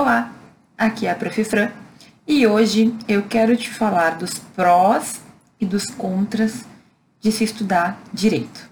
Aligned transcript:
Olá, 0.00 0.32
aqui 0.78 1.08
é 1.08 1.10
a 1.10 1.14
Prof. 1.16 1.42
Fran 1.42 1.72
e 2.24 2.46
hoje 2.46 2.94
eu 3.08 3.24
quero 3.24 3.56
te 3.56 3.68
falar 3.68 4.10
dos 4.16 4.38
prós 4.38 5.20
e 5.60 5.66
dos 5.66 5.86
contras 5.86 6.64
de 7.20 7.32
se 7.32 7.42
estudar 7.42 8.00
direito. 8.12 8.70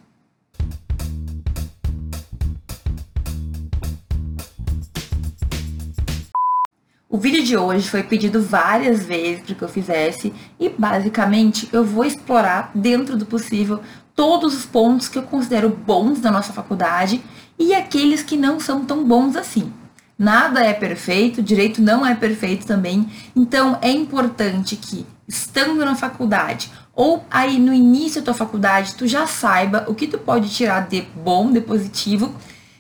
O 7.09 7.19
vídeo 7.19 7.43
de 7.43 7.57
hoje 7.57 7.91
foi 7.91 8.05
pedido 8.05 8.41
várias 8.41 9.05
vezes 9.05 9.43
para 9.43 9.57
que 9.57 9.63
eu 9.63 9.69
fizesse 9.69 10.33
e 10.61 10.69
basicamente 10.69 11.69
eu 11.73 11.85
vou 11.85 12.05
explorar 12.05 12.71
dentro 12.73 13.17
do 13.17 13.27
possível 13.27 13.81
todos 14.15 14.57
os 14.57 14.65
pontos 14.65 15.09
que 15.09 15.19
eu 15.19 15.25
considero 15.25 15.71
bons 15.71 16.21
da 16.21 16.31
nossa 16.31 16.53
faculdade 16.53 17.21
e 17.59 17.75
aqueles 17.75 18.23
que 18.23 18.37
não 18.37 18.61
são 18.61 18.85
tão 18.85 19.05
bons 19.05 19.35
assim. 19.35 19.73
Nada 20.19 20.61
é 20.61 20.73
perfeito, 20.73 21.43
direito 21.43 21.83
não 21.83 22.05
é 22.05 22.15
perfeito 22.15 22.67
também. 22.67 23.07
Então 23.35 23.79
é 23.83 23.91
importante 23.91 24.75
que, 24.75 25.07
estando 25.29 25.85
na 25.85 25.95
faculdade 25.95 26.71
ou 26.95 27.23
aí 27.31 27.59
no 27.59 27.75
início 27.75 28.23
da 28.23 28.27
tua 28.27 28.35
faculdade, 28.35 28.95
tu 28.95 29.07
já 29.07 29.27
saiba 29.27 29.85
o 29.87 29.95
que 29.95 30.07
tu 30.07 30.17
pode 30.17 30.49
tirar 30.49 30.89
de 30.89 31.03
bom, 31.03 31.53
de 31.53 31.61
positivo 31.61 32.35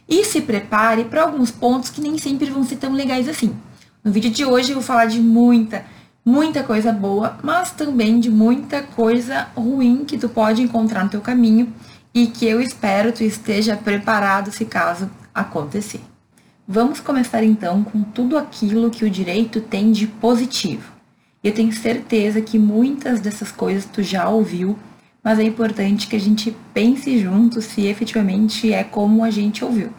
e 0.08 0.24
se 0.24 0.40
prepare 0.40 1.04
para 1.04 1.22
alguns 1.22 1.50
pontos 1.50 1.90
que 1.90 2.00
nem 2.00 2.16
sempre 2.16 2.50
vão 2.50 2.64
ser 2.64 2.76
tão 2.76 2.94
legais 2.94 3.28
assim. 3.28 3.54
No 4.02 4.10
vídeo 4.10 4.30
de 4.30 4.44
hoje 4.44 4.70
eu 4.70 4.76
vou 4.76 4.82
falar 4.82 5.04
de 5.04 5.20
muita, 5.20 5.84
muita 6.24 6.62
coisa 6.62 6.90
boa, 6.90 7.36
mas 7.42 7.72
também 7.72 8.18
de 8.18 8.30
muita 8.30 8.82
coisa 8.82 9.48
ruim 9.54 10.06
que 10.06 10.16
tu 10.16 10.28
pode 10.28 10.62
encontrar 10.62 11.04
no 11.04 11.10
teu 11.10 11.20
caminho 11.20 11.70
e 12.14 12.28
que 12.28 12.46
eu 12.46 12.62
espero 12.62 13.12
tu 13.12 13.22
esteja 13.22 13.76
preparado 13.76 14.50
se 14.50 14.64
caso 14.64 15.10
acontecer. 15.34 16.00
Vamos 16.68 16.98
começar 16.98 17.44
então 17.44 17.84
com 17.84 18.02
tudo 18.02 18.36
aquilo 18.36 18.90
que 18.90 19.04
o 19.04 19.10
direito 19.10 19.60
tem 19.60 19.92
de 19.92 20.08
positivo. 20.08 20.92
Eu 21.42 21.54
tenho 21.54 21.72
certeza 21.72 22.40
que 22.40 22.58
muitas 22.58 23.20
dessas 23.20 23.52
coisas 23.52 23.84
tu 23.84 24.02
já 24.02 24.28
ouviu, 24.28 24.76
mas 25.22 25.38
é 25.38 25.44
importante 25.44 26.08
que 26.08 26.16
a 26.16 26.20
gente 26.20 26.56
pense 26.74 27.20
junto 27.20 27.62
se 27.62 27.86
efetivamente 27.86 28.72
é 28.72 28.82
como 28.82 29.22
a 29.22 29.30
gente 29.30 29.64
ouviu, 29.64 29.90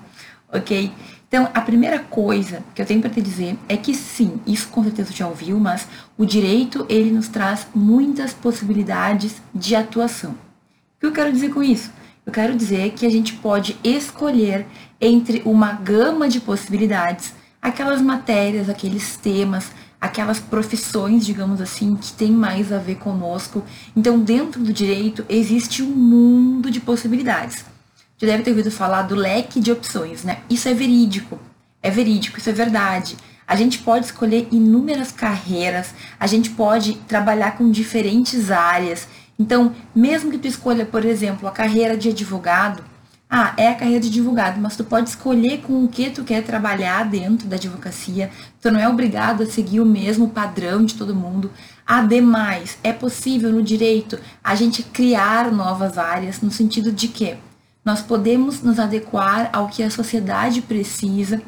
ok? 0.51 0.91
Então, 1.29 1.49
a 1.53 1.61
primeira 1.61 1.99
coisa 1.99 2.61
que 2.75 2.81
eu 2.81 2.85
tenho 2.85 2.99
para 2.99 3.11
te 3.11 3.21
dizer 3.21 3.57
é 3.69 3.77
que 3.77 3.93
sim, 3.93 4.33
isso 4.45 4.67
com 4.67 4.83
certeza 4.83 5.13
tu 5.13 5.15
já 5.15 5.27
ouviu, 5.27 5.57
mas 5.57 5.87
o 6.17 6.25
direito 6.25 6.85
ele 6.89 7.11
nos 7.11 7.29
traz 7.29 7.65
muitas 7.73 8.33
possibilidades 8.33 9.41
de 9.55 9.73
atuação. 9.73 10.31
O 10.31 10.99
que 10.99 11.05
eu 11.05 11.13
quero 11.13 11.31
dizer 11.31 11.49
com 11.53 11.63
isso? 11.63 11.89
Eu 12.27 12.33
quero 12.33 12.57
dizer 12.57 12.91
que 12.91 13.05
a 13.05 13.09
gente 13.09 13.35
pode 13.35 13.77
escolher 13.81 14.65
entre 14.99 15.41
uma 15.45 15.71
gama 15.71 16.27
de 16.27 16.41
possibilidades 16.41 17.33
aquelas 17.61 18.01
matérias, 18.01 18.69
aqueles 18.69 19.15
temas, 19.15 19.71
aquelas 19.99 20.37
profissões, 20.37 21.25
digamos 21.25 21.61
assim, 21.61 21.95
que 21.95 22.11
tem 22.11 22.29
mais 22.29 22.73
a 22.73 22.79
ver 22.79 22.95
conosco. 22.95 23.63
Então, 23.95 24.19
dentro 24.19 24.61
do 24.61 24.73
direito 24.73 25.25
existe 25.29 25.81
um 25.81 25.89
mundo 25.89 26.69
de 26.69 26.81
possibilidades. 26.81 27.63
Já 28.17 28.27
deve 28.27 28.43
ter 28.43 28.49
ouvido 28.49 28.71
falar 28.71 29.03
do 29.03 29.15
leque 29.15 29.61
de 29.61 29.71
opções, 29.71 30.25
né? 30.25 30.39
Isso 30.49 30.67
é 30.67 30.73
verídico. 30.73 31.39
É 31.81 31.89
verídico, 31.89 32.39
isso 32.39 32.49
é 32.49 32.53
verdade. 32.53 33.15
A 33.47 33.55
gente 33.55 33.79
pode 33.79 34.07
escolher 34.07 34.49
inúmeras 34.51 35.13
carreiras, 35.13 35.93
a 36.19 36.27
gente 36.27 36.49
pode 36.49 36.95
trabalhar 37.07 37.51
com 37.51 37.71
diferentes 37.71 38.51
áreas 38.51 39.07
então, 39.39 39.73
mesmo 39.95 40.31
que 40.31 40.37
tu 40.37 40.47
escolha, 40.47 40.85
por 40.85 41.05
exemplo, 41.05 41.47
a 41.47 41.51
carreira 41.51 41.95
de 41.95 42.09
advogado, 42.09 42.83
ah, 43.29 43.53
é 43.57 43.69
a 43.69 43.75
carreira 43.75 43.99
de 43.99 44.07
advogado, 44.07 44.59
mas 44.59 44.77
tu 44.77 44.83
pode 44.85 45.09
escolher 45.09 45.59
com 45.59 45.83
o 45.83 45.87
que 45.87 46.09
tu 46.09 46.23
quer 46.23 46.43
trabalhar 46.43 47.03
dentro 47.03 47.47
da 47.47 47.57
advocacia. 47.57 48.31
Tu 48.61 48.71
não 48.71 48.79
é 48.79 48.87
obrigado 48.87 49.43
a 49.43 49.45
seguir 49.45 49.81
o 49.81 49.85
mesmo 49.85 50.29
padrão 50.29 50.85
de 50.85 50.95
todo 50.95 51.13
mundo. 51.13 51.51
Ademais, 51.85 52.77
é 52.83 52.93
possível 52.93 53.51
no 53.51 53.61
direito 53.61 54.17
a 54.43 54.55
gente 54.55 54.81
criar 54.81 55.51
novas 55.51 55.97
áreas 55.97 56.41
no 56.41 56.49
sentido 56.49 56.91
de 56.91 57.09
que 57.09 57.35
nós 57.83 58.01
podemos 58.01 58.61
nos 58.61 58.79
adequar 58.79 59.49
ao 59.51 59.67
que 59.67 59.83
a 59.83 59.91
sociedade 59.91 60.61
precisa. 60.61 61.41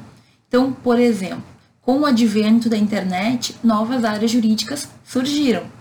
Então, 0.47 0.73
por 0.73 0.99
exemplo, 0.99 1.43
com 1.81 2.01
o 2.01 2.05
advento 2.05 2.69
da 2.69 2.77
internet, 2.77 3.55
novas 3.63 4.03
áreas 4.03 4.31
jurídicas 4.31 4.89
surgiram 5.05 5.78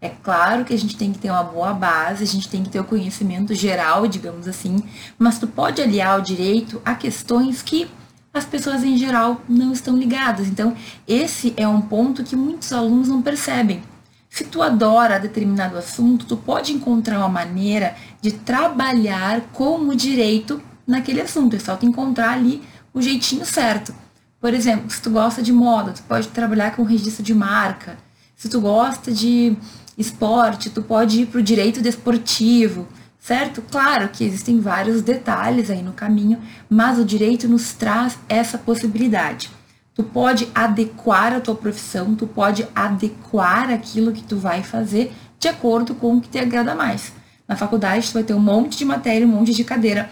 é 0.00 0.08
claro 0.08 0.64
que 0.64 0.72
a 0.72 0.78
gente 0.78 0.96
tem 0.96 1.12
que 1.12 1.18
ter 1.18 1.30
uma 1.30 1.42
boa 1.42 1.74
base, 1.74 2.24
a 2.24 2.26
gente 2.26 2.48
tem 2.48 2.62
que 2.62 2.70
ter 2.70 2.80
o 2.80 2.84
conhecimento 2.84 3.54
geral, 3.54 4.06
digamos 4.06 4.48
assim, 4.48 4.82
mas 5.18 5.38
tu 5.38 5.46
pode 5.46 5.82
aliar 5.82 6.18
o 6.18 6.22
direito 6.22 6.80
a 6.84 6.94
questões 6.94 7.60
que 7.60 7.86
as 8.32 8.44
pessoas 8.44 8.82
em 8.82 8.96
geral 8.96 9.42
não 9.48 9.72
estão 9.72 9.96
ligadas. 9.96 10.46
Então, 10.46 10.74
esse 11.06 11.52
é 11.56 11.68
um 11.68 11.82
ponto 11.82 12.24
que 12.24 12.34
muitos 12.34 12.72
alunos 12.72 13.08
não 13.08 13.20
percebem. 13.20 13.82
Se 14.30 14.44
tu 14.44 14.62
adora 14.62 15.18
determinado 15.18 15.76
assunto, 15.76 16.24
tu 16.24 16.36
pode 16.36 16.72
encontrar 16.72 17.18
uma 17.18 17.28
maneira 17.28 17.96
de 18.22 18.30
trabalhar 18.30 19.40
com 19.52 19.80
o 19.80 19.94
direito 19.94 20.62
naquele 20.86 21.20
assunto. 21.20 21.56
É 21.56 21.58
só 21.58 21.76
tu 21.76 21.84
encontrar 21.84 22.30
ali 22.30 22.62
o 22.94 23.02
jeitinho 23.02 23.44
certo. 23.44 23.92
Por 24.40 24.54
exemplo, 24.54 24.88
se 24.88 25.02
tu 25.02 25.10
gosta 25.10 25.42
de 25.42 25.52
moda, 25.52 25.92
tu 25.92 26.02
pode 26.04 26.28
trabalhar 26.28 26.74
com 26.74 26.84
registro 26.84 27.24
de 27.24 27.34
marca. 27.34 27.98
Se 28.36 28.48
tu 28.48 28.60
gosta 28.60 29.12
de 29.12 29.56
esporte, 30.00 30.70
tu 30.70 30.82
pode 30.82 31.22
ir 31.22 31.26
para 31.26 31.40
o 31.40 31.42
direito 31.42 31.82
desportivo, 31.82 32.88
certo? 33.20 33.62
Claro 33.62 34.08
que 34.08 34.24
existem 34.24 34.58
vários 34.58 35.02
detalhes 35.02 35.70
aí 35.70 35.82
no 35.82 35.92
caminho, 35.92 36.40
mas 36.68 36.98
o 36.98 37.04
direito 37.04 37.46
nos 37.46 37.72
traz 37.72 38.18
essa 38.28 38.56
possibilidade. 38.56 39.50
Tu 39.94 40.02
pode 40.02 40.48
adequar 40.54 41.34
a 41.34 41.40
tua 41.40 41.54
profissão, 41.54 42.14
tu 42.14 42.26
pode 42.26 42.66
adequar 42.74 43.70
aquilo 43.70 44.12
que 44.12 44.22
tu 44.22 44.36
vai 44.36 44.62
fazer 44.62 45.12
de 45.38 45.48
acordo 45.48 45.94
com 45.94 46.16
o 46.16 46.20
que 46.20 46.28
te 46.28 46.38
agrada 46.38 46.74
mais. 46.74 47.12
Na 47.46 47.56
faculdade 47.56 48.08
tu 48.08 48.14
vai 48.14 48.22
ter 48.22 48.34
um 48.34 48.40
monte 48.40 48.78
de 48.78 48.84
matéria, 48.84 49.26
um 49.26 49.30
monte 49.30 49.52
de 49.52 49.64
cadeira. 49.64 50.08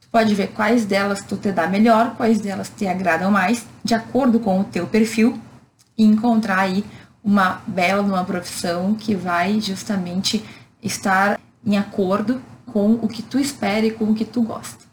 Tu 0.00 0.08
pode 0.10 0.34
ver 0.34 0.48
quais 0.48 0.84
delas 0.84 1.22
tu 1.22 1.36
te 1.36 1.52
dá 1.52 1.66
melhor, 1.66 2.16
quais 2.16 2.40
delas 2.40 2.72
te 2.74 2.86
agradam 2.86 3.30
mais, 3.30 3.66
de 3.84 3.94
acordo 3.94 4.40
com 4.40 4.60
o 4.60 4.64
teu 4.64 4.86
perfil 4.86 5.38
e 5.96 6.04
encontrar 6.04 6.60
aí 6.60 6.84
uma 7.22 7.62
bela 7.66 8.02
uma 8.02 8.24
profissão 8.24 8.94
que 8.94 9.14
vai 9.14 9.60
justamente 9.60 10.44
estar 10.82 11.40
em 11.64 11.76
acordo 11.76 12.40
com 12.66 12.92
o 12.94 13.08
que 13.08 13.22
tu 13.22 13.38
espera 13.38 13.86
e 13.86 13.90
com 13.90 14.04
o 14.04 14.14
que 14.14 14.24
tu 14.24 14.42
gosta. 14.42 14.86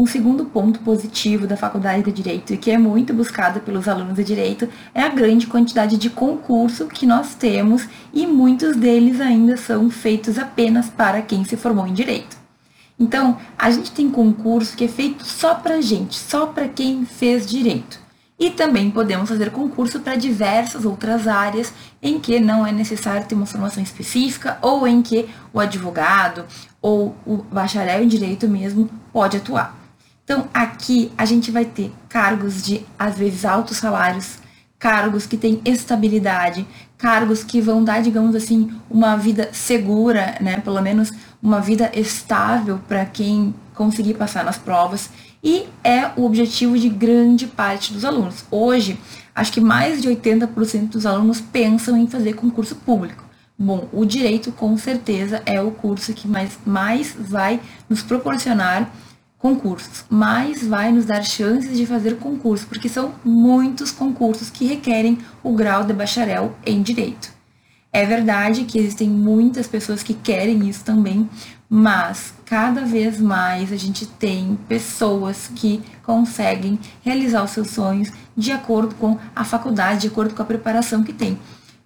Um 0.00 0.06
segundo 0.06 0.44
ponto 0.44 0.78
positivo 0.80 1.44
da 1.44 1.56
Faculdade 1.56 2.04
de 2.04 2.12
Direito 2.12 2.54
e 2.54 2.56
que 2.56 2.70
é 2.70 2.78
muito 2.78 3.12
buscado 3.12 3.58
pelos 3.60 3.88
alunos 3.88 4.14
de 4.14 4.22
Direito 4.22 4.68
é 4.94 5.02
a 5.02 5.08
grande 5.08 5.48
quantidade 5.48 5.96
de 5.96 6.08
concurso 6.08 6.86
que 6.86 7.04
nós 7.04 7.34
temos 7.34 7.88
e 8.12 8.24
muitos 8.24 8.76
deles 8.76 9.20
ainda 9.20 9.56
são 9.56 9.90
feitos 9.90 10.38
apenas 10.38 10.88
para 10.88 11.20
quem 11.20 11.44
se 11.44 11.56
formou 11.56 11.84
em 11.84 11.94
Direito. 11.94 12.36
Então, 12.96 13.38
a 13.56 13.70
gente 13.70 13.90
tem 13.90 14.08
concurso 14.08 14.76
que 14.76 14.84
é 14.84 14.88
feito 14.88 15.24
só 15.24 15.54
para 15.54 15.80
gente, 15.80 16.16
só 16.16 16.46
para 16.46 16.68
quem 16.68 17.04
fez 17.04 17.44
Direito. 17.44 18.00
E 18.38 18.50
também 18.50 18.88
podemos 18.90 19.28
fazer 19.28 19.50
concurso 19.50 19.98
para 19.98 20.14
diversas 20.14 20.84
outras 20.84 21.26
áreas 21.26 21.72
em 22.00 22.20
que 22.20 22.38
não 22.38 22.64
é 22.64 22.70
necessário 22.70 23.26
ter 23.26 23.34
uma 23.34 23.46
formação 23.46 23.82
específica 23.82 24.58
ou 24.62 24.86
em 24.86 25.02
que 25.02 25.28
o 25.52 25.58
advogado 25.58 26.44
ou 26.80 27.16
o 27.26 27.38
bacharel 27.38 28.02
em 28.02 28.06
direito 28.06 28.46
mesmo 28.46 28.88
pode 29.12 29.36
atuar. 29.36 29.76
Então, 30.22 30.46
aqui 30.54 31.10
a 31.18 31.24
gente 31.24 31.50
vai 31.50 31.64
ter 31.64 31.92
cargos 32.08 32.62
de, 32.62 32.86
às 32.98 33.16
vezes, 33.18 33.44
altos 33.44 33.78
salários, 33.78 34.38
cargos 34.78 35.26
que 35.26 35.36
têm 35.36 35.60
estabilidade, 35.64 36.66
cargos 36.96 37.42
que 37.42 37.60
vão 37.60 37.82
dar, 37.82 38.02
digamos 38.02 38.36
assim, 38.36 38.70
uma 38.88 39.16
vida 39.16 39.48
segura, 39.52 40.36
né? 40.40 40.60
Pelo 40.60 40.80
menos 40.80 41.10
uma 41.42 41.60
vida 41.60 41.90
estável 41.94 42.78
para 42.86 43.04
quem 43.04 43.54
conseguir 43.74 44.14
passar 44.14 44.44
nas 44.44 44.58
provas 44.58 45.08
e 45.42 45.66
é 45.84 46.10
o 46.16 46.24
objetivo 46.24 46.78
de 46.78 46.88
grande 46.88 47.46
parte 47.46 47.92
dos 47.92 48.04
alunos. 48.04 48.44
Hoje, 48.50 48.98
acho 49.34 49.52
que 49.52 49.60
mais 49.60 50.02
de 50.02 50.08
80% 50.08 50.90
dos 50.90 51.06
alunos 51.06 51.40
pensam 51.40 51.96
em 51.96 52.06
fazer 52.06 52.34
concurso 52.34 52.76
público. 52.76 53.24
Bom, 53.58 53.88
o 53.92 54.04
direito 54.04 54.52
com 54.52 54.76
certeza 54.76 55.42
é 55.44 55.60
o 55.60 55.72
curso 55.72 56.14
que 56.14 56.28
mais, 56.28 56.58
mais 56.64 57.14
vai 57.18 57.60
nos 57.88 58.02
proporcionar 58.02 58.88
concursos, 59.38 60.04
mais 60.10 60.66
vai 60.66 60.92
nos 60.92 61.04
dar 61.04 61.22
chances 61.22 61.76
de 61.76 61.86
fazer 61.86 62.16
concurso, 62.16 62.66
porque 62.66 62.88
são 62.88 63.14
muitos 63.24 63.90
concursos 63.90 64.50
que 64.50 64.66
requerem 64.66 65.18
o 65.42 65.52
grau 65.52 65.84
de 65.84 65.92
bacharel 65.92 66.54
em 66.66 66.82
direito. 66.82 67.30
É 67.92 68.04
verdade 68.04 68.64
que 68.64 68.78
existem 68.78 69.08
muitas 69.08 69.66
pessoas 69.66 70.02
que 70.02 70.12
querem 70.12 70.68
isso 70.68 70.84
também, 70.84 71.28
mas 71.68 72.34
cada 72.48 72.80
vez 72.80 73.20
mais 73.20 73.70
a 73.70 73.76
gente 73.76 74.06
tem 74.06 74.58
pessoas 74.66 75.50
que 75.54 75.82
conseguem 76.02 76.78
realizar 77.02 77.44
os 77.44 77.50
seus 77.50 77.68
sonhos 77.68 78.10
de 78.34 78.50
acordo 78.50 78.94
com 78.94 79.18
a 79.36 79.44
faculdade, 79.44 80.00
de 80.00 80.06
acordo 80.06 80.34
com 80.34 80.40
a 80.40 80.46
preparação 80.46 81.04
que 81.04 81.12
tem. 81.12 81.38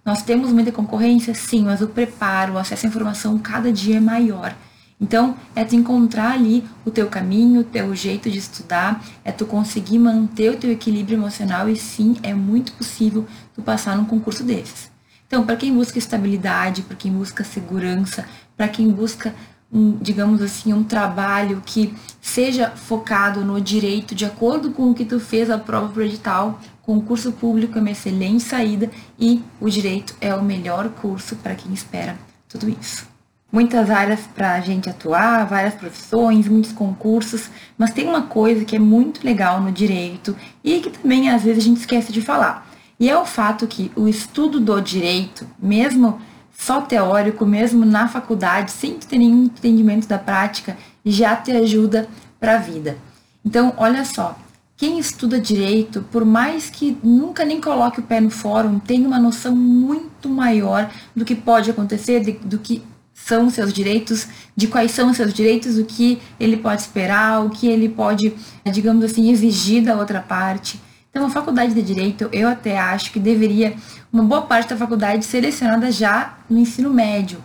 Nós 0.05 0.21
temos 0.21 0.53
muita 0.53 0.71
concorrência, 0.71 1.33
sim, 1.33 1.65
mas 1.65 1.81
o 1.81 1.87
preparo, 1.87 2.53
o 2.53 2.57
acesso 2.57 2.85
à 2.85 2.89
informação 2.89 3.37
cada 3.39 3.73
dia 3.73 3.97
é 3.97 3.99
maior. 3.99 4.55
Então, 5.01 5.35
é 5.53 5.65
tu 5.65 5.75
encontrar 5.75 6.31
ali 6.31 6.63
o 6.85 6.91
teu 6.91 7.07
caminho, 7.07 7.59
o 7.59 7.65
teu 7.65 7.93
jeito 7.93 8.31
de 8.31 8.37
estudar, 8.37 9.03
é 9.25 9.33
tu 9.33 9.45
conseguir 9.45 9.99
manter 9.99 10.49
o 10.49 10.57
teu 10.57 10.71
equilíbrio 10.71 11.17
emocional 11.17 11.67
e 11.67 11.75
sim, 11.75 12.15
é 12.23 12.33
muito 12.33 12.71
possível 12.73 13.27
tu 13.53 13.61
passar 13.61 13.97
num 13.97 14.05
concurso 14.05 14.45
desses. 14.45 14.89
Então, 15.27 15.45
para 15.45 15.55
quem 15.57 15.73
busca 15.73 15.97
estabilidade, 15.97 16.83
para 16.83 16.95
quem 16.95 17.11
busca 17.11 17.43
segurança, 17.43 18.23
para 18.55 18.67
quem 18.67 18.89
busca 18.89 19.33
um, 19.73 19.97
digamos 19.99 20.41
assim, 20.41 20.71
um 20.71 20.83
trabalho 20.83 21.61
que 21.65 21.93
seja 22.21 22.69
focado 22.69 23.43
no 23.43 23.59
direito 23.59 24.13
de 24.13 24.23
acordo 24.23 24.71
com 24.71 24.91
o 24.91 24.93
que 24.93 25.03
tu 25.03 25.19
fez 25.19 25.49
a 25.49 25.57
prova 25.57 25.89
pro 25.89 26.03
edital, 26.03 26.59
concurso 26.83 27.31
público 27.31 27.77
é 27.77 27.81
uma 27.81 27.91
excelente 27.91 28.43
saída 28.43 28.91
e 29.17 29.41
o 29.59 29.69
direito 29.69 30.15
é 30.21 30.33
o 30.35 30.43
melhor 30.43 30.89
curso 30.89 31.35
para 31.37 31.55
quem 31.55 31.73
espera 31.73 32.17
tudo 32.47 32.69
isso. 32.69 33.11
Muitas 33.51 33.89
áreas 33.89 34.21
para 34.33 34.53
a 34.53 34.59
gente 34.61 34.89
atuar, 34.89 35.45
várias 35.45 35.75
profissões, 35.75 36.47
muitos 36.47 36.71
concursos, 36.71 37.49
mas 37.77 37.91
tem 37.91 38.07
uma 38.07 38.23
coisa 38.23 38.65
que 38.65 38.75
é 38.75 38.79
muito 38.79 39.23
legal 39.23 39.61
no 39.61 39.71
direito 39.71 40.35
e 40.63 40.79
que 40.79 40.89
também 40.89 41.29
às 41.29 41.43
vezes 41.43 41.63
a 41.63 41.67
gente 41.67 41.79
esquece 41.79 42.11
de 42.11 42.21
falar. 42.21 42.67
E 42.99 43.09
é 43.09 43.17
o 43.17 43.25
fato 43.25 43.67
que 43.67 43.91
o 43.95 44.07
estudo 44.07 44.59
do 44.59 44.79
direito, 44.79 45.47
mesmo 45.59 46.19
só 46.57 46.81
teórico, 46.81 47.45
mesmo 47.45 47.85
na 47.85 48.07
faculdade, 48.07 48.71
sem 48.71 48.93
ter 48.95 49.17
nenhum 49.17 49.45
entendimento 49.45 50.07
da 50.07 50.17
prática, 50.17 50.77
já 51.05 51.35
te 51.35 51.51
ajuda 51.51 52.07
para 52.39 52.55
a 52.55 52.59
vida. 52.59 52.97
Então, 53.43 53.73
olha 53.77 54.05
só, 54.05 54.37
quem 54.77 54.99
estuda 54.99 55.39
direito, 55.39 56.05
por 56.11 56.25
mais 56.25 56.69
que 56.69 56.97
nunca 57.03 57.45
nem 57.45 57.61
coloque 57.61 57.99
o 57.99 58.03
pé 58.03 58.19
no 58.19 58.29
fórum, 58.29 58.79
tem 58.79 59.05
uma 59.05 59.19
noção 59.19 59.55
muito 59.55 60.29
maior 60.29 60.89
do 61.15 61.25
que 61.25 61.35
pode 61.35 61.69
acontecer, 61.69 62.21
de, 62.21 62.31
do 62.33 62.57
que 62.57 62.81
são 63.13 63.49
seus 63.49 63.71
direitos, 63.71 64.27
de 64.55 64.67
quais 64.67 64.91
são 64.91 65.13
seus 65.13 65.33
direitos, 65.33 65.77
o 65.77 65.85
que 65.85 66.19
ele 66.39 66.57
pode 66.57 66.81
esperar, 66.81 67.45
o 67.45 67.49
que 67.49 67.67
ele 67.67 67.87
pode, 67.87 68.33
digamos 68.65 69.05
assim, 69.05 69.31
exigir 69.31 69.83
da 69.83 69.95
outra 69.95 70.19
parte. 70.19 70.81
Então, 71.13 71.27
a 71.27 71.29
faculdade 71.29 71.75
de 71.75 71.83
Direito, 71.83 72.27
eu 72.31 72.49
até 72.49 72.75
acho 72.79 73.11
que 73.11 73.19
deveria, 73.19 73.75
uma 74.11 74.23
boa 74.23 74.41
parte 74.41 74.69
da 74.69 74.75
faculdade, 74.75 75.23
selecionada 75.23 75.91
já 75.91 76.39
no 76.49 76.57
ensino 76.57 76.89
médio. 76.89 77.37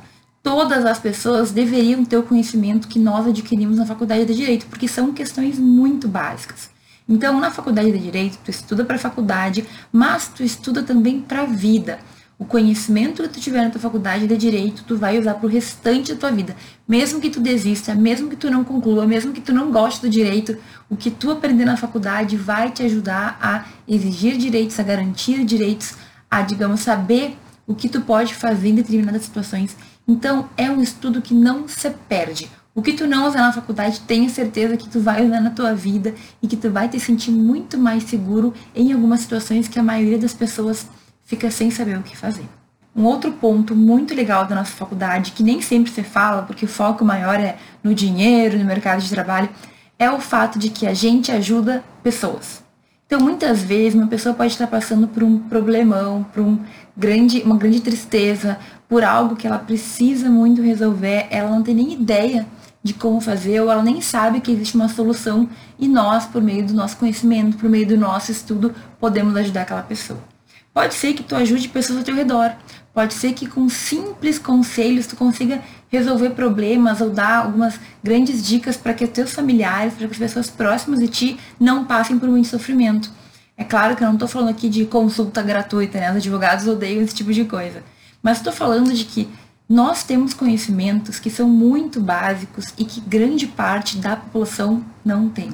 Todas 0.43 0.87
as 0.87 0.99
pessoas 0.99 1.51
deveriam 1.51 2.03
ter 2.03 2.17
o 2.17 2.23
conhecimento 2.23 2.89
que 2.89 2.99
nós 2.99 3.27
adquirimos 3.27 3.77
na 3.77 3.85
faculdade 3.85 4.25
de 4.25 4.35
Direito, 4.35 4.65
porque 4.69 4.89
são 4.89 5.13
questões 5.13 5.59
muito 5.59 6.09
básicas. 6.09 6.71
Então, 7.07 7.39
na 7.39 7.51
faculdade 7.51 7.93
de 7.93 7.99
Direito, 7.99 8.39
tu 8.43 8.51
estuda 8.51 8.87
para 8.87 8.97
a 8.97 8.99
faculdade, 8.99 9.67
mas 9.93 10.29
tu 10.29 10.43
estuda 10.43 10.83
também 10.83 11.21
para 11.21 11.43
a 11.43 11.47
vida. 11.47 11.99
O 12.39 12.45
conhecimento 12.45 13.21
que 13.25 13.29
tu 13.31 13.41
tiver 13.41 13.65
na 13.65 13.71
tua 13.71 13.81
faculdade 13.81 14.29
de 14.29 14.37
direito, 14.37 14.85
tu 14.87 14.97
vai 14.97 15.19
usar 15.19 15.35
pro 15.35 15.49
restante 15.49 16.15
da 16.15 16.21
tua 16.21 16.31
vida. 16.31 16.55
Mesmo 16.87 17.21
que 17.21 17.31
tu 17.31 17.41
desista, 17.41 17.97
mesmo 17.97 18.31
que 18.31 18.37
tu 18.37 18.49
não 18.49 18.63
conclua, 18.63 19.09
mesmo 19.09 19.33
que 19.33 19.41
tu 19.41 19.53
não 19.53 19.73
goste 19.73 20.03
do 20.03 20.09
direito, 20.09 20.57
o 20.89 20.97
que 20.97 21.11
tu 21.11 21.33
aprender 21.33 21.65
na 21.65 21.77
faculdade 21.77 22.37
vai 22.37 22.71
te 22.71 22.85
ajudar 22.85 23.37
a 23.43 23.65
exigir 23.89 24.37
direitos, 24.37 24.79
a 24.79 24.85
garantir 24.85 25.45
direitos, 25.45 25.97
a, 26.31 26.41
digamos, 26.43 26.79
saber 26.79 27.37
o 27.67 27.75
que 27.75 27.89
tu 27.89 28.03
pode 28.03 28.33
fazer 28.33 28.69
em 28.69 28.77
determinadas 28.77 29.23
situações. 29.23 29.77
Então, 30.07 30.49
é 30.57 30.71
um 30.71 30.81
estudo 30.81 31.21
que 31.21 31.35
não 31.35 31.67
se 31.67 31.91
perde. 32.09 32.49
O 32.73 32.81
que 32.81 32.93
tu 32.93 33.09
não 33.09 33.27
usar 33.27 33.41
na 33.41 33.53
faculdade, 33.53 33.99
tenha 34.07 34.29
certeza 34.29 34.77
que 34.77 34.89
tu 34.89 35.01
vai 35.01 35.27
usar 35.27 35.41
na 35.41 35.51
tua 35.51 35.75
vida 35.75 36.15
e 36.41 36.47
que 36.47 36.57
tu 36.57 36.71
vai 36.71 36.89
te 36.89 37.01
sentir 37.01 37.33
muito 37.33 37.77
mais 37.77 38.05
seguro 38.05 38.55
em 38.77 38.93
algumas 38.93 39.19
situações 39.19 39.67
que 39.67 39.81
a 39.81 39.83
maioria 39.83 40.17
das 40.17 40.33
pessoas 40.33 40.87
fica 41.29 41.51
sem 41.51 41.71
saber 41.71 41.99
o 41.99 42.03
que 42.03 42.17
fazer. 42.17 42.49
Um 42.97 43.05
outro 43.05 43.31
ponto 43.31 43.77
muito 43.77 44.15
legal 44.15 44.47
da 44.47 44.55
nossa 44.55 44.73
faculdade, 44.73 45.33
que 45.33 45.43
nem 45.43 45.61
sempre 45.61 45.93
se 45.93 46.03
fala, 46.03 46.43
porque 46.43 46.65
o 46.65 46.69
foco 46.69 47.05
maior 47.05 47.39
é 47.39 47.57
no 47.85 47.95
dinheiro, 47.95 48.59
no 48.59 48.65
mercado 48.65 49.03
de 49.03 49.11
trabalho, 49.11 49.51
é 49.99 50.11
o 50.11 50.19
fato 50.19 50.59
de 50.59 50.71
que 50.71 50.87
a 50.87 50.95
gente 50.95 51.31
ajuda 51.31 51.85
pessoas. 52.03 52.65
Então, 53.07 53.21
muitas 53.21 53.63
vezes, 53.63 53.95
uma 53.95 54.07
pessoa 54.07 54.35
pode 54.35 54.53
estar 54.53 54.67
passando 54.67 55.07
por 55.07 55.23
um 55.23 55.39
problemão, 55.39 56.25
por 56.33 56.43
um 56.43 56.59
grande, 56.97 57.43
uma 57.43 57.59
grande 57.59 57.81
tristeza, 57.81 58.59
por 58.89 59.05
algo 59.05 59.37
que 59.37 59.47
ela 59.47 59.59
precisa 59.59 60.31
muito 60.31 60.63
resolver, 60.63 61.27
ela 61.31 61.51
não 61.51 61.63
tem 61.63 61.75
nem 61.75 61.93
ideia 61.93 62.47
de 62.83 62.95
como 62.95 63.21
fazer, 63.21 63.61
ou 63.61 63.71
ela 63.71 63.83
nem 63.83 64.01
sabe 64.01 64.41
que 64.41 64.51
existe 64.51 64.77
uma 64.77 64.89
solução, 64.89 65.47
e 65.79 65.87
nós, 65.89 66.25
por 66.25 66.41
meio 66.41 66.67
do 66.67 66.73
nosso 66.73 66.97
conhecimento, 66.97 67.59
por 67.59 67.69
meio 67.69 67.87
do 67.87 67.99
nosso 67.99 68.33
estudo, 68.33 68.75
podemos 68.99 69.37
ajudar 69.37 69.63
aquela 69.63 69.83
pessoa. 69.83 70.38
Pode 70.73 70.95
ser 70.95 71.13
que 71.15 71.23
tu 71.23 71.35
ajude 71.35 71.69
pessoas 71.69 71.99
ao 71.99 72.05
teu 72.05 72.15
redor. 72.15 72.53
Pode 72.95 73.15
ser 73.15 73.33
que 73.33 73.47
com 73.47 73.69
simples 73.69 74.39
conselhos 74.39 75.07
tu 75.07 75.17
consiga 75.17 75.63
resolver 75.89 76.31
problemas 76.31 77.01
ou 77.01 77.11
dar 77.11 77.45
algumas 77.45 77.79
grandes 78.03 78.43
dicas 78.47 78.77
para 78.77 78.95
que 78.95 79.07
teus 79.07 79.33
familiares, 79.33 79.95
para 79.95 80.07
que 80.07 80.13
as 80.13 80.19
pessoas 80.19 80.51
próximas 80.51 81.01
de 81.01 81.09
ti 81.09 81.41
não 81.59 81.85
passem 81.85 82.19
por 82.19 82.29
muito 82.29 82.49
sofrimento. 82.49 83.11
É 83.57 83.65
claro 83.65 83.97
que 83.97 84.03
eu 84.03 84.07
não 84.07 84.15
estou 84.15 84.29
falando 84.29 84.51
aqui 84.51 84.69
de 84.69 84.85
consulta 84.85 85.43
gratuita, 85.43 85.99
né? 85.99 86.11
Os 86.11 86.17
advogados 86.17 86.67
odeiam 86.67 87.03
esse 87.03 87.15
tipo 87.15 87.33
de 87.33 87.45
coisa. 87.45 87.83
Mas 88.23 88.39
estou 88.39 88.53
falando 88.53 88.93
de 88.93 89.05
que 89.05 89.29
nós 89.69 90.03
temos 90.03 90.33
conhecimentos 90.33 91.19
que 91.19 91.29
são 91.29 91.49
muito 91.49 92.01
básicos 92.01 92.67
e 92.79 92.85
que 92.85 93.01
grande 93.01 93.47
parte 93.47 93.99
da 93.99 94.17
população 94.17 94.85
não 95.05 95.29
tem. 95.29 95.53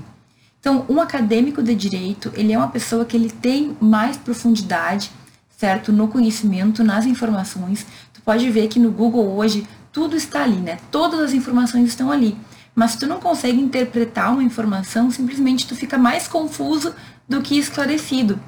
Então, 0.64 0.82
um 0.88 0.98
acadêmico 0.98 1.62
de 1.62 1.74
direito, 1.74 2.32
ele 2.34 2.50
é 2.50 2.56
uma 2.56 2.68
pessoa 2.68 3.04
que 3.04 3.14
ele 3.14 3.28
tem 3.28 3.76
mais 3.78 4.16
profundidade, 4.16 5.10
certo, 5.58 5.92
no 5.92 6.08
conhecimento, 6.08 6.82
nas 6.82 7.04
informações. 7.04 7.84
Tu 8.14 8.22
pode 8.22 8.48
ver 8.48 8.68
que 8.68 8.80
no 8.80 8.90
Google 8.90 9.36
hoje 9.36 9.66
tudo 9.92 10.16
está 10.16 10.42
ali, 10.42 10.56
né? 10.56 10.78
Todas 10.90 11.20
as 11.20 11.34
informações 11.34 11.90
estão 11.90 12.10
ali. 12.10 12.34
Mas 12.74 12.92
se 12.92 12.98
tu 13.00 13.06
não 13.06 13.20
consegue 13.20 13.60
interpretar 13.60 14.32
uma 14.32 14.42
informação, 14.42 15.10
simplesmente 15.10 15.66
tu 15.66 15.76
fica 15.76 15.98
mais 15.98 16.26
confuso 16.26 16.94
do 17.28 17.42
que 17.42 17.58
esclarecido. 17.58 18.40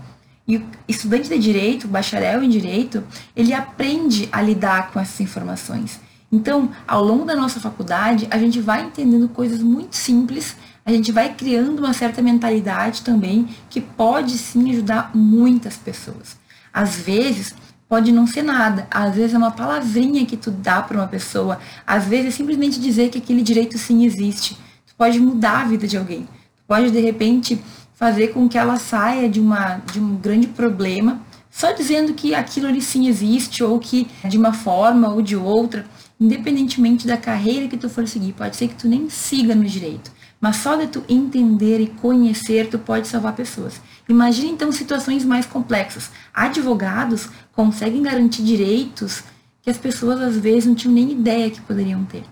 E 0.49 0.57
o 0.57 0.67
estudante 0.89 1.29
de 1.29 1.39
direito, 1.39 1.87
bacharel 1.87 2.43
em 2.43 2.49
direito, 2.49 3.05
ele 3.37 3.53
aprende 3.53 4.27
a 4.33 4.41
lidar 4.41 4.91
com 4.91 4.99
essas 4.99 5.21
informações. 5.21 6.01
Então, 6.33 6.71
ao 6.89 7.05
longo 7.05 7.27
da 7.27 7.37
nossa 7.37 7.61
faculdade, 7.61 8.27
a 8.31 8.39
gente 8.39 8.59
vai 8.59 8.85
entendendo 8.85 9.29
coisas 9.29 9.61
muito 9.61 9.97
simples 9.97 10.57
a 10.87 10.93
gente 10.93 11.11
vai 11.11 11.35
criando 11.35 11.81
uma 11.81 11.93
certa 11.93 12.23
mentalidade 12.23 13.03
também 13.03 13.49
que 13.69 13.81
pode 13.81 14.39
sim 14.39 14.71
ajudar 14.71 15.11
muitas 15.13 15.77
pessoas. 15.77 16.37
Às 16.73 16.95
vezes, 16.95 17.53
pode 17.89 18.13
não 18.13 18.25
ser 18.25 18.43
nada, 18.43 18.87
às 18.89 19.13
vezes 19.13 19.35
é 19.35 19.39
uma 19.39 19.51
palavrinha 19.51 20.25
que 20.25 20.37
tu 20.37 20.53
dá 20.53 20.81
para 20.81 20.97
uma 20.97 21.09
pessoa, 21.09 21.59
às 21.85 22.05
vezes 22.05 22.27
é 22.27 22.31
simplesmente 22.31 22.81
dizer 22.81 23.11
que 23.11 23.19
aquele 23.19 23.43
direito 23.43 23.77
sim 23.77 24.05
existe. 24.05 24.55
Tu 24.87 24.95
pode 24.97 25.19
mudar 25.19 25.63
a 25.63 25.65
vida 25.65 25.89
de 25.89 25.97
alguém. 25.97 26.23
Tu 26.23 26.63
pode 26.69 26.93
de 26.93 27.01
repente 27.01 27.61
fazer 27.95 28.29
com 28.29 28.49
que 28.49 28.57
ela 28.57 28.77
saia 28.77 29.29
de 29.29 29.41
uma 29.41 29.81
de 29.93 29.99
um 29.99 30.17
grande 30.17 30.47
problema 30.47 31.21
só 31.57 31.73
dizendo 31.73 32.13
que 32.13 32.35
aquilo 32.35 32.67
ali 32.67 32.83
sim 32.83 33.09
existe 33.09 33.65
ou 33.65 33.79
que 33.79 34.07
de 34.29 34.37
uma 34.37 34.53
forma 34.53 35.09
ou 35.09 35.23
de 35.23 35.35
outra, 35.35 35.87
independentemente 36.21 37.07
da 37.07 37.17
carreira 37.17 37.67
que 37.67 37.79
tu 37.79 37.89
for 37.89 38.07
seguir, 38.07 38.35
pode 38.35 38.57
ser 38.57 38.69
que 38.69 38.75
tu 38.75 38.87
nem 38.87 39.09
siga 39.09 39.55
no 39.55 39.65
direito, 39.65 40.13
mas 40.47 40.59
só 40.59 40.77
de 40.77 40.87
tu 40.87 41.03
entender 41.09 41.81
e 41.81 41.89
conhecer, 41.89 42.69
tu 42.69 42.79
pode 42.79 43.09
salvar 43.09 43.33
pessoas. 43.33 43.81
Imagine 44.09 44.53
então 44.53 44.71
situações 44.71 45.25
mais 45.25 45.45
complexas. 45.45 46.09
Advogados 46.33 47.29
conseguem 47.53 48.01
garantir 48.01 48.45
direitos 48.45 49.25
que 49.61 49.69
as 49.69 49.77
pessoas 49.77 50.21
às 50.21 50.37
vezes 50.37 50.67
não 50.67 50.77
tinham 50.77 50.95
nem 50.95 51.11
ideia 51.11 51.51
que 51.51 51.61
poderiam 51.61 52.05
ter. 52.05 52.23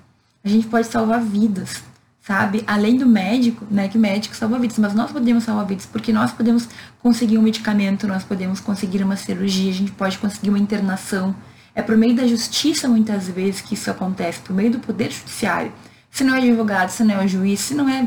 A 0.44 0.48
gente 0.48 0.68
pode 0.68 0.86
salvar 0.86 1.20
vidas, 1.20 1.82
sabe? 2.20 2.62
Além 2.68 2.96
do 2.96 3.04
médico, 3.04 3.66
né, 3.68 3.88
que 3.88 3.98
médico 3.98 4.36
salva 4.36 4.60
vidas, 4.60 4.78
mas 4.78 4.94
nós 4.94 5.10
podemos 5.10 5.42
salvar 5.42 5.66
vidas 5.66 5.84
porque 5.84 6.12
nós 6.12 6.30
podemos 6.30 6.68
conseguir 7.02 7.36
um 7.36 7.42
medicamento, 7.42 8.06
nós 8.06 8.22
podemos 8.22 8.60
conseguir 8.60 9.02
uma 9.02 9.16
cirurgia, 9.16 9.72
a 9.72 9.74
gente 9.74 9.90
pode 9.90 10.18
conseguir 10.18 10.50
uma 10.50 10.58
internação. 10.60 11.34
É 11.74 11.82
por 11.82 11.96
meio 11.96 12.14
da 12.14 12.28
justiça 12.28 12.86
muitas 12.86 13.26
vezes 13.26 13.60
que 13.60 13.74
isso 13.74 13.90
acontece, 13.90 14.38
por 14.38 14.54
meio 14.54 14.70
do 14.70 14.78
poder 14.78 15.10
judiciário 15.10 15.72
se 16.14 16.22
não 16.22 16.36
é 16.36 16.38
advogado, 16.38 16.90
se 16.90 17.02
não 17.02 17.20
é 17.20 17.24
o 17.24 17.28
juiz, 17.28 17.58
se 17.58 17.74
não 17.74 17.88
é 17.88 18.06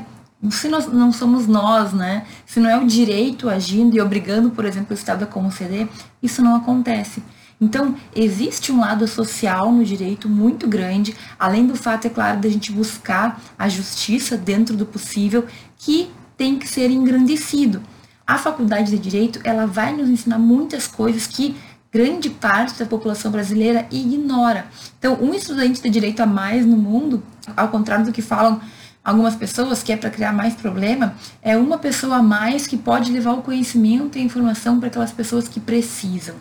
se 0.49 0.69
nós 0.69 0.87
não 0.87 1.11
somos 1.11 1.45
nós, 1.45 1.91
né? 1.91 2.25
Se 2.45 2.57
não 2.57 2.69
é 2.69 2.77
o 2.77 2.87
direito 2.87 3.49
agindo 3.49 3.97
e 3.97 3.99
obrigando, 3.99 4.49
por 4.49 4.63
exemplo, 4.63 4.91
o 4.91 4.93
Estado 4.93 5.23
a 5.23 5.27
conceder, 5.27 5.89
isso 6.23 6.41
não 6.41 6.55
acontece. 6.55 7.21
Então, 7.59 7.95
existe 8.15 8.71
um 8.71 8.79
lado 8.79 9.05
social 9.09 9.73
no 9.73 9.83
direito 9.83 10.29
muito 10.29 10.67
grande, 10.69 11.17
além 11.37 11.67
do 11.67 11.75
fato, 11.75 12.07
é 12.07 12.09
claro, 12.09 12.39
da 12.39 12.47
gente 12.47 12.71
buscar 12.71 13.41
a 13.59 13.67
justiça 13.67 14.37
dentro 14.37 14.77
do 14.77 14.85
possível, 14.85 15.45
que 15.75 16.09
tem 16.37 16.57
que 16.57 16.67
ser 16.67 16.89
engrandecido. 16.89 17.81
A 18.25 18.37
faculdade 18.37 18.91
de 18.91 18.99
direito, 18.99 19.41
ela 19.43 19.65
vai 19.65 19.93
nos 19.93 20.07
ensinar 20.07 20.37
muitas 20.37 20.87
coisas 20.87 21.27
que 21.27 21.57
grande 21.97 22.29
parte 22.29 22.77
da 22.77 22.85
população 22.85 23.31
brasileira 23.31 23.87
ignora. 23.89 24.67
Então, 24.99 25.17
um 25.19 25.33
estudante 25.33 25.81
de 25.81 25.89
direito 25.89 26.19
a 26.19 26.27
mais 26.27 26.63
no 26.63 26.77
mundo, 26.77 27.23
ao 27.55 27.69
contrário 27.69 28.05
do 28.05 28.11
que 28.11 28.21
falam 28.21 28.61
algumas 29.03 29.33
pessoas, 29.33 29.81
que 29.81 29.91
é 29.91 29.97
para 29.97 30.11
criar 30.11 30.31
mais 30.31 30.53
problema, 30.53 31.15
é 31.41 31.57
uma 31.57 31.79
pessoa 31.79 32.17
a 32.17 32.21
mais 32.21 32.67
que 32.67 32.77
pode 32.77 33.11
levar 33.11 33.31
o 33.31 33.41
conhecimento 33.41 34.15
e 34.15 34.21
a 34.21 34.23
informação 34.23 34.79
para 34.79 34.89
aquelas 34.89 35.11
pessoas 35.11 35.47
que 35.47 35.59
precisam. 35.59 36.35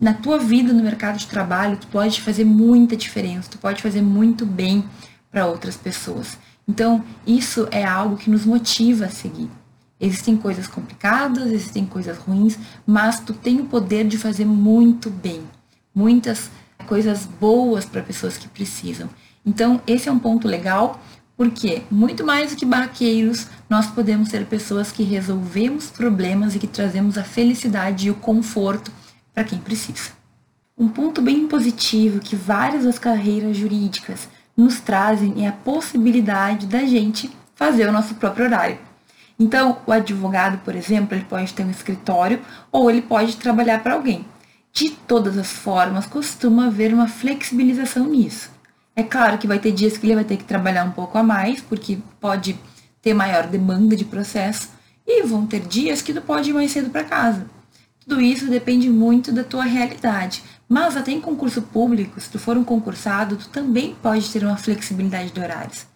Na 0.00 0.14
tua 0.14 0.38
vida 0.38 0.72
no 0.72 0.82
mercado 0.82 1.18
de 1.18 1.26
trabalho, 1.26 1.76
tu 1.76 1.86
pode 1.88 2.22
fazer 2.22 2.46
muita 2.46 2.96
diferença, 2.96 3.50
tu 3.50 3.58
pode 3.58 3.82
fazer 3.82 4.00
muito 4.00 4.46
bem 4.46 4.86
para 5.30 5.46
outras 5.46 5.76
pessoas. 5.76 6.38
Então, 6.66 7.04
isso 7.26 7.68
é 7.70 7.84
algo 7.84 8.16
que 8.16 8.30
nos 8.30 8.46
motiva 8.46 9.04
a 9.04 9.10
seguir. 9.10 9.50
Existem 10.04 10.36
coisas 10.36 10.66
complicadas, 10.66 11.50
existem 11.50 11.86
coisas 11.86 12.18
ruins, 12.18 12.58
mas 12.86 13.20
tu 13.20 13.32
tem 13.32 13.58
o 13.60 13.64
poder 13.64 14.06
de 14.06 14.18
fazer 14.18 14.44
muito 14.44 15.08
bem, 15.08 15.40
muitas 15.94 16.50
coisas 16.86 17.24
boas 17.24 17.86
para 17.86 18.02
pessoas 18.02 18.36
que 18.36 18.46
precisam. 18.46 19.08
Então, 19.46 19.80
esse 19.86 20.06
é 20.06 20.12
um 20.12 20.18
ponto 20.18 20.46
legal, 20.46 21.00
porque 21.34 21.84
muito 21.90 22.22
mais 22.22 22.50
do 22.50 22.56
que 22.56 22.66
barraqueiros, 22.66 23.46
nós 23.66 23.86
podemos 23.86 24.28
ser 24.28 24.44
pessoas 24.44 24.92
que 24.92 25.02
resolvemos 25.02 25.86
problemas 25.86 26.54
e 26.54 26.58
que 26.58 26.66
trazemos 26.66 27.16
a 27.16 27.24
felicidade 27.24 28.08
e 28.08 28.10
o 28.10 28.14
conforto 28.14 28.92
para 29.32 29.42
quem 29.42 29.58
precisa. 29.58 30.10
Um 30.76 30.86
ponto 30.86 31.22
bem 31.22 31.48
positivo 31.48 32.20
que 32.20 32.36
várias 32.36 32.84
das 32.84 32.98
carreiras 32.98 33.56
jurídicas 33.56 34.28
nos 34.54 34.80
trazem 34.80 35.46
é 35.46 35.48
a 35.48 35.52
possibilidade 35.52 36.66
da 36.66 36.84
gente 36.84 37.30
fazer 37.54 37.88
o 37.88 37.92
nosso 37.92 38.16
próprio 38.16 38.44
horário. 38.44 38.78
Então, 39.38 39.78
o 39.86 39.92
advogado, 39.92 40.58
por 40.58 40.74
exemplo, 40.76 41.16
ele 41.16 41.24
pode 41.24 41.52
ter 41.52 41.64
um 41.64 41.70
escritório 41.70 42.40
ou 42.70 42.90
ele 42.90 43.02
pode 43.02 43.36
trabalhar 43.36 43.82
para 43.82 43.94
alguém. 43.94 44.24
De 44.72 44.90
todas 44.90 45.38
as 45.38 45.50
formas, 45.50 46.06
costuma 46.06 46.66
haver 46.66 46.92
uma 46.92 47.08
flexibilização 47.08 48.06
nisso. 48.06 48.50
É 48.96 49.02
claro 49.02 49.38
que 49.38 49.46
vai 49.46 49.58
ter 49.58 49.72
dias 49.72 49.96
que 49.96 50.06
ele 50.06 50.14
vai 50.14 50.24
ter 50.24 50.36
que 50.36 50.44
trabalhar 50.44 50.84
um 50.84 50.92
pouco 50.92 51.18
a 51.18 51.22
mais, 51.22 51.60
porque 51.60 51.98
pode 52.20 52.58
ter 53.02 53.12
maior 53.12 53.46
demanda 53.46 53.96
de 53.96 54.04
processo, 54.04 54.68
e 55.06 55.22
vão 55.22 55.46
ter 55.46 55.60
dias 55.60 56.00
que 56.00 56.12
tu 56.12 56.20
pode 56.20 56.50
ir 56.50 56.52
mais 56.52 56.70
cedo 56.70 56.90
para 56.90 57.04
casa. 57.04 57.46
Tudo 58.00 58.20
isso 58.20 58.48
depende 58.48 58.88
muito 58.90 59.32
da 59.32 59.42
tua 59.42 59.64
realidade. 59.64 60.42
Mas 60.68 60.96
até 60.96 61.10
em 61.10 61.20
concurso 61.20 61.62
público, 61.62 62.20
se 62.20 62.30
tu 62.30 62.38
for 62.38 62.56
um 62.56 62.64
concursado, 62.64 63.36
tu 63.36 63.48
também 63.48 63.94
pode 64.02 64.30
ter 64.30 64.44
uma 64.44 64.56
flexibilidade 64.56 65.30
de 65.30 65.40
horários. 65.40 65.86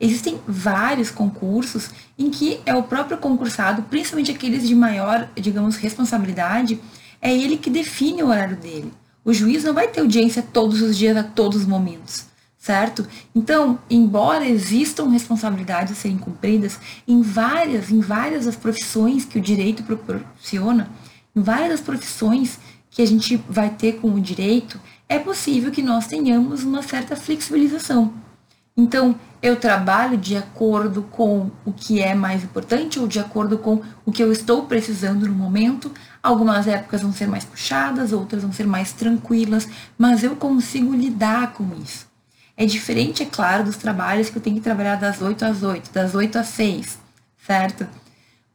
Existem 0.00 0.38
vários 0.46 1.10
concursos 1.10 1.90
em 2.16 2.30
que 2.30 2.60
é 2.64 2.74
o 2.74 2.84
próprio 2.84 3.18
concursado, 3.18 3.82
principalmente 3.82 4.30
aqueles 4.30 4.66
de 4.66 4.74
maior, 4.74 5.28
digamos, 5.34 5.76
responsabilidade, 5.76 6.80
é 7.20 7.36
ele 7.36 7.56
que 7.56 7.68
define 7.68 8.22
o 8.22 8.28
horário 8.28 8.56
dele. 8.56 8.92
O 9.24 9.32
juiz 9.32 9.64
não 9.64 9.74
vai 9.74 9.88
ter 9.88 10.00
audiência 10.00 10.40
todos 10.40 10.80
os 10.80 10.96
dias, 10.96 11.16
a 11.16 11.24
todos 11.24 11.62
os 11.62 11.66
momentos, 11.66 12.26
certo? 12.56 13.06
Então, 13.34 13.78
embora 13.90 14.46
existam 14.46 15.08
responsabilidades 15.08 15.92
a 15.92 15.96
serem 15.96 16.16
cumpridas 16.16 16.78
em 17.06 17.20
várias, 17.20 17.90
em 17.90 18.00
várias 18.00 18.44
das 18.44 18.56
profissões 18.56 19.24
que 19.24 19.38
o 19.38 19.42
direito 19.42 19.82
proporciona, 19.82 20.88
em 21.34 21.42
várias 21.42 21.70
das 21.70 21.80
profissões 21.80 22.58
que 22.88 23.02
a 23.02 23.06
gente 23.06 23.36
vai 23.48 23.70
ter 23.70 23.96
com 24.00 24.14
o 24.14 24.20
direito, 24.20 24.80
é 25.08 25.18
possível 25.18 25.72
que 25.72 25.82
nós 25.82 26.06
tenhamos 26.06 26.62
uma 26.62 26.82
certa 26.82 27.16
flexibilização. 27.16 28.27
Então, 28.80 29.16
eu 29.42 29.56
trabalho 29.56 30.16
de 30.16 30.36
acordo 30.36 31.02
com 31.02 31.50
o 31.64 31.72
que 31.72 32.00
é 32.00 32.14
mais 32.14 32.44
importante 32.44 33.00
ou 33.00 33.08
de 33.08 33.18
acordo 33.18 33.58
com 33.58 33.82
o 34.06 34.12
que 34.12 34.22
eu 34.22 34.30
estou 34.30 34.66
precisando 34.66 35.26
no 35.26 35.34
momento. 35.34 35.90
Algumas 36.22 36.68
épocas 36.68 37.02
vão 37.02 37.12
ser 37.12 37.26
mais 37.26 37.44
puxadas, 37.44 38.12
outras 38.12 38.42
vão 38.42 38.52
ser 38.52 38.68
mais 38.68 38.92
tranquilas, 38.92 39.68
mas 39.98 40.22
eu 40.22 40.36
consigo 40.36 40.94
lidar 40.94 41.54
com 41.54 41.68
isso. 41.82 42.06
É 42.56 42.64
diferente, 42.64 43.24
é 43.24 43.26
claro, 43.26 43.64
dos 43.64 43.76
trabalhos 43.76 44.30
que 44.30 44.38
eu 44.38 44.42
tenho 44.42 44.56
que 44.56 44.62
trabalhar 44.62 44.94
das 44.94 45.20
8 45.20 45.44
às 45.44 45.62
8, 45.64 45.92
das 45.92 46.14
8 46.14 46.38
às 46.38 46.46
6, 46.46 46.98
certo? 47.44 47.84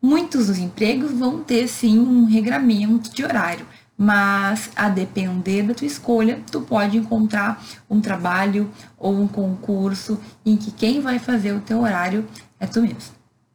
Muitos 0.01 0.48
dos 0.48 0.58
empregos 0.58 1.12
vão 1.12 1.44
ter 1.44 1.68
sim 1.68 2.00
um 2.00 2.24
regramento 2.24 3.13
de 3.13 3.25
horário, 3.25 3.65
mas 3.98 4.72
a 4.76 4.90
depender 4.90 5.64
da 5.64 5.74
tua 5.74 5.88
escolha, 5.88 6.40
tu 6.52 6.62
pode 6.62 6.98
encontrar 6.98 7.64
um 7.90 8.02
trabalho 8.02 8.70
ou 8.98 9.14
um 9.20 9.28
concurso 9.28 10.20
em 10.46 10.58
que 10.58 10.72
quem 10.72 11.00
vai 11.00 11.20
fazer 11.20 11.54
o 11.54 11.62
teu 11.62 11.82
horário 11.82 12.26
é 12.60 12.66
tu 12.66 12.82
mesmo. 12.82 13.14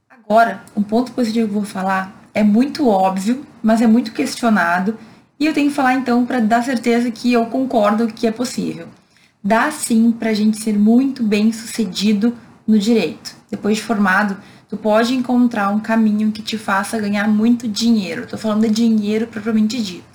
Agora, 0.09 0.63
um 0.77 0.83
ponto 0.83 1.13
positivo 1.13 1.49
que 1.49 1.55
eu 1.55 1.61
vou 1.61 1.65
falar 1.65 2.29
é 2.35 2.43
muito 2.43 2.87
óbvio, 2.87 3.45
mas 3.63 3.81
é 3.81 3.87
muito 3.87 4.13
questionado, 4.13 4.97
e 5.41 5.47
eu 5.47 5.55
tenho 5.55 5.71
que 5.71 5.77
falar 5.77 5.95
então 5.95 6.27
para 6.27 6.41
dar 6.41 6.63
certeza 6.63 7.11
que 7.11 7.33
eu 7.33 7.47
concordo 7.47 8.09
que 8.09 8.27
é 8.27 8.33
possível. 8.33 8.89
Dá 9.43 9.71
sim 9.71 10.11
para 10.11 10.31
a 10.31 10.35
gente 10.35 10.59
ser 10.59 10.77
muito 10.77 11.23
bem 11.23 11.53
sucedido 11.53 12.37
no 12.67 12.79
direito. 12.79 13.37
Depois 13.51 13.77
de 13.77 13.85
formado, 13.85 14.37
tu 14.69 14.77
pode 14.77 15.15
encontrar 15.15 15.71
um 15.71 15.79
caminho 15.79 16.33
que 16.33 16.43
te 16.43 16.59
faça 16.59 16.99
ganhar 16.99 17.29
muito 17.29 17.69
dinheiro. 17.69 18.25
Estou 18.25 18.39
falando 18.39 18.63
de 18.63 18.71
dinheiro 18.71 19.29
propriamente 19.29 19.81
dito. 19.81 20.08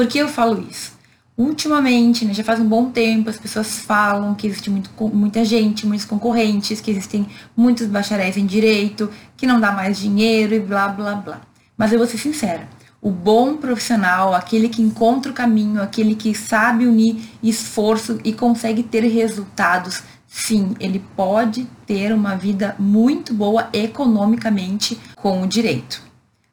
Por 0.00 0.06
que 0.06 0.16
eu 0.16 0.28
falo 0.28 0.66
isso? 0.66 0.92
Ultimamente, 1.36 2.24
né, 2.24 2.32
já 2.32 2.42
faz 2.42 2.58
um 2.58 2.64
bom 2.64 2.90
tempo, 2.90 3.28
as 3.28 3.36
pessoas 3.36 3.80
falam 3.80 4.34
que 4.34 4.46
existe 4.46 4.70
muito, 4.70 4.90
muita 5.14 5.44
gente, 5.44 5.86
muitos 5.86 6.06
concorrentes, 6.06 6.80
que 6.80 6.90
existem 6.90 7.26
muitos 7.54 7.86
bacharéis 7.86 8.38
em 8.38 8.46
direito, 8.46 9.10
que 9.36 9.46
não 9.46 9.60
dá 9.60 9.70
mais 9.72 9.98
dinheiro 9.98 10.54
e 10.54 10.58
blá 10.58 10.88
blá 10.88 11.16
blá. 11.16 11.42
Mas 11.76 11.92
eu 11.92 11.98
vou 11.98 12.08
ser 12.08 12.16
sincera, 12.16 12.66
o 12.98 13.10
bom 13.10 13.58
profissional, 13.58 14.34
aquele 14.34 14.70
que 14.70 14.80
encontra 14.80 15.30
o 15.30 15.34
caminho, 15.34 15.82
aquele 15.82 16.14
que 16.14 16.34
sabe 16.34 16.86
unir 16.86 17.22
esforço 17.42 18.18
e 18.24 18.32
consegue 18.32 18.82
ter 18.82 19.06
resultados, 19.06 20.02
sim, 20.26 20.74
ele 20.80 21.04
pode 21.14 21.66
ter 21.84 22.10
uma 22.14 22.36
vida 22.36 22.74
muito 22.78 23.34
boa 23.34 23.68
economicamente 23.74 24.98
com 25.14 25.42
o 25.42 25.46
direito, 25.46 26.02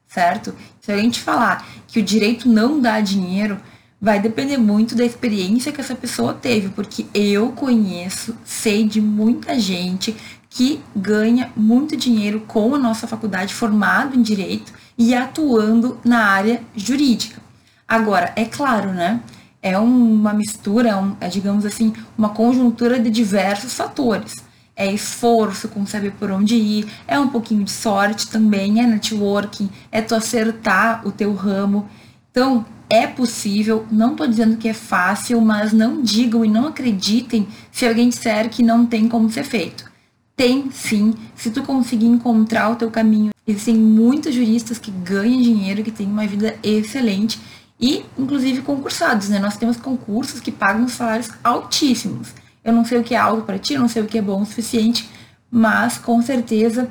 certo? 0.06 0.54
Se 0.82 0.92
a 0.92 0.98
gente 0.98 1.22
falar 1.22 1.66
que 1.88 2.00
o 2.00 2.04
direito 2.04 2.50
não 2.50 2.80
dá 2.80 3.00
dinheiro, 3.00 3.58
vai 4.00 4.20
depender 4.20 4.58
muito 4.58 4.96
da 4.96 5.06
experiência 5.06 5.72
que 5.72 5.82
essa 5.82 5.96
pessoa 5.96 6.34
teve, 6.34 6.70
porque 6.70 7.06
eu 7.14 7.52
conheço, 7.52 8.36
sei 8.46 8.86
de 8.86 9.02
muita 9.02 9.60
gente 9.60 10.16
que 10.50 10.80
ganha 10.96 11.52
muito 11.56 11.96
dinheiro 11.96 12.42
com 12.48 12.76
a 12.76 12.80
nossa 12.80 13.08
faculdade 13.08 13.54
formado 13.54 14.16
em 14.16 14.22
direito 14.22 14.72
e 14.98 15.14
atuando 15.14 16.00
na 16.04 16.26
área 16.26 16.62
jurídica. 16.76 17.42
Agora, 17.88 18.34
é 18.36 18.46
claro, 18.46 18.92
né? 18.92 19.22
É 19.62 19.78
uma 19.78 20.34
mistura, 20.34 20.92
é, 21.20 21.28
digamos 21.28 21.66
assim, 21.66 21.94
uma 22.18 22.30
conjuntura 22.30 23.00
de 23.00 23.10
diversos 23.10 23.74
fatores 23.74 24.47
é 24.78 24.94
esforço 24.94 25.68
com 25.68 25.88
saber 25.88 26.12
por 26.12 26.30
onde 26.30 26.56
ir, 26.56 26.88
é 27.08 27.20
um 27.20 27.28
pouquinho 27.28 27.64
de 27.64 27.72
sorte 27.72 28.28
também, 28.30 28.80
é 28.80 28.86
networking, 28.86 29.70
é 29.92 30.02
tu 30.02 30.14
acertar 30.14 31.02
o 31.06 31.12
teu 31.12 31.34
ramo. 31.34 31.90
Então, 32.30 32.64
é 32.88 33.08
possível, 33.08 33.86
não 33.92 34.12
estou 34.12 34.28
dizendo 34.28 34.56
que 34.56 34.70
é 34.70 34.74
fácil, 34.74 35.42
mas 35.42 35.74
não 35.74 36.02
digam 36.04 36.46
e 36.46 36.48
não 36.48 36.68
acreditem 36.68 37.48
se 37.72 37.88
alguém 37.88 38.08
disser 38.08 38.50
que 38.50 38.62
não 38.62 38.86
tem 38.86 39.10
como 39.10 39.30
ser 39.32 39.44
feito. 39.44 39.92
Tem 40.36 40.70
sim, 40.70 41.16
se 41.36 41.50
tu 41.50 41.64
conseguir 41.64 42.06
encontrar 42.06 42.70
o 42.70 42.76
teu 42.76 42.92
caminho. 42.92 43.32
Existem 43.48 43.76
muitos 43.76 44.36
juristas 44.36 44.78
que 44.78 44.92
ganham 44.92 45.42
dinheiro, 45.42 45.84
que 45.84 45.92
têm 45.92 46.06
uma 46.06 46.28
vida 46.28 46.56
excelente 46.62 47.40
e, 47.80 48.06
inclusive, 48.18 48.62
concursados, 48.62 49.30
né? 49.30 49.40
Nós 49.40 49.58
temos 49.58 49.78
concursos 49.78 50.40
que 50.40 50.52
pagam 50.52 50.88
salários 50.88 51.30
altíssimos. 51.44 52.30
Eu 52.68 52.74
não 52.74 52.84
sei 52.84 52.98
o 52.98 53.04
que 53.04 53.16
é 53.16 53.18
alto 53.18 53.44
para 53.44 53.58
ti, 53.58 53.78
não 53.78 53.88
sei 53.88 54.02
o 54.02 54.06
que 54.06 54.18
é 54.18 54.22
bom 54.22 54.42
o 54.42 54.46
suficiente, 54.46 55.10
mas 55.50 55.98
com 55.98 56.22
certeza 56.22 56.90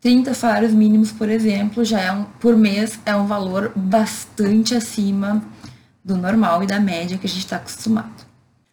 30 0.00 0.32
salários 0.32 0.72
mínimos, 0.72 1.12
por 1.12 1.28
exemplo, 1.28 1.84
já 1.84 2.00
é 2.00 2.10
um, 2.10 2.24
por 2.24 2.56
mês 2.56 2.98
é 3.04 3.14
um 3.14 3.26
valor 3.26 3.70
bastante 3.76 4.74
acima 4.74 5.44
do 6.02 6.16
normal 6.16 6.62
e 6.62 6.66
da 6.66 6.80
média 6.80 7.18
que 7.18 7.26
a 7.26 7.28
gente 7.28 7.44
está 7.44 7.56
acostumado. 7.56 8.24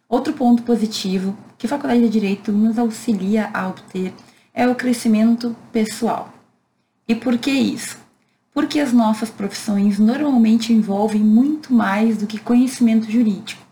Outro 0.08 0.32
ponto 0.32 0.62
positivo 0.62 1.36
que 1.58 1.66
a 1.66 1.68
Faculdade 1.68 2.00
de 2.00 2.08
Direito 2.08 2.50
nos 2.50 2.78
auxilia 2.78 3.50
a 3.52 3.68
obter 3.68 4.14
é 4.54 4.66
o 4.66 4.74
crescimento 4.74 5.54
pessoal. 5.70 6.32
E 7.06 7.14
por 7.14 7.36
que 7.36 7.50
isso? 7.50 7.98
Porque 8.54 8.80
as 8.80 8.90
nossas 8.90 9.28
profissões 9.28 9.98
normalmente 9.98 10.72
envolvem 10.72 11.20
muito 11.20 11.74
mais 11.74 12.16
do 12.16 12.26
que 12.26 12.38
conhecimento 12.38 13.10
jurídico. 13.10 13.67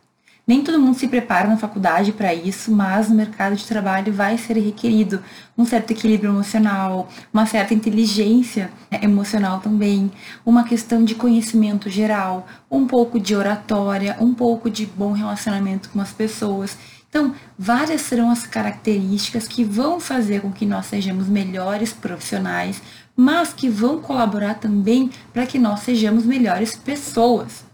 Nem 0.47 0.63
todo 0.63 0.79
mundo 0.79 0.97
se 0.97 1.09
prepara 1.09 1.49
na 1.49 1.57
faculdade 1.57 2.13
para 2.13 2.33
isso, 2.33 2.71
mas 2.71 3.09
no 3.09 3.17
mercado 3.17 3.57
de 3.57 3.67
trabalho 3.67 4.13
vai 4.13 4.39
ser 4.39 4.57
requerido 4.57 5.21
um 5.59 5.65
certo 5.65 5.91
equilíbrio 5.91 6.31
emocional, 6.31 7.09
uma 7.35 7.45
certa 7.47 7.75
inteligência 7.75 8.71
né, 8.89 9.01
emocional 9.03 9.59
também, 9.59 10.09
uma 10.45 10.63
questão 10.63 11.03
de 11.03 11.17
conhecimento 11.17 11.91
geral, 11.91 12.47
um 12.71 12.87
pouco 12.87 13.19
de 13.19 13.35
oratória, 13.35 14.17
um 14.21 14.33
pouco 14.33 14.71
de 14.71 14.87
bom 14.87 15.11
relacionamento 15.11 15.91
com 15.91 16.01
as 16.01 16.13
pessoas. 16.13 16.79
Então, 17.09 17.35
várias 17.59 18.03
serão 18.03 18.31
as 18.31 18.47
características 18.47 19.49
que 19.49 19.65
vão 19.65 19.99
fazer 19.99 20.43
com 20.43 20.53
que 20.53 20.65
nós 20.65 20.87
sejamos 20.87 21.27
melhores 21.27 21.93
profissionais, 21.93 22.81
mas 23.17 23.53
que 23.53 23.69
vão 23.69 24.01
colaborar 24.01 24.55
também 24.55 25.11
para 25.33 25.45
que 25.45 25.59
nós 25.59 25.81
sejamos 25.81 26.25
melhores 26.25 26.77
pessoas. 26.77 27.65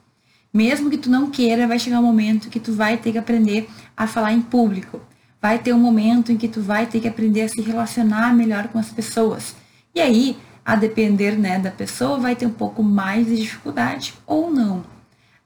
Mesmo 0.52 0.90
que 0.90 0.98
tu 0.98 1.08
não 1.08 1.30
queira, 1.30 1.66
vai 1.66 1.78
chegar 1.78 2.00
um 2.00 2.02
momento 2.02 2.50
que 2.50 2.60
tu 2.60 2.72
vai 2.72 2.98
ter 2.98 3.12
que 3.12 3.18
aprender 3.18 3.68
a 3.96 4.06
falar 4.06 4.32
em 4.32 4.42
público. 4.42 5.00
Vai 5.40 5.58
ter 5.58 5.72
um 5.72 5.78
momento 5.78 6.30
em 6.30 6.36
que 6.36 6.46
tu 6.46 6.60
vai 6.60 6.86
ter 6.86 7.00
que 7.00 7.08
aprender 7.08 7.42
a 7.42 7.48
se 7.48 7.60
relacionar 7.62 8.34
melhor 8.34 8.68
com 8.68 8.78
as 8.78 8.90
pessoas. 8.90 9.56
E 9.94 10.00
aí, 10.00 10.36
a 10.64 10.76
depender 10.76 11.38
né, 11.38 11.58
da 11.58 11.70
pessoa, 11.70 12.18
vai 12.18 12.36
ter 12.36 12.46
um 12.46 12.52
pouco 12.52 12.82
mais 12.82 13.26
de 13.26 13.36
dificuldade 13.36 14.14
ou 14.26 14.50
não. 14.50 14.84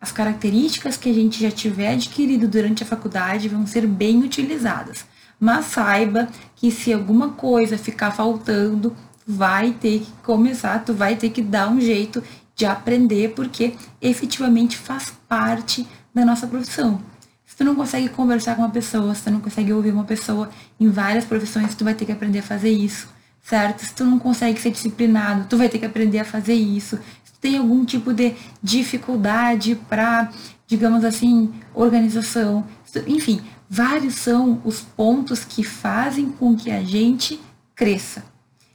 As 0.00 0.12
características 0.12 0.96
que 0.96 1.08
a 1.08 1.14
gente 1.14 1.40
já 1.40 1.50
tiver 1.50 1.92
adquirido 1.92 2.46
durante 2.46 2.82
a 2.82 2.86
faculdade 2.86 3.48
vão 3.48 3.66
ser 3.66 3.86
bem 3.86 4.22
utilizadas, 4.22 5.04
Mas 5.38 5.66
saiba 5.66 6.28
que 6.54 6.70
se 6.70 6.92
alguma 6.92 7.30
coisa 7.30 7.76
ficar 7.76 8.10
faltando, 8.10 8.96
vai 9.26 9.72
ter 9.72 10.00
que 10.00 10.12
começar, 10.22 10.84
tu 10.84 10.94
vai 10.94 11.16
ter 11.16 11.30
que 11.30 11.42
dar 11.42 11.68
um 11.68 11.80
jeito 11.80 12.22
de 12.56 12.64
aprender, 12.64 13.34
porque 13.34 13.74
efetivamente 14.00 14.78
faz 14.78 15.12
parte 15.28 15.86
da 16.14 16.24
nossa 16.24 16.46
profissão. 16.46 17.00
Se 17.44 17.54
tu 17.54 17.64
não 17.64 17.74
consegue 17.74 18.08
conversar 18.08 18.56
com 18.56 18.62
uma 18.62 18.70
pessoa, 18.70 19.14
se 19.14 19.22
tu 19.24 19.30
não 19.30 19.40
consegue 19.40 19.72
ouvir 19.72 19.92
uma 19.92 20.04
pessoa 20.04 20.48
em 20.80 20.88
várias 20.88 21.26
profissões, 21.26 21.74
tu 21.74 21.84
vai 21.84 21.94
ter 21.94 22.06
que 22.06 22.12
aprender 22.12 22.38
a 22.38 22.42
fazer 22.42 22.70
isso, 22.70 23.08
certo? 23.42 23.80
Se 23.84 23.92
tu 23.92 24.04
não 24.04 24.18
consegue 24.18 24.60
ser 24.60 24.70
disciplinado, 24.70 25.46
tu 25.48 25.58
vai 25.58 25.68
ter 25.68 25.78
que 25.78 25.84
aprender 25.84 26.18
a 26.18 26.24
fazer 26.24 26.54
isso. 26.54 26.96
Se 27.22 27.34
tu 27.34 27.38
tem 27.40 27.58
algum 27.58 27.84
tipo 27.84 28.12
de 28.12 28.34
dificuldade 28.62 29.74
para, 29.88 30.30
digamos 30.66 31.04
assim, 31.04 31.52
organização, 31.74 32.66
enfim, 33.06 33.40
vários 33.68 34.14
são 34.14 34.62
os 34.64 34.80
pontos 34.80 35.44
que 35.44 35.62
fazem 35.62 36.30
com 36.30 36.56
que 36.56 36.70
a 36.70 36.82
gente 36.82 37.38
cresça. 37.74 38.24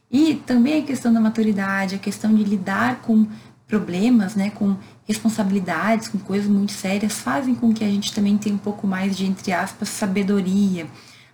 E 0.10 0.36
também 0.36 0.82
a 0.82 0.86
questão 0.86 1.12
da 1.12 1.20
maturidade, 1.20 1.96
a 1.96 2.00
questão 2.00 2.36
de 2.36 2.44
lidar 2.44 3.02
com 3.02 3.26
problemas, 3.72 4.36
né, 4.36 4.50
com 4.50 4.76
responsabilidades, 5.08 6.10
com 6.10 6.20
coisas 6.20 6.50
muito 6.50 6.74
sérias, 6.74 7.14
fazem 7.14 7.56
com 7.56 7.74
que 7.74 7.86
a 7.86 7.88
gente 7.88 8.14
também 8.14 8.38
tenha 8.38 8.54
um 8.54 8.60
pouco 8.60 8.86
mais 8.86 9.16
de, 9.16 9.26
entre 9.26 9.54
aspas, 9.54 9.88
sabedoria. 9.88 10.86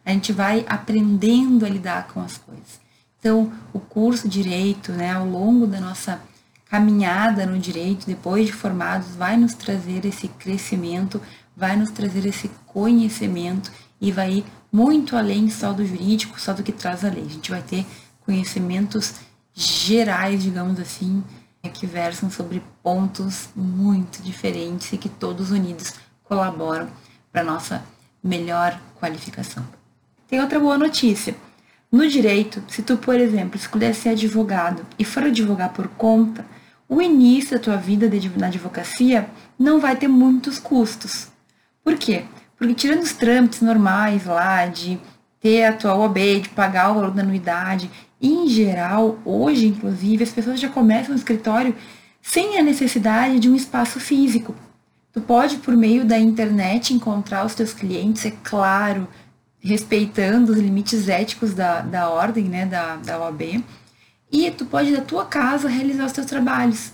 A 0.06 0.12
gente 0.12 0.32
vai 0.32 0.63
aprendendo 0.70 1.65
a 1.65 1.70
lidar 1.70 2.08
com 2.10 2.22
as 2.22 2.38
coisas. 2.38 2.79
Então, 3.20 3.51
o 3.74 3.79
curso 3.79 4.29
Direito, 4.29 4.91
né, 4.91 5.13
ao 5.13 5.27
longo 5.27 5.65
da 5.65 5.82
nossa 5.82 6.22
caminhada 6.70 7.44
no 7.44 7.58
direito, 7.58 8.06
depois 8.06 8.46
de 8.46 8.53
formados, 8.53 9.15
vai 9.15 9.36
nos 9.36 9.56
trazer 9.56 10.06
esse 10.06 10.27
crescimento, 10.27 11.20
vai 11.56 11.75
nos 11.75 11.89
trazer 11.89 12.24
esse 12.27 12.51
conhecimento 12.67 13.72
e 14.00 14.12
vai 14.12 14.32
ir 14.32 14.46
muito 14.72 15.17
além 15.17 15.50
só 15.50 15.74
do 15.74 15.84
jurídico, 15.84 16.39
só 16.39 16.53
do 16.53 16.62
que 16.62 16.72
traz 16.72 17.03
a 17.03 17.10
lei. 17.10 17.25
A 17.25 17.34
gente 17.34 17.50
vai 17.50 17.63
ter 17.63 17.84
conhecimentos 18.24 19.15
gerais, 19.56 20.44
digamos 20.44 20.79
assim, 20.79 21.24
que 21.69 21.86
versam 21.86 22.29
sobre 22.29 22.62
pontos 22.81 23.50
muito 23.55 24.21
diferentes 24.21 24.91
e 24.93 24.97
que 24.97 25.09
todos 25.09 25.51
unidos 25.51 25.93
colaboram 26.24 26.88
para 27.31 27.43
nossa 27.43 27.83
melhor 28.24 28.79
qualificação. 29.00 29.65
Tem 30.27 30.41
outra 30.41 30.59
boa 30.59 30.77
notícia. 30.77 31.36
No 31.91 32.07
direito, 32.07 32.62
se 32.67 32.81
tu, 32.81 32.97
por 32.97 33.15
exemplo, 33.15 33.55
escolher 33.55 33.95
ser 33.95 34.09
advogado 34.09 34.86
e 35.00 35.05
for 35.05 35.24
advogar 35.24 35.71
por 35.71 35.88
conta, 35.88 36.45
o 36.89 37.01
início 37.01 37.57
da 37.57 37.63
tua 37.63 37.77
vida 37.77 38.09
na 38.38 38.47
advocacia 38.47 39.29
não 39.57 39.79
vai 39.79 39.95
ter 39.95 40.07
muitos 40.07 40.59
custos. 40.59 41.29
Por 41.83 41.97
quê? 41.97 42.25
Porque 42.57 42.74
tirando 42.74 43.03
os 43.03 43.13
trâmites 43.13 43.62
normais 43.62 44.25
lá 44.25 44.65
de 44.65 45.00
ter 45.39 45.63
a 45.63 45.74
tua 45.74 45.95
OAB, 45.95 46.41
de 46.41 46.50
pagar 46.50 46.91
o 46.91 46.95
valor 46.95 47.12
da 47.12 47.21
anuidade 47.21 47.89
em 48.21 48.47
geral, 48.47 49.19
hoje, 49.24 49.67
inclusive, 49.67 50.24
as 50.24 50.31
pessoas 50.31 50.59
já 50.59 50.69
começam 50.69 51.09
no 51.09 51.17
escritório 51.17 51.75
sem 52.21 52.57
a 52.57 52.63
necessidade 52.63 53.39
de 53.39 53.50
um 53.50 53.55
espaço 53.55 54.00
físico. 54.00 54.55
Tu 55.13 55.21
pode, 55.21 55.57
por 55.57 55.75
meio 55.75 56.05
da 56.05 56.17
internet, 56.17 56.93
encontrar 56.93 57.45
os 57.45 57.55
teus 57.55 57.74
clientes, 57.74 58.25
é 58.25 58.31
claro, 58.43 59.07
respeitando 59.59 60.51
os 60.51 60.57
limites 60.57 61.07
éticos 61.07 61.53
da, 61.53 61.81
da 61.81 62.09
ordem, 62.09 62.45
né, 62.45 62.65
da, 62.65 62.97
da 62.97 63.19
OAB. 63.19 63.63
E 64.31 64.51
tu 64.51 64.65
pode, 64.65 64.91
da 64.91 65.01
tua 65.01 65.25
casa, 65.25 65.69
realizar 65.69 66.05
os 66.05 66.12
teus 66.12 66.27
trabalhos. 66.27 66.91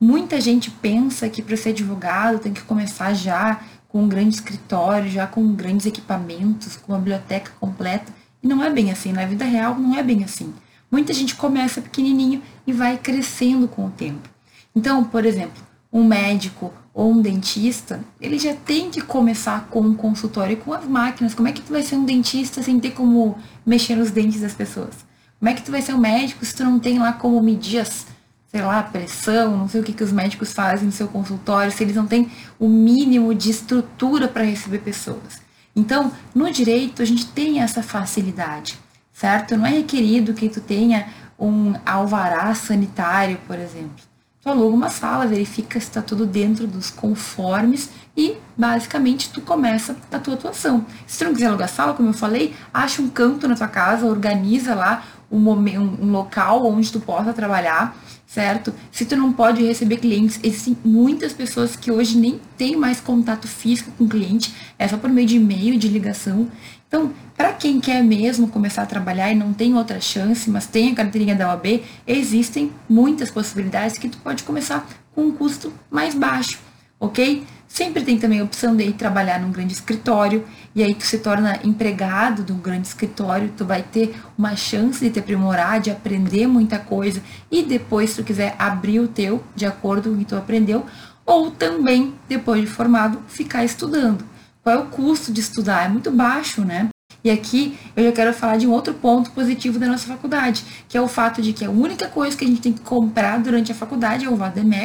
Muita 0.00 0.40
gente 0.40 0.70
pensa 0.70 1.28
que 1.28 1.42
para 1.42 1.56
ser 1.56 1.70
advogado 1.70 2.38
tem 2.38 2.54
que 2.54 2.62
começar 2.62 3.12
já 3.12 3.60
com 3.88 4.02
um 4.02 4.08
grande 4.08 4.36
escritório, 4.36 5.10
já 5.10 5.26
com 5.26 5.52
grandes 5.52 5.84
equipamentos, 5.84 6.76
com 6.76 6.92
uma 6.92 6.98
biblioteca 6.98 7.52
completa. 7.60 8.10
E 8.42 8.48
não 8.48 8.62
é 8.64 8.70
bem 8.70 8.90
assim, 8.90 9.12
na 9.12 9.26
vida 9.26 9.44
real 9.44 9.78
não 9.78 9.96
é 9.96 10.02
bem 10.02 10.24
assim. 10.24 10.52
Muita 10.90 11.12
gente 11.12 11.36
começa 11.36 11.80
pequenininho 11.80 12.42
e 12.66 12.72
vai 12.72 12.98
crescendo 12.98 13.68
com 13.68 13.86
o 13.86 13.90
tempo. 13.90 14.28
Então, 14.74 15.04
por 15.04 15.24
exemplo, 15.24 15.62
um 15.92 16.04
médico 16.04 16.72
ou 16.92 17.12
um 17.12 17.20
dentista, 17.20 18.00
ele 18.20 18.38
já 18.38 18.54
tem 18.54 18.90
que 18.90 19.00
começar 19.00 19.68
com 19.70 19.80
um 19.80 19.94
consultório 19.94 20.56
com 20.56 20.72
as 20.72 20.84
máquinas. 20.84 21.34
Como 21.34 21.48
é 21.48 21.52
que 21.52 21.60
tu 21.60 21.72
vai 21.72 21.82
ser 21.82 21.96
um 21.96 22.04
dentista 22.04 22.62
sem 22.62 22.80
ter 22.80 22.90
como 22.90 23.38
mexer 23.64 23.94
nos 23.94 24.10
dentes 24.10 24.40
das 24.40 24.54
pessoas? 24.54 24.94
Como 25.38 25.48
é 25.48 25.54
que 25.54 25.62
tu 25.62 25.70
vai 25.70 25.80
ser 25.80 25.94
um 25.94 25.98
médico 25.98 26.44
se 26.44 26.54
tu 26.54 26.64
não 26.64 26.78
tem 26.78 26.98
lá 26.98 27.12
como 27.12 27.40
medir 27.40 27.80
as, 27.80 28.06
sei 28.48 28.62
lá, 28.62 28.82
pressão, 28.82 29.56
não 29.56 29.68
sei 29.68 29.80
o 29.80 29.84
que, 29.84 29.92
que 29.92 30.04
os 30.04 30.12
médicos 30.12 30.52
fazem 30.52 30.86
no 30.86 30.92
seu 30.92 31.08
consultório, 31.08 31.72
se 31.72 31.82
eles 31.82 31.96
não 31.96 32.06
têm 32.06 32.30
o 32.58 32.68
mínimo 32.68 33.34
de 33.34 33.50
estrutura 33.50 34.28
para 34.28 34.42
receber 34.42 34.78
pessoas? 34.78 35.40
Então, 35.74 36.12
no 36.34 36.50
direito, 36.50 37.02
a 37.02 37.04
gente 37.04 37.26
tem 37.26 37.60
essa 37.60 37.82
facilidade, 37.82 38.78
certo? 39.12 39.56
Não 39.56 39.66
é 39.66 39.70
requerido 39.70 40.34
que 40.34 40.48
tu 40.48 40.60
tenha 40.60 41.08
um 41.38 41.74
alvará 41.86 42.54
sanitário, 42.54 43.38
por 43.46 43.58
exemplo. 43.58 44.10
Tu 44.42 44.48
aluga 44.48 44.74
uma 44.74 44.88
sala, 44.88 45.26
verifica 45.26 45.78
se 45.78 45.86
está 45.86 46.00
tudo 46.00 46.26
dentro 46.26 46.66
dos 46.66 46.90
conformes 46.90 47.90
e, 48.16 48.36
basicamente, 48.56 49.30
tu 49.30 49.40
começa 49.42 49.94
a 50.10 50.18
tua 50.18 50.34
atuação. 50.34 50.84
Se 51.06 51.18
tu 51.18 51.24
não 51.26 51.34
quiser 51.34 51.46
alugar 51.46 51.68
sala, 51.68 51.94
como 51.94 52.08
eu 52.08 52.14
falei, 52.14 52.54
acha 52.72 53.02
um 53.02 53.08
canto 53.08 53.46
na 53.46 53.54
tua 53.54 53.68
casa, 53.68 54.06
organiza 54.06 54.74
lá 54.74 55.04
um, 55.30 55.46
um 55.50 56.10
local 56.10 56.66
onde 56.66 56.90
tu 56.90 57.00
possa 57.00 57.32
trabalhar 57.32 57.96
certo? 58.30 58.72
Se 58.92 59.04
tu 59.04 59.16
não 59.16 59.32
pode 59.32 59.64
receber 59.64 59.96
clientes, 59.96 60.38
existem 60.44 60.76
muitas 60.84 61.32
pessoas 61.32 61.74
que 61.74 61.90
hoje 61.90 62.16
nem 62.16 62.40
têm 62.56 62.76
mais 62.76 63.00
contato 63.00 63.48
físico 63.48 63.90
com 63.98 64.04
o 64.04 64.08
cliente, 64.08 64.54
é 64.78 64.86
só 64.86 64.96
por 64.96 65.10
meio 65.10 65.26
de 65.26 65.36
e-mail, 65.36 65.76
de 65.76 65.88
ligação. 65.88 66.48
Então, 66.86 67.12
para 67.36 67.52
quem 67.52 67.80
quer 67.80 68.04
mesmo 68.04 68.46
começar 68.46 68.82
a 68.82 68.86
trabalhar 68.86 69.32
e 69.32 69.34
não 69.34 69.52
tem 69.52 69.74
outra 69.74 70.00
chance, 70.00 70.48
mas 70.48 70.66
tem 70.66 70.92
a 70.92 70.94
carteirinha 70.94 71.34
da 71.34 71.48
OAB, 71.48 71.82
existem 72.06 72.70
muitas 72.88 73.32
possibilidades 73.32 73.98
que 73.98 74.08
tu 74.08 74.18
pode 74.18 74.44
começar 74.44 74.86
com 75.12 75.22
um 75.22 75.32
custo 75.32 75.72
mais 75.90 76.14
baixo, 76.14 76.60
ok? 77.00 77.44
Sempre 77.72 78.02
tem 78.02 78.18
também 78.18 78.40
a 78.40 78.44
opção 78.44 78.74
de 78.74 78.82
ir 78.82 78.94
trabalhar 78.94 79.38
num 79.38 79.52
grande 79.52 79.72
escritório, 79.72 80.44
e 80.74 80.82
aí 80.82 80.92
tu 80.92 81.06
se 81.06 81.18
torna 81.18 81.60
empregado 81.62 82.42
de 82.42 82.50
um 82.52 82.58
grande 82.58 82.88
escritório, 82.88 83.52
tu 83.56 83.64
vai 83.64 83.80
ter 83.80 84.20
uma 84.36 84.56
chance 84.56 84.98
de 84.98 85.08
te 85.08 85.20
aprimorar, 85.20 85.80
de 85.80 85.88
aprender 85.88 86.48
muita 86.48 86.80
coisa, 86.80 87.22
e 87.48 87.62
depois, 87.62 88.10
se 88.10 88.16
tu 88.16 88.24
quiser 88.24 88.56
abrir 88.58 88.98
o 88.98 89.06
teu 89.06 89.44
de 89.54 89.66
acordo 89.66 90.10
com 90.10 90.16
o 90.16 90.18
que 90.18 90.24
tu 90.24 90.34
aprendeu, 90.34 90.84
ou 91.24 91.52
também, 91.52 92.12
depois 92.28 92.60
de 92.60 92.66
formado, 92.66 93.20
ficar 93.28 93.64
estudando. 93.64 94.24
Qual 94.64 94.74
é 94.74 94.78
o 94.78 94.86
custo 94.86 95.32
de 95.32 95.40
estudar? 95.40 95.84
É 95.84 95.88
muito 95.88 96.10
baixo, 96.10 96.64
né? 96.64 96.88
E 97.22 97.30
aqui 97.30 97.78
eu 97.94 98.02
já 98.02 98.10
quero 98.10 98.34
falar 98.34 98.56
de 98.56 98.66
um 98.66 98.72
outro 98.72 98.94
ponto 98.94 99.30
positivo 99.30 99.78
da 99.78 99.86
nossa 99.86 100.08
faculdade, 100.08 100.64
que 100.88 100.98
é 100.98 101.00
o 101.00 101.06
fato 101.06 101.40
de 101.40 101.52
que 101.52 101.64
a 101.64 101.70
única 101.70 102.08
coisa 102.08 102.36
que 102.36 102.44
a 102.44 102.48
gente 102.48 102.60
tem 102.62 102.72
que 102.72 102.80
comprar 102.80 103.38
durante 103.38 103.70
a 103.70 103.76
faculdade 103.76 104.24
é 104.24 104.28
o 104.28 104.36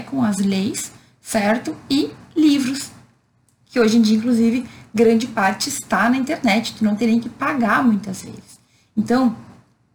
com 0.05 0.21
as 0.23 0.37
leis, 0.37 0.91
certo? 1.19 1.75
E 1.89 2.11
livros, 2.35 2.91
que 3.65 3.79
hoje 3.79 3.97
em 3.97 4.01
dia, 4.01 4.17
inclusive, 4.17 4.65
grande 4.93 5.27
parte 5.27 5.69
está 5.69 6.09
na 6.09 6.17
internet, 6.17 6.75
tu 6.77 6.83
não 6.83 6.95
tem 6.95 7.07
nem 7.07 7.19
que 7.19 7.29
pagar 7.29 7.83
muitas 7.83 8.21
vezes. 8.21 8.59
Então, 8.95 9.35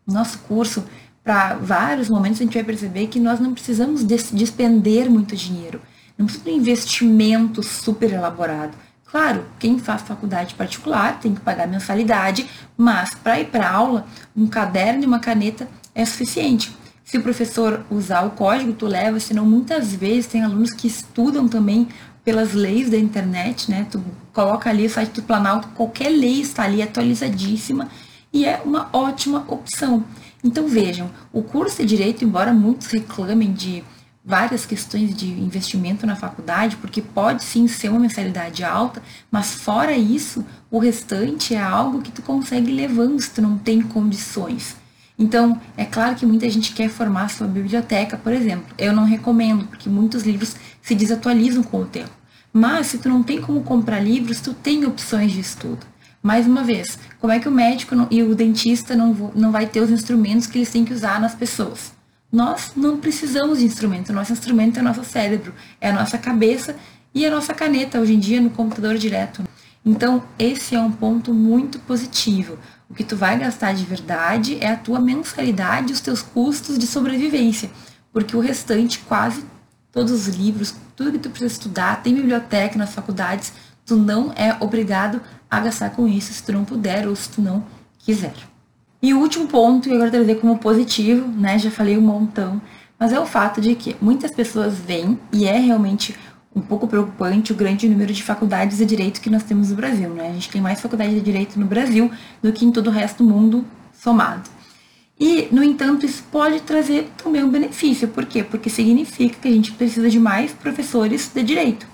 nosso 0.07 0.39
curso, 0.41 0.85
para 1.23 1.55
vários 1.55 2.09
momentos, 2.09 2.41
a 2.41 2.45
gente 2.45 2.55
vai 2.55 2.65
perceber 2.65 3.07
que 3.07 3.21
nós 3.21 3.41
não 3.41 3.55
precisamos 3.55 4.05
despender 4.05 5.11
muito 5.11 5.37
dinheiro, 5.37 5.81
não 6.19 6.27
precisa 6.27 6.45
de 6.45 6.51
um 6.51 6.57
investimento 6.57 7.63
super 7.63 8.13
elaborado. 8.13 8.77
Claro, 9.07 9.45
quem 9.59 9.79
faz 9.79 10.03
faculdade 10.03 10.55
particular 10.55 11.19
tem 11.19 11.35
que 11.35 11.41
pagar 11.41 11.67
mensalidade, 11.67 12.49
mas 12.77 13.15
para 13.15 13.41
ir 13.41 13.47
para 13.47 13.69
aula, 13.69 14.07
um 14.37 14.47
caderno 14.47 15.03
e 15.03 15.07
uma 15.07 15.19
caneta 15.19 15.69
é 15.95 16.05
suficiente. 16.05 16.77
Se 17.03 17.19
o 17.19 17.23
professor 17.23 17.85
usar 17.91 18.23
o 18.23 18.31
código, 18.31 18.73
tu 18.73 18.87
leva, 18.87 19.19
senão 19.19 19.45
muitas 19.45 19.93
vezes 19.93 20.29
tem 20.29 20.45
alunos 20.45 20.73
que 20.73 20.87
estudam 20.87 21.49
também 21.49 21.89
pelas 22.25 22.53
leis 22.53 22.91
da 22.91 22.97
internet, 22.97 23.71
né? 23.71 23.87
Tu 23.91 24.03
coloca 24.33 24.69
ali 24.69 24.87
o 24.87 24.91
site 24.91 25.13
do 25.15 25.23
Planalto, 25.23 25.69
qualquer 25.69 26.09
lei 26.09 26.41
está 26.41 26.65
ali 26.65 26.83
atualizadíssima 26.83 27.89
e 28.33 28.45
é 28.45 28.61
uma 28.65 28.89
ótima 28.93 29.45
opção. 29.49 30.05
Então 30.43 30.67
vejam, 30.69 31.11
o 31.33 31.43
curso 31.43 31.83
de 31.83 31.89
direito, 31.89 32.25
embora 32.25 32.53
muitos 32.53 32.87
reclamem 32.89 33.53
de 33.53 33.85
várias 34.25 34.67
questões 34.67 35.15
de 35.15 35.29
investimento 35.29 36.07
na 36.07 36.15
faculdade, 36.15 36.77
porque 36.77 37.03
pode 37.03 37.43
sim 37.43 37.67
ser 37.67 37.89
uma 37.89 37.99
mensalidade 37.99 38.63
alta, 38.63 39.03
mas 39.31 39.55
fora 39.55 39.97
isso, 39.97 40.45
o 40.71 40.79
restante 40.79 41.55
é 41.55 41.61
algo 41.61 42.03
que 42.03 42.13
tu 42.13 42.23
consegue 42.23 42.71
levando 42.71 43.21
se 43.21 43.31
tu 43.31 43.43
não 43.43 43.59
tem 43.59 43.81
condições. 43.81 44.77
Então, 45.21 45.61
é 45.77 45.85
claro 45.85 46.17
que 46.17 46.25
muita 46.25 46.49
gente 46.49 46.73
quer 46.73 46.89
formar 46.89 47.29
sua 47.29 47.47
biblioteca, 47.47 48.17
por 48.17 48.33
exemplo. 48.33 48.75
Eu 48.79 48.91
não 48.95 49.05
recomendo, 49.05 49.67
porque 49.67 49.87
muitos 49.87 50.23
livros 50.23 50.57
se 50.81 50.95
desatualizam 50.95 51.63
com 51.63 51.83
o 51.83 51.85
tempo. 51.85 52.09
Mas 52.51 52.87
se 52.87 52.99
tu 52.99 53.11
não 53.11 53.23
tem 53.23 53.39
como 53.39 53.63
comprar 53.63 54.01
livros, 54.01 54.41
tu 54.41 54.55
tem 54.55 54.87
opções 54.87 55.31
de 55.31 55.41
estudo. 55.41 55.87
Mais 56.23 56.47
uma 56.47 56.65
vez, 56.65 56.99
como 57.21 57.35
é 57.35 57.39
que 57.39 57.49
o 57.49 57.53
médico 57.53 57.95
e 58.11 58.23
o 58.23 58.35
dentista 58.35 58.97
não, 58.97 59.13
não 59.35 59.53
vai 59.53 59.67
ter 59.67 59.81
os 59.81 59.91
instrumentos 59.91 60.47
que 60.47 60.57
eles 60.57 60.71
têm 60.71 60.87
que 60.87 60.95
usar 60.95 61.21
nas 61.21 61.35
pessoas? 61.35 61.93
Nós 62.33 62.73
não 62.75 62.97
precisamos 62.97 63.59
de 63.59 63.67
instrumento. 63.67 64.15
Nosso 64.15 64.33
instrumento 64.33 64.79
é 64.79 64.81
o 64.81 64.85
nosso 64.85 65.05
cérebro, 65.05 65.53
é 65.83 65.91
a 65.91 65.93
nossa 65.93 66.17
cabeça 66.17 66.77
e 67.15 67.27
a 67.27 67.31
nossa 67.31 67.53
caneta, 67.53 68.01
hoje 68.01 68.15
em 68.15 68.19
dia, 68.19 68.41
no 68.41 68.49
computador 68.49 68.97
direto. 68.97 69.43
Então, 69.85 70.23
esse 70.39 70.75
é 70.75 70.81
um 70.81 70.91
ponto 70.91 71.35
muito 71.35 71.79
positivo. 71.81 72.59
O 72.91 72.95
que 72.95 73.05
tu 73.05 73.15
vai 73.15 73.39
gastar 73.39 73.73
de 73.73 73.85
verdade 73.85 74.59
é 74.61 74.73
a 74.73 74.77
tua 74.77 74.99
mensalidade, 74.99 75.93
os 75.93 76.01
teus 76.01 76.23
custos 76.23 76.77
de 76.77 76.89
sobrevivência, 76.89 77.71
porque 78.13 78.37
o 78.37 78.41
restante, 78.41 78.99
quase 78.99 79.45
todos 79.93 80.11
os 80.11 80.27
livros, 80.27 80.75
tudo 80.97 81.13
que 81.13 81.19
tu 81.21 81.31
precisa 81.31 81.53
estudar, 81.53 82.03
tem 82.03 82.17
biblioteca 82.17 82.77
nas 82.77 82.93
faculdades, 82.93 83.53
tu 83.87 83.95
não 83.95 84.33
é 84.35 84.57
obrigado 84.59 85.21
a 85.49 85.61
gastar 85.61 85.91
com 85.91 86.09
isso 86.09 86.33
se 86.33 86.43
tu 86.43 86.53
não 86.53 86.65
puder 86.65 87.07
ou 87.07 87.15
se 87.15 87.29
tu 87.29 87.41
não 87.41 87.65
quiser. 87.97 88.35
E 89.01 89.15
o 89.15 89.21
último 89.21 89.47
ponto 89.47 89.89
que 89.89 89.95
eu 89.95 89.99
quero 89.99 90.11
trazer 90.11 90.35
como 90.41 90.59
positivo, 90.59 91.29
né, 91.29 91.61
já 91.61 91.71
falei 91.71 91.97
um 91.97 92.03
montão, 92.03 92.61
mas 92.99 93.13
é 93.13 93.21
o 93.21 93.25
fato 93.25 93.61
de 93.61 93.77
que 93.77 93.97
muitas 94.01 94.33
pessoas 94.33 94.75
vêm 94.75 95.19
e 95.33 95.47
é 95.47 95.59
realmente 95.59 96.15
um 96.55 96.61
pouco 96.61 96.87
preocupante 96.89 97.53
o 97.53 97.55
grande 97.55 97.89
número 97.89 98.13
de 98.13 98.23
faculdades 98.23 98.79
de 98.79 98.85
direito 98.85 99.21
que 99.21 99.31
nós 99.31 99.45
temos 99.45 99.71
no 99.71 99.77
Brasil, 99.77 100.11
né? 100.11 100.29
A 100.29 100.33
gente 100.33 100.51
tem 100.51 100.61
mais 100.61 100.81
faculdades 100.81 101.15
de 101.15 101.21
direito 101.21 101.59
no 101.59 101.67
Brasil 101.67 102.11
do 102.43 102.53
que 102.53 102.65
em 102.65 102.73
todo 102.73 102.89
o 102.89 102.91
resto 102.91 103.23
do 103.23 103.31
mundo 103.31 103.65
somado. 103.93 104.51
E, 105.19 105.49
no 105.53 105.63
entanto, 105.63 106.07
isso 106.07 106.25
pode 106.33 106.61
trazer 106.63 107.11
também 107.23 107.45
um 107.45 107.51
benefício. 107.51 108.09
Por 108.09 108.25
quê? 108.25 108.43
Porque 108.43 108.71
significa 108.71 109.39
que 109.39 109.49
a 109.49 109.53
gente 109.53 109.73
precisa 109.73 110.09
de 110.09 110.19
mais 110.19 110.53
professores 110.53 111.31
de 111.33 111.43
direito. 111.43 111.87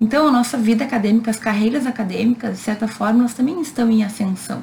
Então, 0.00 0.28
a 0.28 0.30
nossa 0.30 0.56
vida 0.56 0.84
acadêmica, 0.84 1.30
as 1.30 1.38
carreiras 1.38 1.86
acadêmicas, 1.86 2.58
de 2.58 2.62
certa 2.62 2.86
forma, 2.86 3.20
elas 3.20 3.34
também 3.34 3.60
estão 3.60 3.90
em 3.90 4.04
ascensão. 4.04 4.62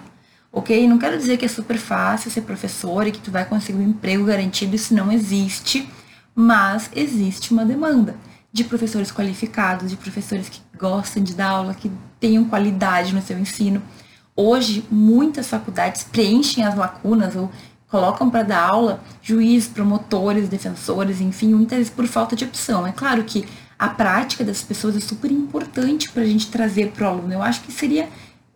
Ok? 0.52 0.88
Não 0.88 0.98
quero 0.98 1.18
dizer 1.18 1.38
que 1.38 1.44
é 1.44 1.50
super 1.50 1.78
fácil 1.78 2.32
ser 2.32 2.42
professor 2.42 3.06
e 3.06 3.12
que 3.12 3.20
tu 3.20 3.30
vai 3.30 3.44
conseguir 3.44 3.78
um 3.78 3.90
emprego 3.90 4.24
garantido, 4.24 4.78
isso 4.78 4.94
não 4.94 5.12
existe, 5.12 5.88
mas 6.34 6.90
existe 6.96 7.52
uma 7.52 7.66
demanda 7.66 8.16
de 8.56 8.64
professores 8.64 9.12
qualificados, 9.12 9.90
de 9.90 9.98
professores 9.98 10.48
que 10.48 10.62
gostam 10.80 11.22
de 11.22 11.36
dar 11.36 11.50
aula, 11.50 11.74
que 11.74 11.92
tenham 12.22 12.46
qualidade 12.46 13.14
no 13.14 13.22
seu 13.22 13.38
ensino. 13.38 13.84
Hoje, 14.34 14.86
muitas 14.90 15.50
faculdades 15.50 16.06
preenchem 16.06 16.64
as 16.64 16.74
lacunas 16.74 17.36
ou 17.36 17.52
colocam 17.90 18.30
para 18.30 18.44
dar 18.44 18.70
aula 18.70 19.02
juízes, 19.22 19.68
promotores, 19.68 20.48
defensores, 20.48 21.20
enfim, 21.20 21.54
muitas 21.54 21.80
vezes 21.80 21.94
por 21.94 22.08
falta 22.08 22.34
de 22.34 22.46
opção. 22.46 22.88
É 22.88 22.94
claro 22.94 23.26
que 23.26 23.46
a 23.78 23.90
prática 23.90 24.42
das 24.42 24.62
pessoas 24.64 24.96
é 24.96 25.02
super 25.02 25.30
importante 25.30 26.10
para 26.10 26.24
a 26.24 26.26
gente 26.26 26.48
trazer 26.48 26.92
para 26.92 27.08
o 27.08 27.10
aluno. 27.10 27.34
Eu 27.34 27.42
acho 27.42 27.60
que 27.60 27.74
seria 27.74 28.08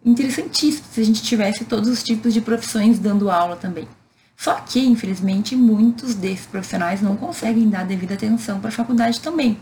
interessantíssimo 0.06 0.88
se 0.94 1.02
a 1.02 1.04
gente 1.04 1.22
tivesse 1.22 1.66
todos 1.66 1.90
os 1.90 2.02
tipos 2.02 2.34
de 2.34 2.40
profissões 2.40 3.00
dando 3.00 3.30
aula 3.30 3.58
também. 3.58 3.86
Só 4.38 4.54
que, 4.54 4.80
infelizmente, 4.80 5.58
muitos 5.58 6.16
desses 6.16 6.46
profissionais 6.46 7.02
não 7.02 7.18
conseguem 7.18 7.68
dar 7.68 7.84
devida 7.84 8.14
atenção 8.14 8.62
para 8.62 8.70
a 8.70 8.72
faculdade 8.72 9.20
também 9.20 9.58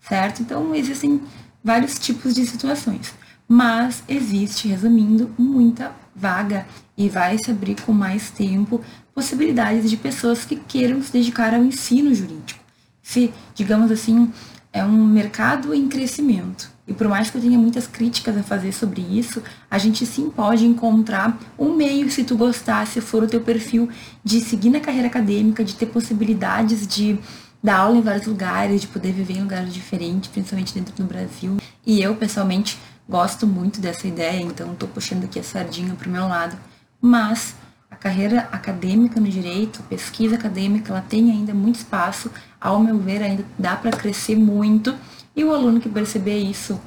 certo? 0.00 0.42
Então, 0.42 0.74
existem 0.74 1.20
vários 1.62 1.98
tipos 1.98 2.34
de 2.34 2.46
situações. 2.46 3.14
Mas 3.46 4.02
existe, 4.06 4.68
resumindo, 4.68 5.30
muita 5.38 5.92
vaga 6.14 6.66
e 6.96 7.08
vai 7.08 7.38
se 7.38 7.50
abrir 7.50 7.80
com 7.80 7.92
mais 7.92 8.30
tempo 8.30 8.82
possibilidades 9.14 9.88
de 9.88 9.96
pessoas 9.96 10.44
que 10.44 10.56
queiram 10.56 11.02
se 11.02 11.12
dedicar 11.12 11.54
ao 11.54 11.64
ensino 11.64 12.14
jurídico. 12.14 12.60
Se, 13.02 13.32
digamos 13.54 13.90
assim, 13.90 14.30
é 14.72 14.84
um 14.84 15.06
mercado 15.06 15.72
em 15.72 15.88
crescimento. 15.88 16.70
E 16.86 16.92
por 16.92 17.06
mais 17.06 17.30
que 17.30 17.36
eu 17.36 17.42
tenha 17.42 17.58
muitas 17.58 17.86
críticas 17.86 18.36
a 18.36 18.42
fazer 18.42 18.72
sobre 18.72 19.02
isso, 19.02 19.42
a 19.70 19.76
gente 19.76 20.06
sim 20.06 20.30
pode 20.30 20.64
encontrar 20.64 21.38
um 21.58 21.74
meio, 21.74 22.10
se 22.10 22.24
tu 22.24 22.36
gostar, 22.36 22.86
se 22.86 23.00
for 23.00 23.22
o 23.22 23.26
teu 23.26 23.40
perfil, 23.40 23.88
de 24.24 24.40
seguir 24.40 24.70
na 24.70 24.80
carreira 24.80 25.08
acadêmica, 25.08 25.62
de 25.62 25.74
ter 25.74 25.86
possibilidades 25.86 26.86
de 26.86 27.18
dar 27.62 27.78
aula 27.78 27.98
em 27.98 28.02
vários 28.02 28.26
lugares, 28.26 28.80
de 28.80 28.86
poder 28.86 29.12
viver 29.12 29.34
em 29.34 29.42
lugares 29.42 29.72
diferentes, 29.72 30.30
principalmente 30.30 30.74
dentro 30.74 30.94
do 30.94 31.04
Brasil. 31.04 31.56
E 31.84 32.00
eu, 32.00 32.14
pessoalmente, 32.14 32.78
gosto 33.08 33.46
muito 33.46 33.80
dessa 33.80 34.06
ideia, 34.06 34.42
então 34.42 34.72
estou 34.72 34.88
puxando 34.88 35.24
aqui 35.24 35.38
a 35.38 35.42
sardinha 35.42 35.94
para 35.94 36.08
o 36.08 36.12
meu 36.12 36.28
lado. 36.28 36.56
Mas 37.00 37.54
a 37.90 37.96
carreira 37.96 38.48
acadêmica 38.52 39.20
no 39.20 39.28
direito, 39.28 39.82
pesquisa 39.84 40.36
acadêmica, 40.36 40.92
ela 40.92 41.00
tem 41.00 41.30
ainda 41.30 41.54
muito 41.54 41.76
espaço, 41.76 42.30
ao 42.60 42.78
meu 42.80 42.98
ver, 42.98 43.22
ainda 43.22 43.44
dá 43.58 43.76
para 43.76 43.90
crescer 43.90 44.36
muito. 44.36 44.94
E 45.34 45.44
o 45.44 45.52
aluno 45.52 45.80
que 45.80 45.88
perceber 45.88 46.38
isso 46.38 46.80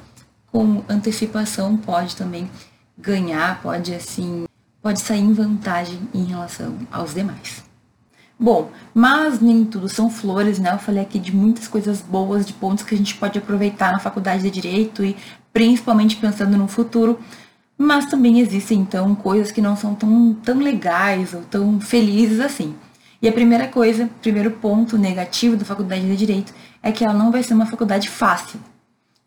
com 0.46 0.84
antecipação 0.88 1.76
pode 1.76 2.14
também 2.14 2.48
ganhar, 2.96 3.60
pode 3.62 3.94
assim, 3.94 4.44
pode 4.82 5.00
sair 5.00 5.20
em 5.20 5.32
vantagem 5.32 5.98
em 6.12 6.24
relação 6.24 6.76
aos 6.90 7.14
demais. 7.14 7.64
Bom, 8.38 8.70
mas 8.92 9.40
nem 9.40 9.64
tudo 9.64 9.88
são 9.88 10.10
flores, 10.10 10.58
né? 10.58 10.72
Eu 10.72 10.78
falei 10.78 11.02
aqui 11.02 11.18
de 11.18 11.34
muitas 11.34 11.68
coisas 11.68 12.00
boas, 12.00 12.44
de 12.44 12.52
pontos 12.52 12.84
que 12.84 12.94
a 12.94 12.98
gente 12.98 13.14
pode 13.14 13.38
aproveitar 13.38 13.92
na 13.92 13.98
faculdade 13.98 14.42
de 14.42 14.50
direito 14.50 15.04
e 15.04 15.16
principalmente 15.52 16.16
pensando 16.16 16.56
no 16.56 16.66
futuro. 16.66 17.20
Mas 17.78 18.06
também 18.06 18.40
existem, 18.40 18.80
então, 18.80 19.14
coisas 19.14 19.52
que 19.52 19.60
não 19.60 19.76
são 19.76 19.94
tão, 19.94 20.34
tão 20.34 20.58
legais 20.58 21.34
ou 21.34 21.42
tão 21.42 21.80
felizes 21.80 22.40
assim. 22.40 22.74
E 23.20 23.28
a 23.28 23.32
primeira 23.32 23.68
coisa, 23.68 24.10
primeiro 24.20 24.50
ponto 24.50 24.98
negativo 24.98 25.56
da 25.56 25.64
faculdade 25.64 26.02
de 26.02 26.16
direito 26.16 26.52
é 26.82 26.90
que 26.90 27.04
ela 27.04 27.14
não 27.14 27.30
vai 27.30 27.42
ser 27.42 27.54
uma 27.54 27.66
faculdade 27.66 28.08
fácil, 28.08 28.58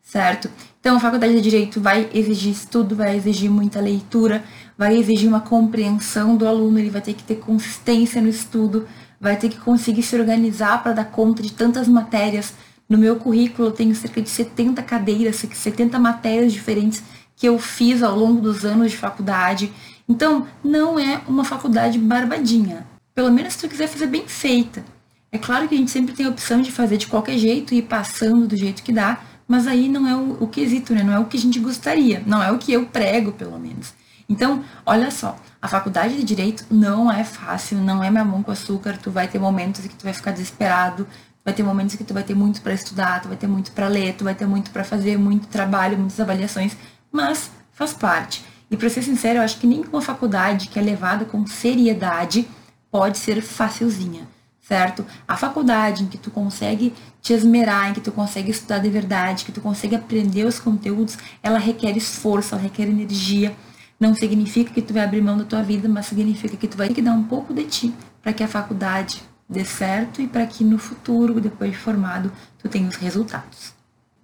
certo? 0.05 0.49
Então, 0.79 0.95
a 0.95 0.99
faculdade 0.99 1.33
de 1.33 1.41
direito 1.41 1.81
vai 1.81 2.07
exigir 2.13 2.51
estudo, 2.51 2.95
vai 2.95 3.17
exigir 3.17 3.49
muita 3.49 3.81
leitura, 3.81 4.43
vai 4.77 4.95
exigir 4.95 5.27
uma 5.27 5.41
compreensão 5.41 6.37
do 6.37 6.47
aluno, 6.47 6.77
ele 6.77 6.91
vai 6.91 7.01
ter 7.01 7.13
que 7.13 7.23
ter 7.23 7.35
consistência 7.35 8.21
no 8.21 8.29
estudo, 8.29 8.87
vai 9.19 9.35
ter 9.35 9.49
que 9.49 9.57
conseguir 9.57 10.03
se 10.03 10.15
organizar 10.15 10.83
para 10.83 10.93
dar 10.93 11.05
conta 11.05 11.41
de 11.41 11.51
tantas 11.51 11.87
matérias. 11.87 12.53
No 12.87 12.99
meu 12.99 13.15
currículo 13.15 13.69
eu 13.69 13.71
tenho 13.71 13.95
cerca 13.95 14.21
de 14.21 14.29
70 14.29 14.83
cadeiras, 14.83 15.37
70 15.37 15.97
matérias 15.97 16.53
diferentes 16.53 17.03
que 17.35 17.47
eu 17.47 17.57
fiz 17.57 18.03
ao 18.03 18.15
longo 18.15 18.39
dos 18.39 18.63
anos 18.63 18.91
de 18.91 18.97
faculdade. 18.97 19.73
Então, 20.07 20.45
não 20.63 20.99
é 20.99 21.19
uma 21.27 21.43
faculdade 21.43 21.97
barbadinha. 21.97 22.85
Pelo 23.15 23.31
menos 23.31 23.53
se 23.53 23.61
tu 23.61 23.67
quiser 23.67 23.87
fazer 23.87 24.05
bem 24.05 24.27
feita. 24.27 24.85
É 25.31 25.37
claro 25.39 25.67
que 25.67 25.73
a 25.73 25.77
gente 25.77 25.89
sempre 25.89 26.13
tem 26.13 26.27
a 26.27 26.29
opção 26.29 26.61
de 26.61 26.71
fazer 26.71 26.97
de 26.97 27.07
qualquer 27.07 27.37
jeito 27.37 27.73
e 27.73 27.79
ir 27.79 27.83
passando 27.83 28.47
do 28.47 28.55
jeito 28.55 28.83
que 28.83 28.91
dá, 28.91 29.19
mas 29.47 29.67
aí 29.67 29.87
não 29.87 30.07
é 30.07 30.15
o, 30.15 30.43
o 30.43 30.47
quesito, 30.47 30.93
né? 30.93 31.03
Não 31.03 31.13
é 31.13 31.19
o 31.19 31.25
que 31.25 31.37
a 31.37 31.39
gente 31.39 31.59
gostaria, 31.59 32.23
não 32.25 32.41
é 32.41 32.51
o 32.51 32.57
que 32.57 32.73
eu 32.73 32.85
prego, 32.85 33.31
pelo 33.31 33.59
menos. 33.59 33.93
Então, 34.27 34.63
olha 34.85 35.11
só, 35.11 35.37
a 35.61 35.67
faculdade 35.67 36.15
de 36.15 36.23
direito 36.23 36.65
não 36.71 37.11
é 37.11 37.23
fácil, 37.23 37.77
não 37.77 38.03
é 38.03 38.09
mamão 38.09 38.41
com 38.41 38.51
açúcar, 38.51 38.97
tu 38.97 39.11
vai 39.11 39.27
ter 39.27 39.39
momentos 39.39 39.85
em 39.85 39.87
que 39.87 39.95
tu 39.95 40.03
vai 40.03 40.13
ficar 40.13 40.31
desesperado, 40.31 41.07
vai 41.43 41.53
ter 41.53 41.61
momentos 41.61 41.93
em 41.93 41.97
que 41.97 42.03
tu 42.03 42.13
vai 42.13 42.23
ter 42.23 42.33
muito 42.33 42.59
para 42.61 42.73
estudar, 42.73 43.21
tu 43.21 43.27
vai 43.27 43.37
ter 43.37 43.47
muito 43.47 43.71
para 43.71 43.87
ler, 43.87 44.15
tu 44.15 44.23
vai 44.23 44.33
ter 44.33 44.47
muito 44.47 44.71
para 44.71 44.83
fazer, 44.83 45.17
muito 45.17 45.47
trabalho, 45.47 45.97
muitas 45.97 46.19
avaliações, 46.19 46.75
mas 47.11 47.51
faz 47.71 47.93
parte. 47.93 48.43
E 48.71 48.75
para 48.75 48.89
ser 48.89 49.03
sincero, 49.03 49.39
eu 49.39 49.43
acho 49.43 49.59
que 49.59 49.67
nenhuma 49.67 50.01
faculdade 50.01 50.69
que 50.69 50.79
é 50.79 50.81
levada 50.81 51.23
com 51.23 51.45
seriedade 51.45 52.47
pode 52.89 53.19
ser 53.19 53.41
facilzinha, 53.41 54.27
certo? 54.67 55.05
A 55.27 55.37
faculdade 55.37 56.03
em 56.03 56.07
que 56.07 56.17
tu 56.17 56.31
consegue 56.31 56.93
te 57.21 57.33
esmerar, 57.33 57.89
em 57.89 57.93
que 57.93 58.01
tu 58.01 58.11
consegue 58.11 58.51
estudar 58.51 58.79
de 58.79 58.89
verdade, 58.89 59.45
que 59.45 59.51
tu 59.51 59.61
consegue 59.61 59.95
aprender 59.95 60.43
os 60.45 60.59
conteúdos, 60.59 61.17
ela 61.41 61.59
requer 61.59 61.95
esforço, 61.95 62.55
ela 62.55 62.63
requer 62.63 62.83
energia, 62.83 63.55
não 63.99 64.13
significa 64.15 64.73
que 64.73 64.81
tu 64.81 64.93
vai 64.93 65.03
abrir 65.03 65.21
mão 65.21 65.37
da 65.37 65.45
tua 65.45 65.61
vida, 65.61 65.87
mas 65.87 66.07
significa 66.07 66.57
que 66.57 66.67
tu 66.67 66.77
vai 66.77 66.87
ter 66.87 66.95
que 66.95 67.01
dar 67.01 67.13
um 67.13 67.23
pouco 67.23 67.53
de 67.53 67.63
ti 67.63 67.93
para 68.21 68.33
que 68.33 68.43
a 68.43 68.47
faculdade 68.47 69.21
dê 69.47 69.63
certo 69.63 70.21
e 70.21 70.27
para 70.27 70.45
que 70.47 70.63
no 70.63 70.79
futuro, 70.79 71.39
depois 71.39 71.71
de 71.71 71.77
formado, 71.77 72.31
tu 72.57 72.67
tenha 72.67 72.87
os 72.87 72.95
resultados. 72.95 73.73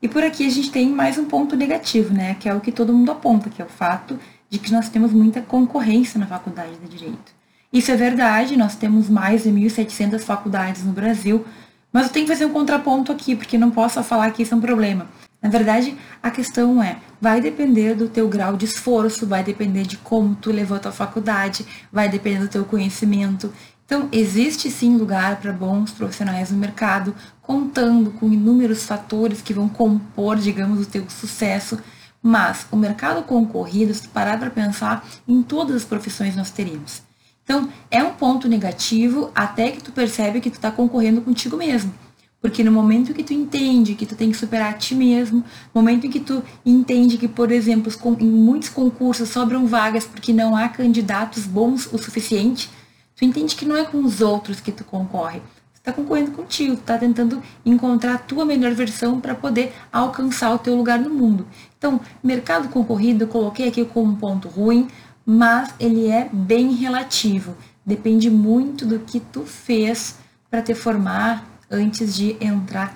E 0.01 0.08
por 0.08 0.23
aqui 0.23 0.45
a 0.47 0.49
gente 0.49 0.71
tem 0.71 0.89
mais 0.89 1.19
um 1.19 1.25
ponto 1.25 1.56
negativo, 1.56 2.12
né? 2.12 2.34
Que 2.34 2.49
é 2.49 2.54
o 2.56 2.60
que 2.60 2.71
todo 2.71 2.91
mundo 2.91 3.12
aponta, 3.12 3.51
que 3.51 3.62
é 3.62 3.65
o 3.65 3.69
fato 3.69 4.19
de 4.49 4.58
que 4.58 4.71
nós 4.71 4.89
temos 4.89 5.13
muita 5.13 5.41
concorrência 5.41 6.19
na 6.19 6.25
faculdade 6.25 6.75
de 6.77 6.89
Direito. 6.89 7.40
Isso 7.72 7.90
é 7.90 7.96
verdade, 7.96 8.58
nós 8.58 8.76
temos 8.76 9.10
mais 9.10 9.44
de 9.44 9.50
1.700 9.50 10.20
faculdades 10.20 10.84
no 10.84 10.92
Brasil, 10.92 11.46
mas 11.92 12.08
eu 12.08 12.12
tenho 12.12 12.26
que 12.26 12.32
fazer 12.34 12.46
um 12.46 12.52
contraponto 12.52 13.14
aqui, 13.14 13.34
porque 13.34 13.58
não 13.58 13.72
posso 13.72 14.04
falar 14.04 14.32
que 14.32 14.44
isso 14.44 14.54
é 14.54 14.58
um 14.58 14.62
problema. 14.62 15.08
Na 15.42 15.50
verdade, 15.50 15.98
a 16.22 16.30
questão 16.30 16.84
é, 16.84 16.98
vai 17.20 17.40
depender 17.40 17.96
do 17.96 18.10
teu 18.10 18.28
grau 18.28 18.58
de 18.58 18.66
esforço, 18.66 19.26
vai 19.26 19.42
depender 19.42 19.84
de 19.84 19.96
como 19.98 20.36
tu 20.36 20.52
levou 20.52 20.76
a 20.76 20.80
tua 20.82 20.92
faculdade, 20.92 21.66
vai 21.92 22.10
depender 22.10 22.40
do 22.40 22.50
teu 22.50 22.66
conhecimento. 22.66 23.54
Então, 23.86 24.10
existe 24.12 24.70
sim 24.70 24.98
lugar 24.98 25.38
para 25.38 25.54
bons 25.54 25.92
profissionais 25.92 26.52
no 26.52 26.58
mercado, 26.58 27.16
contando 27.42 28.12
com 28.12 28.32
inúmeros 28.32 28.84
fatores 28.84 29.42
que 29.42 29.54
vão 29.54 29.70
compor, 29.70 30.36
digamos, 30.38 30.82
o 30.82 30.90
teu 30.90 31.10
sucesso. 31.10 31.80
Mas 32.22 32.68
o 32.70 32.76
mercado 32.76 33.24
concorrido, 33.24 33.94
se 33.94 34.04
tu 34.04 34.10
parar 34.10 34.38
para 34.38 34.50
pensar, 34.50 35.08
em 35.28 35.42
todas 35.42 35.78
as 35.78 35.86
profissões 35.86 36.36
nós 36.36 36.52
teríamos. 36.52 37.10
Então, 37.52 37.68
é 37.92 38.02
um 38.02 38.14
ponto 38.14 38.48
negativo 38.48 39.30
até 39.36 39.72
que 39.72 39.84
tu 39.84 39.92
percebe 39.92 40.40
que 40.40 40.50
tu 40.50 40.54
está 40.54 40.72
concorrendo 40.72 41.22
contigo 41.22 41.58
mesmo. 41.58 41.94
Porque 42.40 42.64
no 42.64 42.72
momento 42.72 43.14
que 43.14 43.24
tu 43.24 43.34
entende 43.34 43.94
que 43.94 44.06
tu 44.06 44.16
tem 44.16 44.32
que 44.32 44.38
superar 44.38 44.70
a 44.70 44.78
ti 44.78 44.96
mesmo, 44.96 45.40
no 45.40 45.82
momento 45.82 46.08
em 46.08 46.10
que 46.10 46.22
tu 46.22 46.42
entende 46.66 47.18
que, 47.18 47.28
por 47.28 47.52
exemplo, 47.52 47.92
em 48.22 48.26
muitos 48.26 48.70
concursos 48.70 49.28
sobram 49.28 49.68
vagas 49.68 50.06
porque 50.06 50.32
não 50.32 50.56
há 50.56 50.70
candidatos 50.70 51.46
bons 51.46 51.92
o 51.92 51.98
suficiente, 51.98 52.70
tu 53.18 53.26
entende 53.26 53.54
que 53.54 53.66
não 53.66 53.76
é 53.76 53.84
com 53.84 54.02
os 54.02 54.22
outros 54.22 54.62
que 54.62 54.72
tu 54.72 54.86
concorre. 54.86 55.42
Tu 55.74 55.80
está 55.80 55.92
concorrendo 55.92 56.32
contigo, 56.32 56.78
tu 56.78 56.80
está 56.80 56.98
tentando 56.98 57.44
encontrar 57.66 58.14
a 58.14 58.18
tua 58.18 58.46
melhor 58.46 58.74
versão 58.74 59.20
para 59.20 59.36
poder 59.36 59.74
alcançar 59.92 60.54
o 60.54 60.58
teu 60.58 60.74
lugar 60.74 61.00
no 61.00 61.10
mundo. 61.10 61.46
Então, 61.78 62.00
mercado 62.24 62.70
concorrido 62.70 63.26
eu 63.26 63.28
coloquei 63.28 63.68
aqui 63.68 63.84
como 63.84 64.14
um 64.14 64.16
ponto 64.16 64.48
ruim, 64.48 64.88
mas 65.26 65.74
ele 65.80 66.08
é 66.10 66.30
bem 66.32 66.74
relativo. 66.74 67.56
Depende 67.86 68.30
muito 68.30 68.86
do 68.86 69.00
que 69.00 69.20
tu 69.20 69.44
fez 69.44 70.16
para 70.50 70.62
te 70.62 70.74
formar 70.74 71.46
antes 71.70 72.16
de 72.16 72.36
entrar 72.40 72.96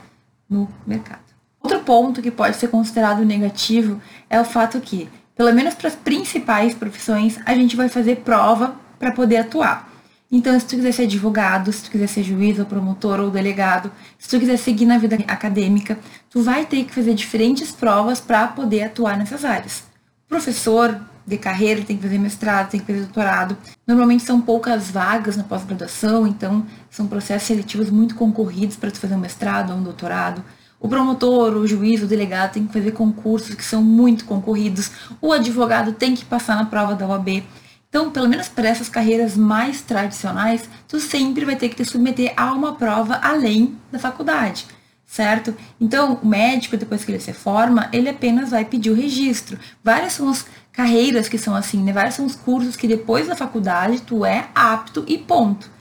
no 0.50 0.70
mercado. 0.86 1.24
Outro 1.62 1.80
ponto 1.80 2.22
que 2.22 2.30
pode 2.30 2.58
ser 2.58 2.68
considerado 2.68 3.26
negativo 3.26 4.00
é 4.30 4.40
o 4.40 4.46
fato 4.46 4.80
que, 4.80 5.10
pelo 5.36 5.54
menos 5.54 5.74
para 5.74 5.88
as 5.88 5.96
principais 5.96 6.76
profissões, 6.76 7.40
a 7.46 7.56
gente 7.56 7.76
vai 7.76 7.90
fazer 7.90 8.18
prova 8.18 8.76
para 9.00 9.12
poder 9.12 9.38
atuar. 9.38 9.92
Então, 10.32 10.60
se 10.60 10.66
tu 10.66 10.76
quiser 10.76 10.92
ser 10.92 11.04
advogado, 11.04 11.72
se 11.72 11.84
tu 11.84 11.92
quiser 11.92 12.08
ser 12.08 12.24
juiz 12.24 12.60
ou 12.60 12.66
promotor 12.66 13.20
ou 13.20 13.32
delegado, 13.32 13.92
se 14.20 14.28
tu 14.28 14.40
quiser 14.40 14.58
seguir 14.58 14.86
na 14.86 14.98
vida 14.98 15.18
acadêmica, 15.28 15.98
tu 16.30 16.42
vai 16.42 16.66
ter 16.66 16.84
que 16.84 16.94
fazer 16.94 17.14
diferentes 17.14 17.72
provas 17.72 18.20
para 18.20 18.48
poder 18.48 18.84
atuar 18.84 19.18
nessas 19.18 19.46
áreas. 19.46 19.84
professor 20.28 21.00
de 21.26 21.38
carreira 21.38 21.82
tem 21.84 21.98
que 21.98 22.04
fazer 22.04 22.18
mestrado, 22.20 22.70
tem 22.70 22.80
que 22.80 22.86
fazer 22.86 23.00
doutorado. 23.00 23.58
Normalmente 23.88 24.24
são 24.24 24.40
poucas 24.40 24.92
vagas 24.92 25.36
na 25.36 25.44
pós-graduação, 25.44 26.28
então 26.28 26.66
são 26.90 27.08
processos 27.08 27.48
seletivos 27.48 27.90
muito 27.90 28.16
concorridos 28.16 28.76
para 28.76 28.92
tu 28.92 29.00
fazer 29.00 29.16
um 29.16 29.20
mestrado 29.20 29.72
ou 29.72 29.78
um 29.78 29.84
doutorado. 29.84 30.44
O 30.80 30.88
promotor, 30.88 31.56
o 31.56 31.66
juiz, 31.66 32.04
o 32.04 32.06
delegado 32.06 32.54
tem 32.54 32.68
que 32.68 32.74
fazer 32.74 32.92
concursos 32.92 33.56
que 33.56 33.64
são 33.64 33.82
muito 33.82 34.26
concorridos. 34.26 34.92
O 35.20 35.32
advogado 35.32 35.94
tem 35.94 36.14
que 36.14 36.24
passar 36.26 36.56
na 36.56 36.66
prova 36.66 36.94
da 36.94 37.08
OAB. 37.08 37.44
Então, 37.90 38.12
pelo 38.12 38.28
menos 38.28 38.50
para 38.50 38.68
essas 38.68 38.90
carreiras 38.90 39.38
mais 39.38 39.82
tradicionais, 39.82 40.70
tu 40.88 41.00
sempre 41.00 41.46
vai 41.46 41.56
ter 41.56 41.70
que 41.70 41.76
te 41.76 41.86
submeter 41.86 42.34
a 42.36 42.52
uma 42.52 42.76
prova 42.76 43.20
além 43.24 43.78
da 43.90 43.98
faculdade, 43.98 44.68
certo? 45.06 45.56
Então, 45.80 46.20
o 46.22 46.28
médico, 46.28 46.76
depois 46.76 47.06
que 47.06 47.12
ele 47.12 47.22
se 47.22 47.32
forma, 47.32 47.88
ele 47.94 48.10
apenas 48.10 48.50
vai 48.50 48.66
pedir 48.66 48.90
o 48.90 48.96
registro. 48.96 49.58
Várias 49.82 50.12
são 50.14 50.28
as 50.28 50.46
carreiras 50.76 51.30
que 51.30 51.38
são 51.38 51.56
assim, 51.56 51.82
né? 51.82 51.94
Vários 51.94 52.16
são 52.16 52.26
os 52.26 52.36
cursos 52.36 52.76
que 52.76 52.88
depois 52.88 53.28
da 53.28 53.36
faculdade 53.36 54.02
tu 54.02 54.26
é 54.26 54.50
apto 54.54 55.06
e 55.08 55.18
ponto. 55.18 55.72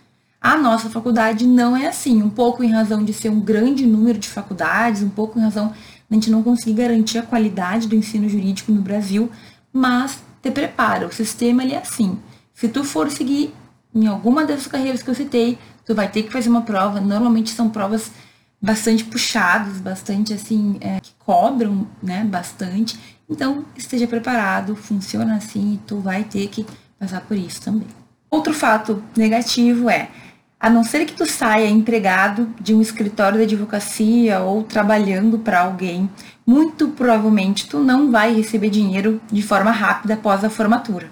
A 0.40 0.56
nossa 0.56 0.88
faculdade 0.88 1.46
não 1.46 1.76
é 1.76 1.88
assim, 1.88 2.22
um 2.22 2.30
pouco 2.30 2.62
em 2.62 2.70
razão 2.70 3.02
de 3.02 3.12
ser 3.12 3.30
um 3.30 3.40
grande 3.40 3.86
número 3.86 4.18
de 4.18 4.28
faculdades, 4.28 5.02
um 5.02 5.08
pouco 5.08 5.38
em 5.38 5.42
razão 5.42 5.68
de 5.68 5.74
a 6.10 6.14
gente 6.14 6.30
não 6.30 6.42
conseguir 6.42 6.82
garantir 6.82 7.18
a 7.18 7.22
qualidade 7.22 7.88
do 7.88 7.96
ensino 7.96 8.28
jurídico 8.28 8.70
no 8.70 8.82
Brasil, 8.82 9.30
mas 9.72 10.22
te 10.40 10.50
prepara. 10.50 11.06
O 11.06 11.12
sistema 11.12 11.64
ele 11.64 11.72
é 11.72 11.78
assim. 11.78 12.18
Se 12.52 12.68
tu 12.68 12.84
for 12.84 13.10
seguir 13.10 13.52
em 13.92 14.06
alguma 14.06 14.44
dessas 14.44 14.66
carreiras 14.66 15.02
que 15.02 15.10
eu 15.10 15.14
citei, 15.14 15.58
tu 15.84 15.94
vai 15.94 16.08
ter 16.08 16.22
que 16.22 16.32
fazer 16.32 16.50
uma 16.50 16.62
prova. 16.62 17.00
Normalmente 17.00 17.50
são 17.50 17.70
provas 17.70 18.12
bastante 18.60 19.04
puxadas, 19.04 19.78
bastante 19.78 20.32
assim, 20.32 20.76
é, 20.80 21.00
que 21.00 21.12
cobram, 21.18 21.86
né, 22.02 22.24
bastante. 22.24 22.98
Então, 23.28 23.64
esteja 23.76 24.06
preparado, 24.06 24.76
funciona 24.76 25.36
assim 25.36 25.74
e 25.74 25.78
tu 25.78 25.98
vai 25.98 26.24
ter 26.24 26.48
que 26.48 26.66
passar 26.98 27.20
por 27.22 27.36
isso 27.36 27.62
também. 27.62 27.88
Outro 28.30 28.52
fato 28.52 29.02
negativo 29.16 29.88
é, 29.88 30.08
a 30.58 30.70
não 30.70 30.82
ser 30.82 31.04
que 31.04 31.12
tu 31.12 31.26
saia 31.26 31.68
empregado 31.68 32.48
de 32.60 32.74
um 32.74 32.80
escritório 32.80 33.38
de 33.38 33.54
advocacia 33.54 34.40
ou 34.40 34.62
trabalhando 34.62 35.38
para 35.38 35.60
alguém, 35.60 36.08
muito 36.46 36.88
provavelmente 36.88 37.68
tu 37.68 37.78
não 37.80 38.10
vai 38.10 38.34
receber 38.34 38.70
dinheiro 38.70 39.20
de 39.30 39.42
forma 39.42 39.70
rápida 39.70 40.14
após 40.14 40.42
a 40.42 40.50
formatura. 40.50 41.10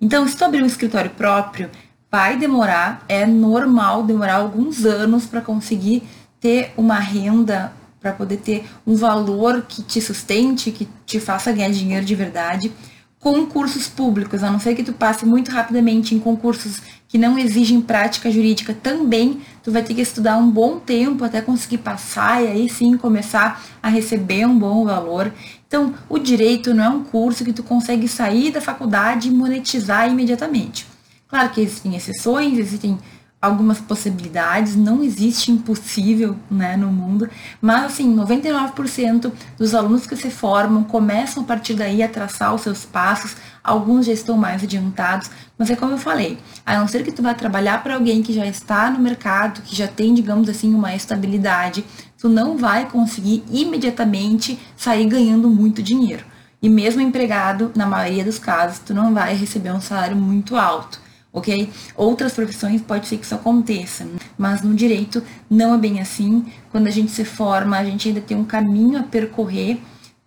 Então, 0.00 0.26
se 0.26 0.36
tu 0.36 0.44
abrir 0.44 0.62
um 0.62 0.66
escritório 0.66 1.10
próprio, 1.10 1.70
vai 2.10 2.36
demorar, 2.36 3.04
é 3.08 3.26
normal 3.26 4.04
demorar 4.04 4.36
alguns 4.36 4.84
anos 4.84 5.26
para 5.26 5.40
conseguir 5.40 6.04
ter 6.40 6.72
uma 6.76 6.98
renda, 6.98 7.72
para 8.04 8.12
poder 8.12 8.36
ter 8.36 8.66
um 8.86 8.96
valor 8.96 9.64
que 9.66 9.82
te 9.82 9.98
sustente, 9.98 10.70
que 10.70 10.86
te 11.06 11.18
faça 11.18 11.50
ganhar 11.50 11.70
dinheiro 11.70 12.04
de 12.04 12.14
verdade. 12.14 12.70
Concursos 13.18 13.88
públicos, 13.88 14.44
a 14.44 14.50
não 14.50 14.60
ser 14.60 14.74
que 14.74 14.82
tu 14.82 14.92
passe 14.92 15.24
muito 15.24 15.50
rapidamente 15.50 16.14
em 16.14 16.18
concursos 16.18 16.82
que 17.08 17.16
não 17.16 17.38
exigem 17.38 17.80
prática 17.80 18.30
jurídica 18.30 18.74
também, 18.74 19.40
tu 19.62 19.72
vai 19.72 19.82
ter 19.82 19.94
que 19.94 20.02
estudar 20.02 20.36
um 20.36 20.50
bom 20.50 20.78
tempo 20.78 21.24
até 21.24 21.40
conseguir 21.40 21.78
passar 21.78 22.44
e 22.44 22.48
aí 22.48 22.68
sim 22.68 22.94
começar 22.98 23.64
a 23.82 23.88
receber 23.88 24.44
um 24.44 24.58
bom 24.58 24.84
valor. 24.84 25.32
Então, 25.66 25.94
o 26.06 26.18
direito 26.18 26.74
não 26.74 26.84
é 26.84 26.88
um 26.90 27.04
curso 27.04 27.42
que 27.42 27.54
tu 27.54 27.62
consegue 27.62 28.06
sair 28.06 28.50
da 28.50 28.60
faculdade 28.60 29.28
e 29.28 29.30
monetizar 29.30 30.10
imediatamente. 30.10 30.86
Claro 31.26 31.48
que 31.48 31.62
existem 31.62 31.96
exceções, 31.96 32.58
existem 32.58 32.98
algumas 33.44 33.78
possibilidades, 33.78 34.74
não 34.74 35.02
existe 35.02 35.50
impossível 35.50 36.34
né, 36.50 36.76
no 36.76 36.88
mundo, 36.88 37.28
mas 37.60 37.84
assim, 37.84 38.16
99% 38.16 39.30
dos 39.58 39.74
alunos 39.74 40.06
que 40.06 40.16
se 40.16 40.30
formam 40.30 40.82
começam 40.82 41.42
a 41.42 41.46
partir 41.46 41.74
daí 41.74 42.02
a 42.02 42.08
traçar 42.08 42.54
os 42.54 42.62
seus 42.62 42.84
passos, 42.84 43.36
alguns 43.62 44.06
já 44.06 44.12
estão 44.12 44.36
mais 44.36 44.62
adiantados, 44.62 45.30
mas 45.58 45.70
é 45.70 45.76
como 45.76 45.92
eu 45.92 45.98
falei, 45.98 46.38
a 46.64 46.78
não 46.78 46.88
ser 46.88 47.04
que 47.04 47.12
tu 47.12 47.22
vá 47.22 47.34
trabalhar 47.34 47.82
para 47.82 47.94
alguém 47.94 48.22
que 48.22 48.32
já 48.32 48.46
está 48.46 48.90
no 48.90 48.98
mercado, 48.98 49.60
que 49.62 49.76
já 49.76 49.86
tem, 49.86 50.14
digamos 50.14 50.48
assim, 50.48 50.74
uma 50.74 50.94
estabilidade, 50.94 51.84
tu 52.18 52.28
não 52.28 52.56
vai 52.56 52.86
conseguir 52.88 53.44
imediatamente 53.50 54.58
sair 54.76 55.06
ganhando 55.06 55.50
muito 55.50 55.82
dinheiro. 55.82 56.24
E 56.62 56.68
mesmo 56.70 57.02
empregado, 57.02 57.70
na 57.76 57.84
maioria 57.84 58.24
dos 58.24 58.38
casos, 58.38 58.78
tu 58.78 58.94
não 58.94 59.12
vai 59.12 59.34
receber 59.34 59.70
um 59.70 59.82
salário 59.82 60.16
muito 60.16 60.56
alto 60.56 61.03
ok? 61.34 61.68
Outras 61.96 62.32
profissões 62.32 62.80
pode 62.80 63.08
ser 63.08 63.18
que 63.18 63.24
isso 63.24 63.34
aconteça, 63.34 64.06
mas 64.38 64.62
no 64.62 64.72
direito 64.72 65.20
não 65.50 65.74
é 65.74 65.78
bem 65.78 66.00
assim. 66.00 66.46
Quando 66.70 66.86
a 66.86 66.90
gente 66.90 67.10
se 67.10 67.24
forma, 67.24 67.76
a 67.76 67.84
gente 67.84 68.08
ainda 68.08 68.20
tem 68.20 68.36
um 68.36 68.44
caminho 68.44 69.00
a 69.00 69.02
percorrer, 69.02 69.78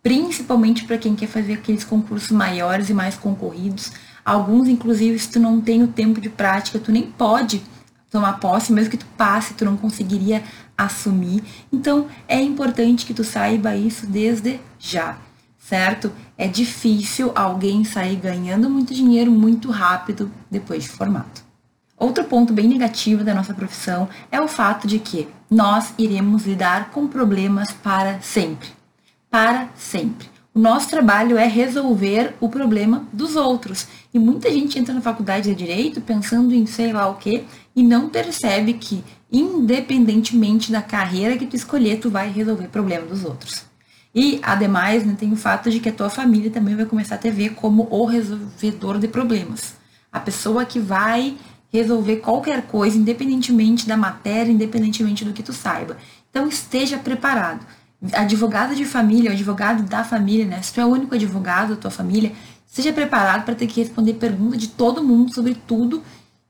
principalmente 0.04 0.84
para 0.84 0.98
quem 0.98 1.16
quer 1.16 1.28
fazer 1.28 1.54
aqueles 1.54 1.86
concursos 1.86 2.30
maiores 2.30 2.90
e 2.90 2.94
mais 2.94 3.16
concorridos. 3.16 3.94
Alguns, 4.24 4.68
inclusive, 4.68 5.18
se 5.18 5.32
tu 5.32 5.40
não 5.40 5.62
tem 5.62 5.82
o 5.82 5.88
tempo 5.88 6.20
de 6.20 6.30
prática, 6.30 6.78
tu 6.78 6.92
nem 6.92 7.04
pode 7.04 7.64
tomar 8.12 8.40
posse, 8.40 8.74
mesmo 8.74 8.92
que 8.92 8.98
tu 8.98 9.06
passe, 9.18 9.54
tu 9.54 9.64
não 9.64 9.78
conseguiria 9.78 10.44
assumir. 10.78 11.42
Então, 11.72 12.08
é 12.28 12.42
importante 12.42 13.06
que 13.06 13.14
tu 13.14 13.24
saiba 13.24 13.76
isso 13.76 14.06
desde 14.06 14.60
já 14.78 15.18
certo? 15.68 16.12
É 16.38 16.48
difícil 16.48 17.32
alguém 17.36 17.84
sair 17.84 18.16
ganhando 18.16 18.70
muito 18.70 18.94
dinheiro 18.94 19.32
muito 19.32 19.70
rápido 19.70 20.32
depois 20.50 20.84
de 20.84 20.90
formado. 20.90 21.46
Outro 21.98 22.24
ponto 22.24 22.54
bem 22.54 22.68
negativo 22.68 23.24
da 23.24 23.34
nossa 23.34 23.54
profissão 23.54 24.08
é 24.32 24.40
o 24.40 24.48
fato 24.48 24.88
de 24.88 25.00
que 25.00 25.28
nós 25.50 25.94
iremos 25.98 26.46
lidar 26.46 26.92
com 26.92 27.08
problemas 27.08 27.72
para 27.72 28.22
sempre. 28.22 28.70
Para 29.30 29.68
sempre. 29.76 30.30
O 30.54 30.60
nosso 30.60 30.90
trabalho 30.90 31.38
é 31.38 31.48
resolver 31.48 32.34
o 32.40 32.48
problema 32.50 33.06
dos 33.12 33.36
outros. 33.36 33.88
E 34.14 34.20
muita 34.20 34.50
gente 34.50 34.80
entra 34.80 34.94
na 34.94 35.02
faculdade 35.02 35.50
de 35.50 35.56
direito 35.56 36.00
pensando 36.00 36.54
em 36.54 36.66
sei 36.66 36.94
lá 36.94 37.10
o 37.10 37.16
que 37.16 37.46
e 37.76 37.84
não 37.84 38.10
percebe 38.10 38.74
que, 38.74 39.04
independentemente 39.32 40.72
da 40.72 40.82
carreira 40.82 41.38
que 41.38 41.46
tu 41.46 41.56
escolher, 41.56 42.00
tu 42.00 42.10
vai 42.10 42.30
resolver 42.32 42.66
o 42.66 42.70
problema 42.70 43.06
dos 43.06 43.26
outros. 43.26 43.66
E, 44.14 44.40
ademais, 44.42 45.06
né, 45.06 45.16
tem 45.18 45.32
o 45.32 45.36
fato 45.36 45.70
de 45.70 45.80
que 45.80 45.90
a 45.90 45.94
tua 45.94 46.10
família 46.10 46.50
também 46.50 46.76
vai 46.76 46.86
começar 46.86 47.16
a 47.16 47.18
te 47.18 47.30
ver 47.30 47.52
como 47.52 47.88
o 47.90 48.06
resolvedor 48.06 48.98
de 49.00 49.08
problemas. 49.08 49.76
A 50.12 50.20
pessoa 50.20 50.66
que 50.66 50.80
vai 50.80 51.38
resolver 51.72 52.18
qualquer 52.18 52.64
coisa, 52.64 52.98
independentemente 52.98 53.88
da 53.88 53.98
matéria, 53.98 54.52
independentemente 54.52 55.26
do 55.26 55.34
que 55.34 55.44
tu 55.44 55.54
saiba. 55.54 55.98
Então, 56.30 56.48
esteja 56.48 56.98
preparado. 56.98 57.66
Advogado 58.14 58.76
de 58.76 58.86
família, 58.86 59.32
advogado 59.32 59.84
da 59.84 60.04
família, 60.04 60.46
né? 60.46 60.62
Se 60.62 60.74
tu 60.74 60.82
é 60.82 60.86
o 60.86 60.90
único 60.90 61.14
advogado 61.14 61.76
da 61.76 61.82
tua 61.82 61.92
família, 61.92 62.32
esteja 62.66 62.94
preparado 62.94 63.44
para 63.44 63.56
ter 63.56 63.68
que 63.68 63.82
responder 63.82 64.14
perguntas 64.14 64.60
de 64.60 64.68
todo 64.70 65.04
mundo 65.04 65.34
sobre 65.34 65.56
tudo. 65.56 66.02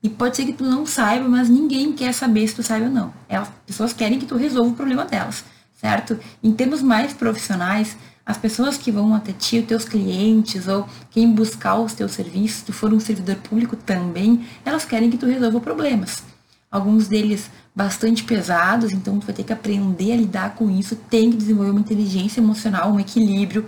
E 0.03 0.09
pode 0.09 0.35
ser 0.35 0.45
que 0.45 0.53
tu 0.53 0.63
não 0.63 0.85
saiba, 0.85 1.27
mas 1.27 1.49
ninguém 1.49 1.91
quer 1.93 2.13
saber 2.13 2.47
se 2.47 2.55
tu 2.55 2.63
sabe 2.63 2.85
ou 2.85 2.91
não. 2.91 3.11
As 3.29 3.49
pessoas 3.65 3.93
querem 3.93 4.19
que 4.19 4.25
tu 4.25 4.35
resolva 4.35 4.69
o 4.69 4.75
problema 4.75 5.03
delas 5.05 5.43
certo? 5.77 6.19
Em 6.43 6.51
termos 6.51 6.81
mais 6.81 7.13
profissionais, 7.13 7.95
as 8.25 8.37
pessoas 8.37 8.77
que 8.77 8.91
vão 8.91 9.13
até 9.13 9.31
ti, 9.31 9.59
os 9.59 9.65
teus 9.65 9.85
clientes 9.85 10.67
ou 10.67 10.85
quem 11.09 11.31
buscar 11.31 11.79
os 11.79 11.93
teus 11.93 12.11
serviços, 12.11 12.59
se 12.59 12.65
tu 12.65 12.73
for 12.73 12.93
um 12.93 12.99
servidor 12.99 13.37
público 13.37 13.77
também, 13.77 14.45
elas 14.65 14.83
querem 14.83 15.09
que 15.09 15.17
tu 15.17 15.25
resolva 15.25 15.61
problemas. 15.61 16.23
Alguns 16.69 17.07
deles 17.07 17.49
bastante 17.73 18.23
pesados, 18.23 18.91
então 18.91 19.19
tu 19.19 19.25
vai 19.25 19.35
ter 19.35 19.43
que 19.43 19.53
aprender 19.53 20.11
a 20.11 20.17
lidar 20.17 20.55
com 20.55 20.69
isso, 20.69 20.95
tem 20.95 21.31
que 21.31 21.37
desenvolver 21.37 21.71
uma 21.71 21.79
inteligência 21.79 22.41
emocional, 22.41 22.91
um 22.91 22.99
equilíbrio, 22.99 23.65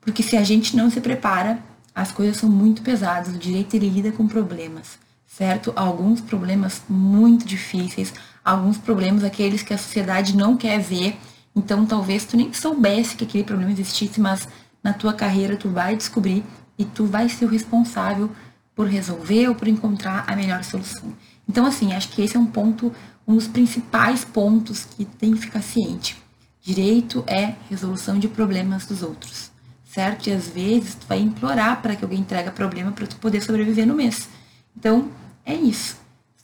porque 0.00 0.22
se 0.22 0.36
a 0.36 0.42
gente 0.42 0.74
não 0.74 0.90
se 0.90 1.00
prepara, 1.00 1.58
as 1.94 2.10
coisas 2.10 2.38
são 2.38 2.48
muito 2.48 2.80
pesadas, 2.80 3.34
o 3.34 3.38
direito 3.38 3.74
ele 3.74 3.90
lida 3.90 4.12
com 4.12 4.26
problemas, 4.26 4.98
certo? 5.26 5.72
Alguns 5.76 6.20
problemas 6.22 6.80
muito 6.88 7.44
difíceis, 7.44 8.14
alguns 8.42 8.78
problemas 8.78 9.24
aqueles 9.24 9.62
que 9.62 9.74
a 9.74 9.78
sociedade 9.78 10.34
não 10.34 10.56
quer 10.56 10.80
ver, 10.80 11.18
então 11.60 11.84
talvez 11.84 12.24
tu 12.24 12.36
nem 12.38 12.52
soubesse 12.54 13.14
que 13.14 13.24
aquele 13.24 13.44
problema 13.44 13.70
existisse, 13.70 14.18
mas 14.18 14.48
na 14.82 14.94
tua 14.94 15.12
carreira 15.12 15.56
tu 15.56 15.68
vai 15.68 15.94
descobrir 15.94 16.42
e 16.78 16.86
tu 16.86 17.04
vai 17.04 17.28
ser 17.28 17.44
o 17.44 17.48
responsável 17.48 18.30
por 18.74 18.86
resolver 18.86 19.48
ou 19.48 19.54
por 19.54 19.68
encontrar 19.68 20.24
a 20.26 20.34
melhor 20.34 20.64
solução. 20.64 21.12
Então 21.46 21.66
assim, 21.66 21.92
acho 21.92 22.08
que 22.08 22.22
esse 22.22 22.34
é 22.34 22.40
um 22.40 22.46
ponto, 22.46 22.90
um 23.28 23.34
dos 23.34 23.46
principais 23.46 24.24
pontos 24.24 24.86
que 24.86 25.04
tem 25.04 25.32
que 25.32 25.40
ficar 25.40 25.60
ciente. 25.60 26.16
Direito 26.62 27.22
é 27.26 27.54
resolução 27.68 28.18
de 28.18 28.26
problemas 28.26 28.86
dos 28.86 29.02
outros, 29.02 29.50
certo? 29.84 30.28
E 30.28 30.32
às 30.32 30.48
vezes 30.48 30.94
tu 30.94 31.06
vai 31.06 31.20
implorar 31.20 31.82
para 31.82 31.94
que 31.94 32.04
alguém 32.04 32.20
entregue 32.20 32.50
problema 32.52 32.90
para 32.90 33.06
tu 33.06 33.16
poder 33.16 33.42
sobreviver 33.42 33.86
no 33.86 33.94
mês. 33.94 34.28
Então, 34.74 35.10
é 35.44 35.54
isso. 35.54 35.98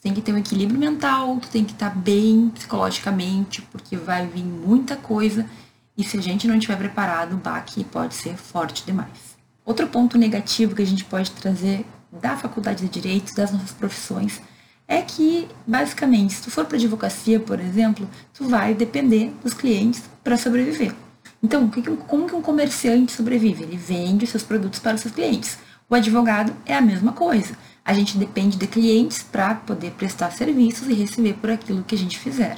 Tem 0.07 0.13
que 0.13 0.21
ter 0.21 0.31
um 0.31 0.37
equilíbrio 0.37 0.79
mental, 0.79 1.35
tu 1.35 1.49
tem 1.49 1.65
que 1.65 1.73
estar 1.73 1.89
tá 1.89 1.95
bem 1.97 2.49
psicologicamente, 2.55 3.61
porque 3.63 3.97
vai 3.97 4.25
vir 4.25 4.41
muita 4.41 4.95
coisa 4.95 5.45
e 5.97 6.03
se 6.05 6.17
a 6.17 6.21
gente 6.21 6.47
não 6.47 6.55
estiver 6.55 6.77
preparado, 6.77 7.33
o 7.33 7.37
baque 7.37 7.83
pode 7.83 8.15
ser 8.15 8.37
forte 8.37 8.85
demais. 8.85 9.35
Outro 9.65 9.85
ponto 9.87 10.17
negativo 10.17 10.73
que 10.73 10.81
a 10.81 10.85
gente 10.85 11.03
pode 11.03 11.29
trazer 11.31 11.85
da 12.09 12.37
faculdade 12.37 12.85
de 12.85 12.89
Direito, 12.89 13.35
das 13.35 13.51
nossas 13.51 13.71
profissões, 13.71 14.41
é 14.87 15.01
que, 15.01 15.45
basicamente, 15.67 16.35
se 16.35 16.43
tu 16.43 16.51
for 16.51 16.63
para 16.63 16.77
advocacia, 16.77 17.37
por 17.37 17.59
exemplo, 17.59 18.09
tu 18.33 18.47
vai 18.47 18.73
depender 18.73 19.33
dos 19.43 19.53
clientes 19.53 20.03
para 20.23 20.37
sobreviver. 20.37 20.95
Então, 21.43 21.69
como 22.07 22.29
que 22.29 22.33
um 22.33 22.41
comerciante 22.41 23.11
sobrevive? 23.11 23.63
Ele 23.63 23.75
vende 23.75 24.25
seus 24.25 24.43
produtos 24.43 24.79
para 24.79 24.95
os 24.95 25.01
seus 25.01 25.13
clientes. 25.13 25.59
O 25.89 25.95
advogado 25.95 26.53
é 26.65 26.75
a 26.75 26.81
mesma 26.81 27.11
coisa. 27.11 27.57
A 27.87 27.93
gente 27.93 28.17
depende 28.17 28.57
de 28.57 28.67
clientes 28.67 29.23
para 29.23 29.55
poder 29.55 29.91
prestar 29.91 30.29
serviços 30.31 30.89
e 30.89 30.93
receber 30.93 31.35
por 31.35 31.49
aquilo 31.49 31.85
que 31.85 31.95
a 31.95 31.97
gente 31.97 32.19
fizer. 32.19 32.57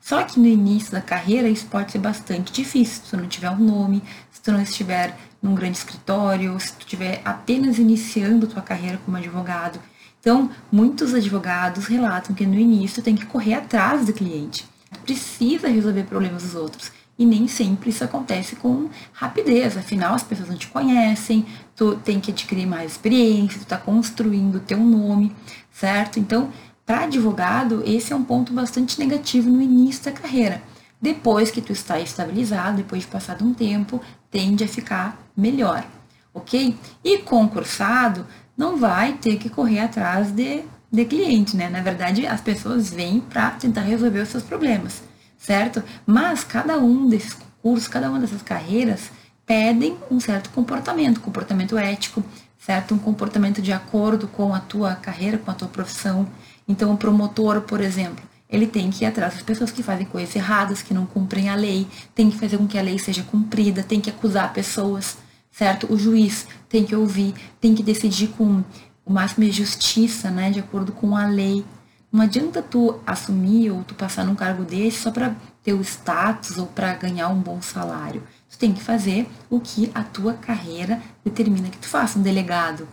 Só 0.00 0.22
que 0.22 0.40
no 0.40 0.46
início 0.46 0.92
da 0.92 1.02
carreira 1.02 1.46
isso 1.46 1.66
pode 1.66 1.92
ser 1.92 1.98
bastante 1.98 2.50
difícil, 2.50 3.04
se 3.04 3.10
tu 3.10 3.18
não 3.18 3.28
tiver 3.28 3.50
um 3.50 3.58
nome, 3.58 4.02
se 4.30 4.40
tu 4.40 4.50
não 4.50 4.62
estiver 4.62 5.14
num 5.42 5.54
grande 5.54 5.76
escritório, 5.76 6.58
se 6.58 6.72
tu 6.72 6.80
estiver 6.86 7.20
apenas 7.22 7.78
iniciando 7.78 8.46
tua 8.46 8.62
carreira 8.62 8.98
como 9.04 9.18
advogado. 9.18 9.78
Então, 10.18 10.50
muitos 10.72 11.12
advogados 11.12 11.84
relatam 11.84 12.34
que 12.34 12.46
no 12.46 12.58
início 12.58 13.02
tem 13.02 13.14
que 13.14 13.26
correr 13.26 13.52
atrás 13.52 14.06
do 14.06 14.14
cliente. 14.14 14.64
Precisa 15.04 15.68
resolver 15.68 16.04
problemas 16.04 16.44
dos 16.44 16.54
outros. 16.54 16.90
E 17.22 17.24
nem 17.24 17.46
sempre 17.46 17.90
isso 17.90 18.02
acontece 18.02 18.56
com 18.56 18.90
rapidez, 19.12 19.76
afinal 19.76 20.12
as 20.12 20.24
pessoas 20.24 20.48
não 20.48 20.56
te 20.56 20.66
conhecem, 20.66 21.46
tu 21.76 21.94
tem 21.94 22.18
que 22.18 22.32
adquirir 22.32 22.66
mais 22.66 22.90
experiência, 22.90 23.60
tu 23.60 23.62
está 23.62 23.76
construindo 23.78 24.56
o 24.56 24.60
teu 24.60 24.78
nome, 24.78 25.32
certo? 25.70 26.18
Então, 26.18 26.50
para 26.84 27.04
advogado, 27.04 27.80
esse 27.86 28.12
é 28.12 28.16
um 28.16 28.24
ponto 28.24 28.52
bastante 28.52 28.98
negativo 28.98 29.48
no 29.48 29.62
início 29.62 30.02
da 30.02 30.10
carreira. 30.10 30.60
Depois 31.00 31.48
que 31.52 31.60
tu 31.60 31.70
está 31.70 32.00
estabilizado, 32.00 32.78
depois 32.78 33.02
de 33.02 33.08
passado 33.08 33.44
um 33.44 33.54
tempo, 33.54 34.00
tende 34.28 34.64
a 34.64 34.68
ficar 34.68 35.16
melhor, 35.36 35.86
ok? 36.34 36.76
E 37.04 37.18
concursado 37.18 38.26
não 38.56 38.76
vai 38.76 39.12
ter 39.12 39.36
que 39.36 39.48
correr 39.48 39.78
atrás 39.78 40.32
de, 40.32 40.64
de 40.90 41.04
cliente, 41.04 41.56
né? 41.56 41.70
Na 41.70 41.82
verdade, 41.82 42.26
as 42.26 42.40
pessoas 42.40 42.90
vêm 42.90 43.20
para 43.20 43.52
tentar 43.52 43.82
resolver 43.82 44.22
os 44.22 44.28
seus 44.28 44.42
problemas 44.42 45.11
certo? 45.42 45.82
Mas 46.06 46.44
cada 46.44 46.78
um 46.78 47.08
desses 47.08 47.36
cursos, 47.60 47.88
cada 47.88 48.08
uma 48.08 48.20
dessas 48.20 48.42
carreiras 48.42 49.10
pedem 49.44 49.96
um 50.10 50.20
certo 50.20 50.50
comportamento, 50.50 51.20
comportamento 51.20 51.76
ético, 51.76 52.24
certo? 52.58 52.94
Um 52.94 52.98
comportamento 52.98 53.60
de 53.60 53.72
acordo 53.72 54.28
com 54.28 54.54
a 54.54 54.60
tua 54.60 54.94
carreira, 54.94 55.36
com 55.36 55.50
a 55.50 55.54
tua 55.54 55.68
profissão. 55.68 56.28
Então, 56.66 56.92
o 56.92 56.96
promotor, 56.96 57.60
por 57.62 57.80
exemplo, 57.80 58.24
ele 58.48 58.66
tem 58.66 58.90
que 58.90 59.04
ir 59.04 59.06
atrás 59.06 59.34
das 59.34 59.42
pessoas 59.42 59.70
que 59.70 59.82
fazem 59.82 60.06
coisas 60.06 60.34
erradas, 60.36 60.80
que 60.80 60.94
não 60.94 61.06
cumprem 61.06 61.48
a 61.48 61.56
lei, 61.56 61.88
tem 62.14 62.30
que 62.30 62.38
fazer 62.38 62.56
com 62.56 62.68
que 62.68 62.78
a 62.78 62.82
lei 62.82 62.98
seja 62.98 63.22
cumprida, 63.24 63.82
tem 63.82 64.00
que 64.00 64.10
acusar 64.10 64.52
pessoas, 64.52 65.16
certo? 65.50 65.92
O 65.92 65.98
juiz 65.98 66.46
tem 66.68 66.84
que 66.84 66.94
ouvir, 66.94 67.34
tem 67.60 67.74
que 67.74 67.82
decidir 67.82 68.28
com 68.28 68.62
o 69.04 69.12
máximo 69.12 69.44
de 69.44 69.52
justiça, 69.52 70.30
né, 70.30 70.50
de 70.50 70.60
acordo 70.60 70.92
com 70.92 71.16
a 71.16 71.26
lei. 71.26 71.64
Não 72.12 72.20
adianta 72.20 72.60
tu 72.60 73.00
assumir 73.06 73.70
ou 73.70 73.82
tu 73.84 73.94
passar 73.94 74.22
num 74.22 74.34
cargo 74.34 74.64
desse 74.64 74.98
só 74.98 75.10
para 75.10 75.34
ter 75.62 75.72
o 75.72 75.80
status 75.80 76.58
ou 76.58 76.66
para 76.66 76.92
ganhar 76.92 77.28
um 77.28 77.40
bom 77.40 77.62
salário. 77.62 78.22
Tu 78.50 78.58
tem 78.58 78.74
que 78.74 78.82
fazer 78.82 79.26
o 79.48 79.58
que 79.58 79.90
a 79.94 80.02
tua 80.02 80.34
carreira 80.34 81.00
determina 81.24 81.70
que 81.70 81.78
tu 81.78 81.88
faça, 81.88 82.18
um 82.18 82.22
delegado. 82.22 82.86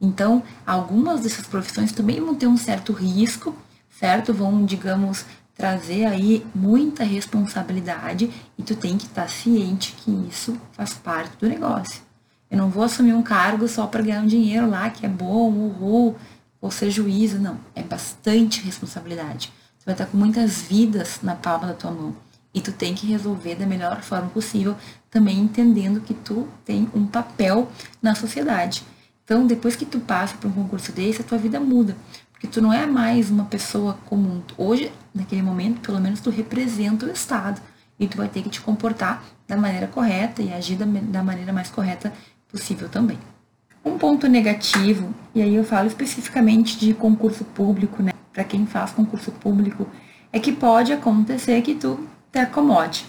Então, 0.00 0.40
algumas 0.64 1.20
dessas 1.20 1.48
profissões 1.48 1.90
também 1.90 2.20
vão 2.20 2.34
ter 2.36 2.46
um 2.46 2.56
certo 2.56 2.92
risco, 2.92 3.56
certo? 3.90 4.32
Vão, 4.32 4.64
digamos, 4.64 5.24
trazer 5.56 6.04
aí 6.04 6.46
muita 6.54 7.02
responsabilidade 7.02 8.30
e 8.56 8.62
tu 8.62 8.76
tem 8.76 8.96
que 8.96 9.06
estar 9.06 9.22
tá 9.22 9.28
ciente 9.28 9.96
que 9.98 10.12
isso 10.30 10.56
faz 10.72 10.94
parte 10.94 11.36
do 11.38 11.48
negócio. 11.48 12.02
Eu 12.50 12.58
não 12.58 12.70
vou 12.70 12.82
assumir 12.82 13.14
um 13.14 13.22
cargo 13.22 13.68
só 13.68 13.86
para 13.86 14.02
ganhar 14.02 14.22
um 14.22 14.26
dinheiro 14.26 14.70
lá 14.70 14.90
que 14.90 15.04
é 15.04 15.08
bom, 15.08 15.50
uhul, 15.50 16.16
ou 16.60 16.70
ser 16.70 16.90
juíza, 16.90 17.38
não. 17.38 17.58
É 17.74 17.82
bastante 17.82 18.60
responsabilidade. 18.62 19.52
Você 19.78 19.86
vai 19.86 19.94
estar 19.94 20.06
com 20.06 20.16
muitas 20.16 20.62
vidas 20.62 21.20
na 21.22 21.34
palma 21.34 21.68
da 21.68 21.74
tua 21.74 21.90
mão. 21.90 22.14
E 22.52 22.60
tu 22.60 22.72
tem 22.72 22.94
que 22.94 23.06
resolver 23.06 23.54
da 23.54 23.66
melhor 23.66 24.02
forma 24.02 24.28
possível, 24.28 24.76
também 25.10 25.38
entendendo 25.38 26.00
que 26.00 26.12
tu 26.12 26.48
tem 26.64 26.90
um 26.94 27.06
papel 27.06 27.70
na 28.02 28.14
sociedade. 28.14 28.82
Então, 29.24 29.46
depois 29.46 29.76
que 29.76 29.86
tu 29.86 30.00
passa 30.00 30.36
por 30.36 30.48
um 30.48 30.52
concurso 30.52 30.90
desse, 30.90 31.22
a 31.22 31.24
tua 31.24 31.38
vida 31.38 31.60
muda. 31.60 31.96
Porque 32.32 32.48
tu 32.48 32.60
não 32.60 32.72
é 32.72 32.84
mais 32.86 33.30
uma 33.30 33.44
pessoa 33.44 33.94
comum. 34.06 34.42
Hoje, 34.58 34.90
naquele 35.14 35.42
momento, 35.42 35.80
pelo 35.80 36.00
menos 36.00 36.20
tu 36.20 36.30
representa 36.30 37.06
o 37.06 37.10
Estado. 37.10 37.60
E 37.98 38.08
tu 38.08 38.16
vai 38.16 38.28
ter 38.28 38.42
que 38.42 38.48
te 38.48 38.60
comportar 38.60 39.22
da 39.46 39.56
maneira 39.56 39.86
correta 39.86 40.42
e 40.42 40.52
agir 40.52 40.76
da 40.76 41.22
maneira 41.22 41.52
mais 41.52 41.70
correta 41.70 42.12
possível 42.48 42.88
também. 42.88 43.18
Um 43.84 43.96
ponto 43.96 44.28
negativo, 44.28 45.14
e 45.34 45.40
aí 45.40 45.54
eu 45.54 45.64
falo 45.64 45.86
especificamente 45.86 46.78
de 46.78 46.92
concurso 46.92 47.44
público, 47.44 48.02
né? 48.02 48.12
Para 48.32 48.44
quem 48.44 48.66
faz 48.66 48.90
concurso 48.90 49.32
público, 49.32 49.86
é 50.32 50.38
que 50.38 50.52
pode 50.52 50.92
acontecer 50.92 51.60
que 51.62 51.74
tu 51.74 52.06
te 52.30 52.38
acomode, 52.38 53.06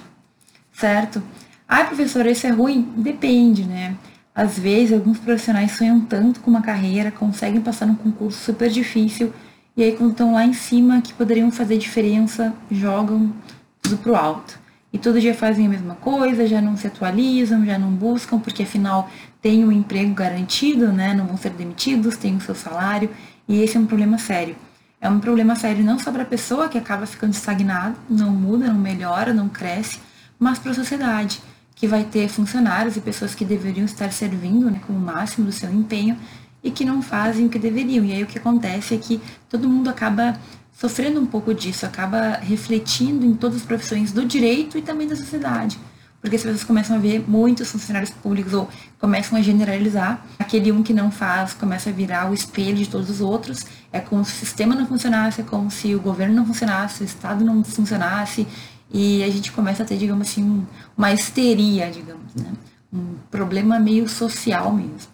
certo? 0.71 1.21
Ah, 1.67 1.83
professor, 1.83 2.25
isso 2.25 2.47
é 2.47 2.49
ruim? 2.49 2.89
Depende, 2.95 3.63
né? 3.63 3.95
Às 4.33 4.57
vezes, 4.57 4.93
alguns 4.93 5.19
profissionais 5.19 5.73
sonham 5.73 5.99
tanto 5.99 6.39
com 6.39 6.49
uma 6.49 6.61
carreira, 6.61 7.11
conseguem 7.11 7.61
passar 7.61 7.85
num 7.85 7.95
concurso 7.95 8.39
super 8.39 8.69
difícil, 8.69 9.33
e 9.75 9.83
aí 9.83 9.91
quando 9.91 10.11
estão 10.11 10.33
lá 10.33 10.45
em 10.45 10.53
cima, 10.53 11.01
que 11.01 11.13
poderiam 11.13 11.51
fazer 11.51 11.77
diferença, 11.77 12.53
jogam 12.69 13.33
tudo 13.81 13.97
pro 13.97 14.15
alto. 14.15 14.59
E 14.93 14.97
todo 14.97 15.21
dia 15.21 15.33
fazem 15.33 15.65
a 15.65 15.69
mesma 15.69 15.95
coisa, 15.95 16.45
já 16.45 16.61
não 16.61 16.75
se 16.75 16.87
atualizam, 16.87 17.65
já 17.65 17.79
não 17.79 17.91
buscam, 17.91 18.39
porque 18.39 18.63
afinal 18.63 19.09
têm 19.41 19.63
o 19.63 19.67
um 19.67 19.71
emprego 19.71 20.13
garantido, 20.13 20.91
né? 20.91 21.13
Não 21.13 21.25
vão 21.25 21.37
ser 21.37 21.51
demitidos, 21.51 22.17
têm 22.17 22.35
o 22.35 22.41
seu 22.41 22.55
salário, 22.55 23.09
e 23.47 23.61
esse 23.61 23.75
é 23.75 23.79
um 23.79 23.85
problema 23.85 24.17
sério. 24.17 24.55
É 24.99 25.09
um 25.09 25.19
problema 25.19 25.55
sério 25.55 25.83
não 25.83 25.97
só 25.97 26.11
para 26.11 26.21
a 26.21 26.25
pessoa 26.25 26.69
que 26.69 26.77
acaba 26.77 27.05
ficando 27.07 27.33
estagnada, 27.33 27.95
não 28.07 28.29
muda, 28.29 28.67
não 28.67 28.79
melhora, 28.79 29.33
não 29.33 29.49
cresce, 29.49 29.99
mas 30.37 30.59
para 30.59 30.71
a 30.71 30.75
sociedade, 30.75 31.41
que 31.75 31.87
vai 31.87 32.03
ter 32.03 32.27
funcionários 32.27 32.95
e 32.95 33.01
pessoas 33.01 33.33
que 33.33 33.43
deveriam 33.43 33.85
estar 33.85 34.11
servindo 34.11 34.69
né, 34.69 34.79
com 34.85 34.93
o 34.93 34.99
máximo 34.99 35.47
do 35.47 35.51
seu 35.51 35.73
empenho 35.73 36.15
e 36.63 36.69
que 36.69 36.85
não 36.85 37.01
fazem 37.01 37.47
o 37.47 37.49
que 37.49 37.57
deveriam. 37.57 38.05
E 38.05 38.13
aí 38.13 38.21
o 38.21 38.27
que 38.27 38.37
acontece 38.37 38.93
é 38.93 38.97
que 38.97 39.19
todo 39.49 39.67
mundo 39.67 39.89
acaba 39.89 40.39
sofrendo 40.71 41.19
um 41.19 41.25
pouco 41.25 41.53
disso, 41.53 41.85
acaba 41.85 42.39
refletindo 42.41 43.25
em 43.25 43.33
todas 43.33 43.57
as 43.57 43.63
profissões 43.63 44.11
do 44.11 44.23
direito 44.25 44.77
e 44.77 44.81
também 44.81 45.07
da 45.07 45.15
sociedade. 45.15 45.79
Porque 46.21 46.35
as 46.35 46.43
pessoas 46.43 46.63
começam 46.63 46.95
a 46.95 46.99
ver 46.99 47.27
muitos 47.27 47.71
funcionários 47.71 48.11
públicos 48.11 48.53
ou 48.53 48.69
começam 48.99 49.37
a 49.37 49.41
generalizar. 49.41 50.23
Aquele 50.37 50.71
um 50.71 50.83
que 50.83 50.93
não 50.93 51.09
faz 51.09 51.53
começa 51.53 51.89
a 51.89 51.93
virar 51.93 52.29
o 52.29 52.33
espelho 52.33 52.77
de 52.77 52.87
todos 52.87 53.09
os 53.09 53.21
outros. 53.21 53.65
É 53.91 53.99
como 53.99 54.23
se 54.23 54.33
o 54.33 54.35
sistema 54.35 54.75
não 54.75 54.85
funcionasse, 54.85 55.41
é 55.41 55.43
como 55.43 55.71
se 55.71 55.95
o 55.95 55.99
governo 55.99 56.35
não 56.35 56.45
funcionasse, 56.45 57.01
o 57.01 57.05
Estado 57.05 57.43
não 57.43 57.63
funcionasse. 57.63 58.47
E 58.93 59.23
a 59.23 59.29
gente 59.29 59.51
começa 59.51 59.81
a 59.81 59.85
ter, 59.85 59.97
digamos 59.97 60.29
assim, 60.29 60.65
uma 60.95 61.11
histeria, 61.11 61.89
digamos, 61.89 62.35
né? 62.35 62.51
Um 62.93 63.15
problema 63.31 63.79
meio 63.79 64.07
social 64.07 64.71
mesmo. 64.71 65.09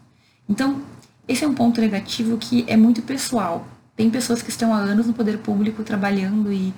Então, 0.50 0.82
esse 1.28 1.46
é 1.46 1.48
um 1.48 1.54
ponto 1.54 1.80
negativo 1.80 2.38
que 2.38 2.66
é 2.68 2.76
muito 2.76 3.02
pessoal. 3.02 3.66
Tem 3.96 4.10
pessoas 4.10 4.42
que 4.42 4.50
estão 4.50 4.74
há 4.74 4.78
anos 4.78 5.08
no 5.08 5.14
poder 5.14 5.38
público 5.38 5.84
trabalhando 5.84 6.52
e 6.52 6.74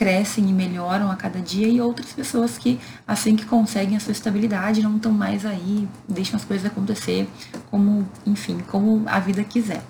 crescem 0.00 0.48
e 0.48 0.52
melhoram 0.54 1.10
a 1.10 1.14
cada 1.14 1.40
dia, 1.40 1.68
e 1.68 1.78
outras 1.78 2.10
pessoas 2.14 2.56
que, 2.56 2.80
assim 3.06 3.36
que 3.36 3.44
conseguem 3.44 3.98
a 3.98 4.00
sua 4.00 4.12
estabilidade, 4.12 4.82
não 4.82 4.96
estão 4.96 5.12
mais 5.12 5.44
aí, 5.44 5.86
deixam 6.08 6.36
as 6.38 6.44
coisas 6.46 6.64
acontecer 6.64 7.28
como, 7.70 8.08
enfim, 8.24 8.60
como 8.66 9.02
a 9.06 9.20
vida 9.20 9.44
quiser. 9.44 9.82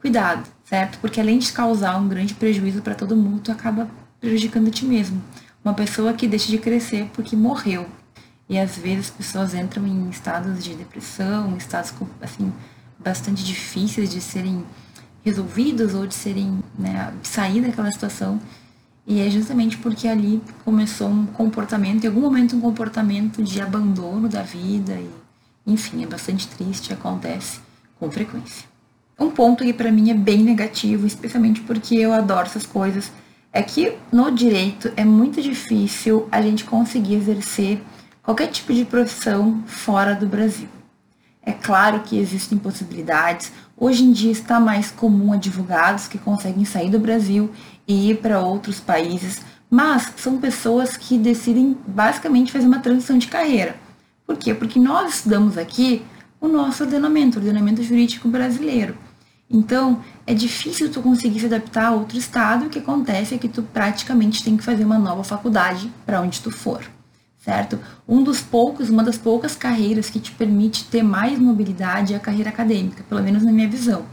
Cuidado, 0.00 0.48
certo? 0.62 1.00
Porque 1.00 1.20
além 1.20 1.40
de 1.40 1.50
causar 1.50 1.96
um 1.96 2.06
grande 2.06 2.34
prejuízo 2.34 2.82
para 2.82 2.94
todo 2.94 3.16
mundo, 3.16 3.40
tu 3.40 3.50
acaba 3.50 3.90
prejudicando 4.20 4.68
a 4.68 4.70
ti 4.70 4.84
mesmo. 4.84 5.20
Uma 5.64 5.74
pessoa 5.74 6.12
que 6.12 6.28
deixa 6.28 6.52
de 6.52 6.58
crescer 6.58 7.10
porque 7.12 7.34
morreu. 7.34 7.84
E 8.48 8.56
às 8.60 8.76
vezes 8.76 9.06
as 9.06 9.10
pessoas 9.10 9.54
entram 9.54 9.84
em 9.84 10.08
estados 10.08 10.62
de 10.62 10.72
depressão, 10.76 11.56
estados 11.56 11.92
assim 12.22 12.52
bastante 12.96 13.42
difíceis 13.42 14.08
de 14.08 14.20
serem 14.20 14.64
resolvidos 15.24 15.94
ou 15.94 16.06
de 16.06 16.14
serem, 16.14 16.62
né, 16.78 17.12
sair 17.24 17.60
daquela 17.60 17.90
situação. 17.90 18.40
E 19.08 19.22
é 19.22 19.30
justamente 19.30 19.78
porque 19.78 20.06
ali 20.06 20.38
começou 20.66 21.08
um 21.08 21.24
comportamento, 21.24 22.04
em 22.04 22.08
algum 22.08 22.20
momento 22.20 22.54
um 22.54 22.60
comportamento 22.60 23.42
de 23.42 23.58
abandono 23.58 24.28
da 24.28 24.42
vida 24.42 24.92
e, 24.92 25.08
enfim, 25.66 26.02
é 26.04 26.06
bastante 26.06 26.46
triste, 26.46 26.92
acontece 26.92 27.58
com 27.98 28.10
frequência. 28.10 28.68
Um 29.18 29.30
ponto 29.30 29.64
que 29.64 29.72
para 29.72 29.90
mim 29.90 30.10
é 30.10 30.14
bem 30.14 30.42
negativo, 30.44 31.06
especialmente 31.06 31.62
porque 31.62 31.94
eu 31.94 32.12
adoro 32.12 32.46
essas 32.46 32.66
coisas, 32.66 33.10
é 33.50 33.62
que 33.62 33.94
no 34.12 34.30
direito 34.30 34.92
é 34.94 35.06
muito 35.06 35.40
difícil 35.40 36.28
a 36.30 36.42
gente 36.42 36.64
conseguir 36.64 37.14
exercer 37.14 37.80
qualquer 38.22 38.48
tipo 38.48 38.74
de 38.74 38.84
profissão 38.84 39.62
fora 39.66 40.14
do 40.14 40.26
Brasil. 40.26 40.68
É 41.42 41.52
claro 41.52 42.00
que 42.00 42.18
existem 42.18 42.58
possibilidades. 42.58 43.50
Hoje 43.74 44.04
em 44.04 44.12
dia 44.12 44.30
está 44.30 44.60
mais 44.60 44.90
comum 44.90 45.32
advogados 45.32 46.06
que 46.06 46.18
conseguem 46.18 46.66
sair 46.66 46.90
do 46.90 46.98
Brasil 46.98 47.50
e 47.88 48.10
ir 48.10 48.18
para 48.18 48.40
outros 48.40 48.78
países, 48.78 49.40
mas 49.70 50.12
são 50.16 50.38
pessoas 50.38 50.96
que 50.96 51.16
decidem 51.16 51.76
basicamente 51.86 52.52
fazer 52.52 52.66
uma 52.66 52.80
transição 52.80 53.16
de 53.16 53.26
carreira. 53.26 53.76
Por 54.26 54.36
quê? 54.36 54.52
Porque 54.52 54.78
nós 54.78 55.14
estudamos 55.14 55.56
aqui 55.56 56.02
o 56.38 56.46
nosso 56.46 56.84
ordenamento, 56.84 57.38
o 57.38 57.40
ordenamento 57.40 57.82
jurídico 57.82 58.28
brasileiro. 58.28 58.94
Então, 59.50 60.02
é 60.26 60.34
difícil 60.34 60.90
tu 60.90 61.00
conseguir 61.00 61.40
se 61.40 61.46
adaptar 61.46 61.86
a 61.86 61.92
outro 61.92 62.18
estado, 62.18 62.66
o 62.66 62.68
que 62.68 62.78
acontece 62.78 63.34
é 63.34 63.38
que 63.38 63.48
tu 63.48 63.62
praticamente 63.62 64.44
tem 64.44 64.56
que 64.56 64.62
fazer 64.62 64.84
uma 64.84 64.98
nova 64.98 65.24
faculdade 65.24 65.90
para 66.04 66.20
onde 66.20 66.42
tu 66.42 66.50
for, 66.50 66.84
certo? 67.38 67.78
Um 68.06 68.22
dos 68.22 68.42
poucos, 68.42 68.90
uma 68.90 69.02
das 69.02 69.16
poucas 69.16 69.56
carreiras 69.56 70.10
que 70.10 70.20
te 70.20 70.32
permite 70.32 70.84
ter 70.84 71.02
mais 71.02 71.38
mobilidade 71.38 72.12
é 72.12 72.16
a 72.18 72.20
carreira 72.20 72.50
acadêmica, 72.50 73.02
pelo 73.08 73.22
menos 73.22 73.42
na 73.42 73.50
minha 73.50 73.68
visão, 73.68 74.04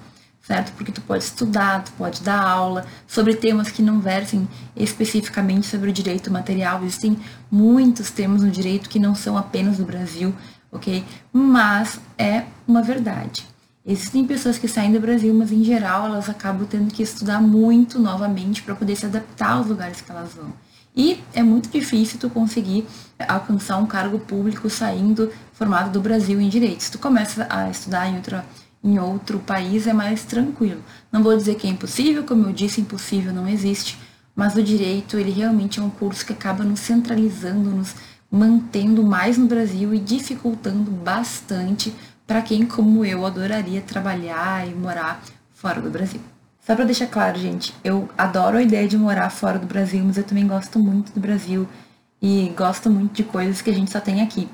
certo? 0.46 0.72
Porque 0.74 0.92
tu 0.92 1.02
pode 1.02 1.24
estudar, 1.24 1.84
tu 1.84 1.92
pode 1.94 2.22
dar 2.22 2.40
aula 2.40 2.86
sobre 3.08 3.36
temas 3.36 3.70
que 3.70 3.82
não 3.82 4.00
versem 4.00 4.48
especificamente 4.76 5.66
sobre 5.66 5.90
o 5.90 5.94
direito 5.94 6.32
material. 6.32 6.84
Existem 6.84 7.18
muitos 7.50 8.12
termos 8.12 8.44
no 8.44 8.52
direito 8.52 8.90
que 8.90 9.00
não 9.00 9.16
são 9.16 9.38
apenas 9.38 9.78
do 9.78 9.86
Brasil, 9.86 10.34
ok? 10.72 11.04
Mas 11.34 12.00
é 12.18 12.44
uma 12.68 12.82
verdade. 12.82 13.46
Existem 13.84 14.26
pessoas 14.26 14.58
que 14.58 14.68
saem 14.68 14.92
do 14.92 15.00
Brasil, 15.00 15.34
mas 15.34 15.52
em 15.52 15.64
geral 15.64 16.06
elas 16.06 16.30
acabam 16.30 16.66
tendo 16.68 16.94
que 16.94 17.04
estudar 17.04 17.42
muito 17.42 18.00
novamente 18.00 18.62
para 18.62 18.76
poder 18.76 18.96
se 18.96 19.06
adaptar 19.06 19.54
aos 19.54 19.68
lugares 19.68 20.02
que 20.02 20.12
elas 20.12 20.34
vão. 20.34 20.54
E 20.96 21.22
é 21.34 21.44
muito 21.44 21.70
difícil 21.70 22.18
tu 22.20 22.30
conseguir 22.30 22.88
alcançar 23.28 23.78
um 23.78 23.86
cargo 23.86 24.18
público 24.18 24.70
saindo 24.70 25.32
formado 25.54 25.92
do 25.92 26.00
Brasil 26.00 26.40
em 26.40 26.48
direito. 26.48 26.84
Se 26.84 26.92
tu 26.92 26.98
começa 26.98 27.46
a 27.50 27.70
estudar 27.70 28.08
em, 28.08 28.16
outra, 28.16 28.46
em 28.86 29.00
outro 29.00 29.40
país, 29.40 29.88
é 29.88 29.94
mais 29.94 30.24
tranquilo. 30.24 30.82
Não 31.12 31.24
vou 31.24 31.36
dizer 31.36 31.56
que 31.56 31.66
é 31.66 31.72
impossível, 31.72 32.24
como 32.24 32.46
eu 32.46 32.54
disse, 32.54 32.80
impossível 32.80 33.34
não 33.34 33.48
existe, 33.48 33.98
mas 34.36 34.56
o 34.56 34.62
direito, 34.62 35.18
ele 35.18 35.32
realmente 35.32 35.80
é 35.80 35.84
um 35.84 35.90
curso 35.90 36.24
que 36.24 36.34
acaba 36.34 36.64
nos 36.64 36.82
centralizando, 36.82 37.72
nos 37.72 37.96
mantendo 38.30 39.02
mais 39.02 39.40
no 39.40 39.48
Brasil 39.48 39.92
e 39.92 40.00
dificultando 40.00 40.92
bastante 40.92 41.96
para 42.28 42.44
quem, 42.44 42.64
como 42.66 43.04
eu, 43.04 43.26
adoraria 43.26 43.82
trabalhar 43.82 44.68
e 44.68 44.76
morar 44.76 45.20
fora 45.52 45.82
do 45.82 45.90
Brasil. 45.90 46.22
Só 46.60 46.76
para 46.76 46.86
deixar 46.86 47.08
claro, 47.08 47.40
gente, 47.40 47.74
eu 47.84 48.08
adoro 48.16 48.58
a 48.58 48.62
ideia 48.62 48.88
de 48.88 48.98
morar 48.98 49.30
fora 49.32 49.58
do 49.58 49.66
Brasil, 49.66 50.04
mas 50.06 50.18
eu 50.18 50.24
também 50.24 50.48
gosto 50.48 50.78
muito 50.78 51.12
do 51.12 51.20
Brasil 51.20 51.68
e 52.22 52.54
gosto 52.56 52.90
muito 52.90 53.14
de 53.14 53.24
coisas 53.24 53.62
que 53.62 53.70
a 53.70 53.74
gente 53.74 53.92
só 53.92 54.00
tem 54.00 54.22
aqui. 54.22 54.48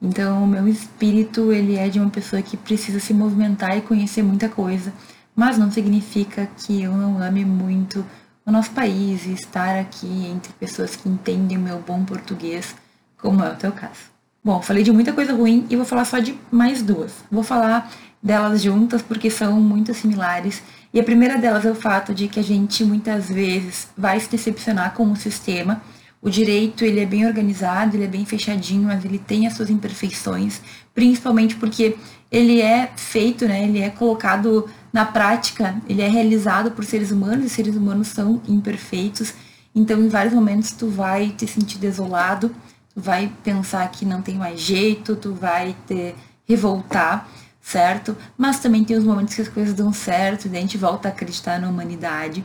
Então, 0.00 0.44
o 0.44 0.46
meu 0.46 0.68
espírito, 0.68 1.52
ele 1.52 1.76
é 1.76 1.88
de 1.88 1.98
uma 1.98 2.10
pessoa 2.10 2.42
que 2.42 2.56
precisa 2.56 3.00
se 3.00 3.14
movimentar 3.14 3.76
e 3.76 3.80
conhecer 3.80 4.22
muita 4.22 4.48
coisa, 4.48 4.92
mas 5.34 5.56
não 5.56 5.70
significa 5.70 6.48
que 6.58 6.82
eu 6.82 6.92
não 6.92 7.18
ame 7.22 7.44
muito 7.44 8.04
o 8.46 8.50
nosso 8.52 8.70
país 8.72 9.24
e 9.24 9.32
estar 9.32 9.78
aqui 9.78 10.26
entre 10.26 10.52
pessoas 10.54 10.94
que 10.94 11.08
entendem 11.08 11.56
o 11.56 11.60
meu 11.60 11.78
bom 11.80 12.04
português, 12.04 12.74
como 13.16 13.42
é 13.42 13.50
o 13.50 13.56
teu 13.56 13.72
caso. 13.72 14.12
Bom, 14.44 14.60
falei 14.60 14.82
de 14.82 14.92
muita 14.92 15.12
coisa 15.12 15.32
ruim 15.32 15.66
e 15.70 15.76
vou 15.76 15.86
falar 15.86 16.04
só 16.04 16.18
de 16.18 16.38
mais 16.50 16.82
duas. 16.82 17.12
Vou 17.30 17.42
falar 17.42 17.90
delas 18.22 18.62
juntas 18.62 19.00
porque 19.00 19.30
são 19.30 19.58
muito 19.58 19.94
similares. 19.94 20.62
E 20.92 21.00
a 21.00 21.02
primeira 21.02 21.38
delas 21.38 21.64
é 21.64 21.70
o 21.70 21.74
fato 21.74 22.14
de 22.14 22.28
que 22.28 22.38
a 22.38 22.42
gente 22.42 22.84
muitas 22.84 23.28
vezes 23.28 23.88
vai 23.96 24.20
se 24.20 24.30
decepcionar 24.30 24.92
com 24.92 25.10
o 25.10 25.16
sistema. 25.16 25.82
O 26.24 26.30
direito, 26.30 26.86
ele 26.86 27.00
é 27.00 27.04
bem 27.04 27.26
organizado, 27.26 27.94
ele 27.94 28.04
é 28.04 28.08
bem 28.08 28.24
fechadinho, 28.24 28.84
mas 28.84 29.04
ele 29.04 29.18
tem 29.18 29.46
as 29.46 29.52
suas 29.52 29.68
imperfeições, 29.68 30.58
principalmente 30.94 31.54
porque 31.56 31.98
ele 32.32 32.62
é 32.62 32.90
feito, 32.96 33.46
né, 33.46 33.62
ele 33.64 33.78
é 33.78 33.90
colocado 33.90 34.66
na 34.90 35.04
prática, 35.04 35.76
ele 35.86 36.00
é 36.00 36.08
realizado 36.08 36.70
por 36.70 36.82
seres 36.82 37.10
humanos 37.10 37.44
e 37.44 37.50
seres 37.50 37.76
humanos 37.76 38.08
são 38.08 38.40
imperfeitos. 38.48 39.34
Então, 39.74 40.00
em 40.00 40.08
vários 40.08 40.32
momentos 40.32 40.70
tu 40.70 40.88
vai 40.88 41.28
te 41.28 41.46
sentir 41.46 41.76
desolado, 41.76 42.48
tu 42.94 43.02
vai 43.02 43.30
pensar 43.44 43.86
que 43.90 44.06
não 44.06 44.22
tem 44.22 44.36
mais 44.36 44.58
jeito, 44.58 45.14
tu 45.16 45.34
vai 45.34 45.76
te 45.86 46.14
revoltar, 46.48 47.28
certo? 47.60 48.16
Mas 48.38 48.60
também 48.60 48.82
tem 48.82 48.96
os 48.96 49.04
momentos 49.04 49.34
que 49.34 49.42
as 49.42 49.48
coisas 49.48 49.74
dão 49.74 49.92
certo, 49.92 50.48
e 50.48 50.56
a 50.56 50.60
gente 50.60 50.78
volta 50.78 51.08
a 51.08 51.10
acreditar 51.10 51.60
na 51.60 51.68
humanidade. 51.68 52.42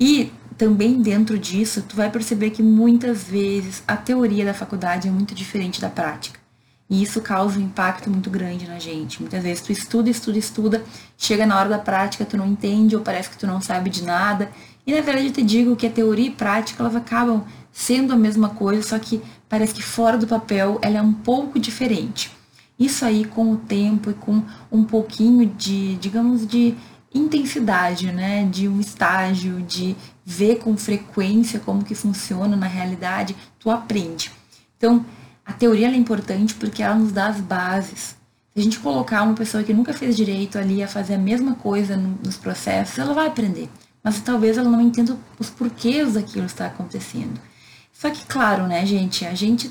E 0.00 0.32
também 0.56 1.02
dentro 1.02 1.38
disso, 1.38 1.84
tu 1.86 1.94
vai 1.94 2.10
perceber 2.10 2.50
que 2.50 2.62
muitas 2.62 3.24
vezes 3.24 3.82
a 3.86 3.96
teoria 3.96 4.46
da 4.46 4.54
faculdade 4.54 5.06
é 5.06 5.10
muito 5.10 5.34
diferente 5.34 5.80
da 5.80 5.90
prática. 5.90 6.40
E 6.88 7.02
isso 7.02 7.20
causa 7.20 7.58
um 7.58 7.62
impacto 7.62 8.10
muito 8.10 8.28
grande 8.28 8.66
na 8.66 8.78
gente. 8.78 9.20
Muitas 9.20 9.42
vezes 9.42 9.62
tu 9.62 9.70
estuda, 9.70 10.10
estuda, 10.10 10.38
estuda, 10.38 10.84
chega 11.16 11.46
na 11.46 11.56
hora 11.56 11.68
da 11.68 11.78
prática, 11.78 12.24
tu 12.24 12.36
não 12.36 12.46
entende 12.46 12.96
ou 12.96 13.02
parece 13.02 13.30
que 13.30 13.38
tu 13.38 13.46
não 13.46 13.60
sabe 13.60 13.90
de 13.90 14.02
nada. 14.02 14.50
E 14.86 14.92
na 14.92 15.00
verdade 15.02 15.28
eu 15.28 15.32
te 15.32 15.42
digo 15.42 15.76
que 15.76 15.86
a 15.86 15.90
teoria 15.90 16.26
e 16.26 16.30
prática 16.30 16.82
elas 16.82 16.96
acabam 16.96 17.44
sendo 17.70 18.12
a 18.12 18.16
mesma 18.16 18.48
coisa, 18.48 18.82
só 18.82 18.98
que 18.98 19.22
parece 19.48 19.74
que 19.74 19.82
fora 19.82 20.18
do 20.18 20.26
papel 20.26 20.80
ela 20.82 20.98
é 20.98 21.02
um 21.02 21.12
pouco 21.12 21.60
diferente. 21.60 22.32
Isso 22.78 23.04
aí 23.04 23.24
com 23.24 23.52
o 23.52 23.56
tempo 23.56 24.10
e 24.10 24.14
com 24.14 24.42
um 24.72 24.82
pouquinho 24.82 25.46
de, 25.46 25.96
digamos, 25.96 26.46
de 26.46 26.74
intensidade, 27.12 28.12
né, 28.12 28.44
de 28.44 28.68
um 28.68 28.80
estágio, 28.80 29.60
de 29.62 29.96
ver 30.24 30.56
com 30.58 30.76
frequência 30.76 31.58
como 31.58 31.84
que 31.84 31.94
funciona 31.94 32.56
na 32.56 32.66
realidade, 32.66 33.36
tu 33.58 33.70
aprende. 33.70 34.30
Então, 34.76 35.04
a 35.44 35.52
teoria 35.52 35.88
é 35.88 35.96
importante 35.96 36.54
porque 36.54 36.82
ela 36.82 36.94
nos 36.94 37.12
dá 37.12 37.26
as 37.26 37.40
bases. 37.40 38.16
Se 38.52 38.60
a 38.60 38.62
gente 38.62 38.78
colocar 38.78 39.22
uma 39.22 39.34
pessoa 39.34 39.62
que 39.62 39.74
nunca 39.74 39.92
fez 39.92 40.16
direito 40.16 40.58
ali 40.58 40.82
a 40.82 40.88
fazer 40.88 41.14
a 41.14 41.18
mesma 41.18 41.54
coisa 41.54 41.96
nos 41.96 42.36
processos, 42.36 42.98
ela 42.98 43.12
vai 43.12 43.26
aprender. 43.26 43.68
Mas 44.02 44.20
talvez 44.20 44.56
ela 44.56 44.70
não 44.70 44.80
entenda 44.80 45.16
os 45.38 45.50
porquês 45.50 46.14
daquilo 46.14 46.46
está 46.46 46.66
acontecendo. 46.66 47.40
Só 47.92 48.08
que, 48.10 48.24
claro, 48.24 48.66
né, 48.66 48.86
gente, 48.86 49.26
a 49.26 49.34
gente 49.34 49.70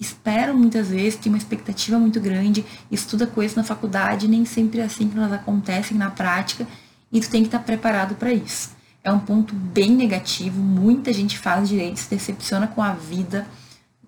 espera 0.00 0.52
muitas 0.52 0.88
vezes, 0.88 1.18
tem 1.18 1.30
uma 1.30 1.38
expectativa 1.38 1.98
muito 1.98 2.18
grande, 2.18 2.64
estuda 2.90 3.26
coisas 3.26 3.54
na 3.54 3.62
faculdade, 3.62 4.26
nem 4.26 4.44
sempre 4.44 4.80
é 4.80 4.84
assim 4.84 5.08
que 5.08 5.16
elas 5.16 5.32
acontecem 5.32 5.96
na 5.96 6.10
prática, 6.10 6.66
e 7.12 7.20
tu 7.20 7.28
tem 7.28 7.42
que 7.42 7.48
estar 7.48 7.58
preparado 7.60 8.14
para 8.14 8.32
isso. 8.32 8.70
É 9.04 9.12
um 9.12 9.18
ponto 9.18 9.54
bem 9.54 9.90
negativo, 9.90 10.60
muita 10.60 11.12
gente 11.12 11.38
faz 11.38 11.68
direito, 11.68 11.98
se 11.98 12.10
decepciona 12.10 12.66
com 12.66 12.82
a 12.82 12.92
vida, 12.92 13.46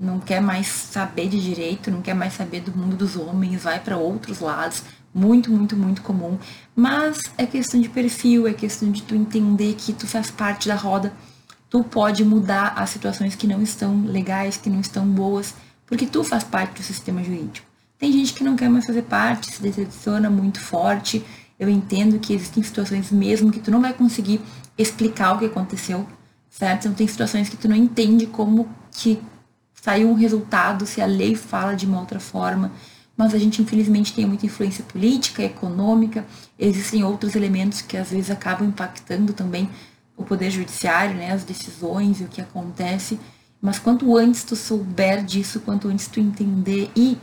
não 0.01 0.19
quer 0.19 0.41
mais 0.41 0.67
saber 0.67 1.29
de 1.29 1.41
direito, 1.41 1.91
não 1.91 2.03
quer 2.03 2.15
mais 2.15 2.33
saber 2.33 2.61
do 2.61 2.77
mundo 2.77 2.97
dos 2.97 3.17
homens, 3.17 3.63
vai 3.63 3.79
para 3.79 3.97
outros 3.97 4.41
lados, 4.41 4.83
muito, 5.15 5.51
muito, 5.51 5.77
muito 5.77 6.03
comum. 6.03 6.39
Mas 6.75 7.19
é 7.37 7.47
questão 7.47 7.81
de 7.81 7.89
perfil, 7.89 8.47
é 8.49 8.55
questão 8.55 8.91
de 8.91 9.03
tu 9.03 9.15
entender 9.15 9.75
que 9.75 9.93
tu 9.93 10.07
faz 10.07 10.31
parte 10.31 10.69
da 10.69 10.75
roda 10.75 11.13
tu 11.73 11.83
pode 11.83 12.23
mudar 12.23 12.75
as 12.77 12.91
situações 12.91 13.35
que 13.35 13.47
não 13.47 13.63
estão 13.63 14.05
legais, 14.05 14.59
que 14.59 14.69
não 14.69 14.79
estão 14.79 15.07
boas, 15.07 15.55
porque 15.93 16.07
tu 16.07 16.25
faz 16.25 16.43
parte 16.43 16.81
do 16.81 16.83
sistema 16.83 17.23
jurídico. 17.23 17.67
Tem 17.99 18.11
gente 18.11 18.33
que 18.33 18.43
não 18.43 18.57
quer 18.57 18.71
mais 18.71 18.87
fazer 18.87 19.03
parte, 19.03 19.53
se 19.53 19.61
decepciona 19.61 20.31
muito 20.31 20.59
forte. 20.59 21.23
Eu 21.61 21.69
entendo 21.69 22.19
que 22.19 22.33
existem 22.33 22.63
situações 22.63 23.13
mesmo 23.13 23.53
que 23.53 23.61
tu 23.61 23.71
não 23.71 23.83
vai 23.83 23.93
conseguir 23.93 24.41
explicar 24.79 25.35
o 25.35 25.39
que 25.39 25.45
aconteceu, 25.45 26.09
certo? 26.49 26.87
Então 26.87 26.95
tem 26.95 27.07
situações 27.07 27.51
que 27.51 27.59
tu 27.59 27.69
não 27.69 27.77
entende 27.77 28.25
como 28.25 28.67
que 28.91 29.21
saiu 29.75 30.09
um 30.09 30.15
resultado, 30.15 30.87
se 30.87 31.03
a 31.03 31.05
lei 31.05 31.35
fala 31.35 31.75
de 31.75 31.85
uma 31.85 32.01
outra 32.01 32.19
forma. 32.19 32.73
Mas 33.15 33.35
a 33.35 33.39
gente 33.39 33.61
infelizmente 33.61 34.15
tem 34.15 34.25
muita 34.25 34.47
influência 34.47 34.83
política, 34.85 35.43
econômica, 35.43 36.25
existem 36.59 37.05
outros 37.05 37.37
elementos 37.37 37.83
que 37.83 37.99
às 37.99 38.11
vezes 38.11 38.31
acabam 38.31 38.67
impactando 38.67 39.35
também 39.35 39.69
o 40.17 40.25
poder 40.25 40.51
judiciário, 40.51 41.15
né, 41.15 41.33
as 41.33 41.45
decisões 41.45 42.23
e 42.23 42.25
o 42.25 42.29
que 42.29 42.41
acontece. 42.41 43.21
Mas 43.63 43.79
quanto 43.79 44.17
antes 44.17 44.43
tu 44.43 44.57
souber 44.57 45.25
disso, 45.25 45.61
quanto 45.61 45.89
antes 45.89 46.09
tu 46.09 46.19
entender 46.19 46.91
e 46.97 47.17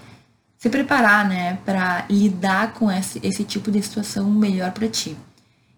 se 0.57 0.69
preparar, 0.69 1.27
né, 1.27 1.59
para 1.65 2.05
lidar 2.09 2.73
com 2.73 2.89
esse, 2.89 3.19
esse 3.21 3.43
tipo 3.43 3.69
de 3.69 3.81
situação 3.81 4.29
melhor 4.31 4.71
para 4.71 4.87
ti. 4.87 5.17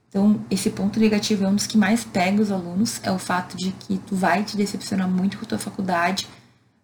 Então, 0.07 0.39
esse 0.51 0.69
ponto 0.69 0.99
negativo 0.99 1.43
é 1.43 1.47
um 1.47 1.55
dos 1.55 1.65
que 1.65 1.77
mais 1.77 2.03
pega 2.03 2.41
os 2.41 2.51
alunos, 2.51 2.99
é 3.01 3.11
o 3.11 3.17
fato 3.17 3.57
de 3.57 3.71
que 3.71 3.97
tu 3.99 4.15
vai 4.15 4.43
te 4.43 4.55
decepcionar 4.55 5.09
muito 5.09 5.37
com 5.37 5.45
a 5.45 5.47
tua 5.47 5.57
faculdade, 5.57 6.27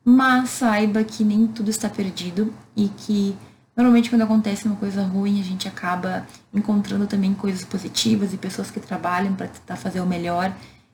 mas 0.03 0.49
saiba 0.49 1.03
que 1.03 1.23
nem 1.23 1.45
tudo 1.45 1.69
está 1.69 1.89
perdido 1.89 2.53
e 2.75 2.89
que 2.89 3.38
Normalmente, 3.78 4.09
quando 4.09 4.23
acontece 4.23 4.65
uma 4.65 4.75
coisa 4.75 5.03
ruim, 5.03 5.39
a 5.39 5.43
gente 5.43 5.67
acaba 5.67 6.25
encontrando 6.51 7.05
também 7.05 7.36
coisas 7.36 7.63
positivas 7.63 8.34
e 8.34 8.38
pessoas 8.38 8.71
que 8.71 8.80
trabalham 8.80 9.36
para 9.36 9.47
tentar 9.47 9.75
fazer 9.75 10.01
o 10.01 10.05
melhor. 10.05 10.51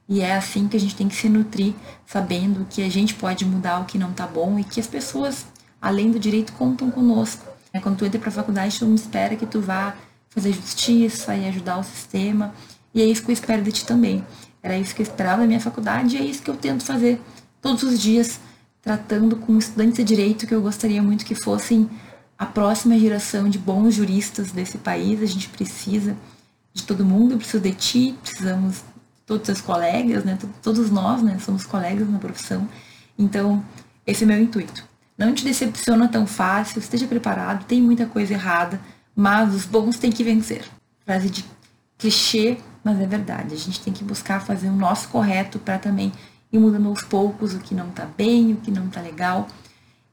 E 0.08 0.22
é 0.22 0.36
assim 0.36 0.68
que 0.68 0.76
a 0.76 0.80
gente 0.80 0.96
tem 0.96 1.08
que 1.08 1.16
se 1.16 1.30
nutrir, 1.30 1.74
sabendo 2.06 2.68
que 2.70 2.84
a 2.84 2.90
gente 2.90 3.16
pode 3.16 3.46
mudar 3.46 3.80
o 3.80 3.86
que 3.86 3.98
não 3.98 4.12
tá 4.12 4.28
bom 4.28 4.60
e 4.60 4.64
que 4.64 4.80
as 4.80 4.88
pessoas, 4.88 5.46
além 5.82 6.12
do 6.12 6.20
direito, 6.20 6.54
contam 6.54 6.92
conosco. 6.92 7.46
É, 7.72 7.80
quando 7.80 7.98
tu 7.98 8.06
entra 8.06 8.20
para 8.20 8.30
a 8.30 8.34
faculdade, 8.34 8.78
todo 8.78 8.90
mundo 8.90 9.00
espera 9.00 9.36
que 9.36 9.46
tu 9.46 9.62
vá 9.62 9.96
fazer 10.30 10.52
justiça 10.52 11.36
e 11.36 11.48
ajudar 11.48 11.78
o 11.78 11.84
sistema. 11.84 12.54
E 12.94 13.02
é 13.02 13.06
isso 13.06 13.24
que 13.24 13.32
eu 13.32 13.34
espero 13.34 13.62
de 13.64 13.72
ti 13.72 13.86
também. 13.86 14.24
Era 14.62 14.78
isso 14.78 14.94
que 14.94 15.02
eu 15.02 15.06
esperava 15.06 15.42
da 15.42 15.48
minha 15.48 15.60
faculdade 15.60 16.16
e 16.16 16.20
é 16.20 16.24
isso 16.24 16.42
que 16.42 16.50
eu 16.50 16.56
tento 16.56 16.84
fazer 16.84 17.22
todos 17.62 17.84
os 17.84 18.00
dias, 18.00 18.40
tratando 18.82 19.36
com 19.38 19.58
estudantes 19.58 19.96
de 19.96 20.04
direito 20.04 20.46
que 20.46 20.54
eu 20.54 20.62
gostaria 20.62 21.02
muito 21.02 21.26
que 21.26 21.36
fossem 21.36 21.90
a 22.38 22.46
próxima 22.46 22.98
geração 23.00 23.50
de 23.50 23.58
bons 23.58 23.96
juristas 23.96 24.52
desse 24.52 24.78
país. 24.78 25.22
A 25.22 25.26
gente 25.26 25.50
precisa 25.50 26.16
de 26.74 26.84
todo 26.84 27.06
mundo, 27.06 27.38
precisa 27.38 27.60
de 27.60 27.74
ti, 27.74 28.16
precisamos 28.22 28.84
todos 29.26 29.50
os 29.50 29.62
colegas, 29.62 30.24
né? 30.24 30.38
Todos 30.62 30.90
nós, 30.90 31.22
né? 31.22 31.38
Somos 31.40 31.66
colegas 31.66 32.10
na 32.10 32.20
profissão. 32.20 32.68
Então, 33.18 33.64
esse 34.06 34.24
é 34.24 34.28
meu 34.28 34.42
intuito. 34.42 34.88
Não 35.18 35.34
te 35.34 35.44
decepciona 35.44 36.08
tão 36.08 36.26
fácil, 36.26 36.80
esteja 36.80 37.08
preparado, 37.08 37.66
tem 37.66 37.82
muita 37.82 38.06
coisa 38.06 38.34
errada, 38.34 38.80
mas 39.16 39.54
os 39.54 39.66
bons 39.66 39.98
têm 39.98 40.12
que 40.12 40.24
vencer. 40.24 40.66
Frase 41.06 41.30
de 41.30 41.46
clichê, 41.98 42.58
mas 42.84 43.00
é 43.00 43.06
verdade. 43.06 43.54
A 43.54 43.58
gente 43.58 43.80
tem 43.80 43.94
que 43.94 44.04
buscar 44.04 44.42
fazer 44.42 44.68
o 44.68 44.76
nosso 44.76 45.08
correto 45.10 45.60
para 45.60 45.78
também 45.78 46.12
ir 46.52 46.60
mudando 46.60 46.90
aos 46.90 47.02
poucos 47.04 47.54
o 47.54 47.60
que 47.60 47.74
não 47.74 47.90
tá 47.90 48.08
bem, 48.18 48.54
o 48.54 48.58
que 48.58 48.72
não 48.72 48.90
tá 48.90 49.02
legal. 49.02 49.48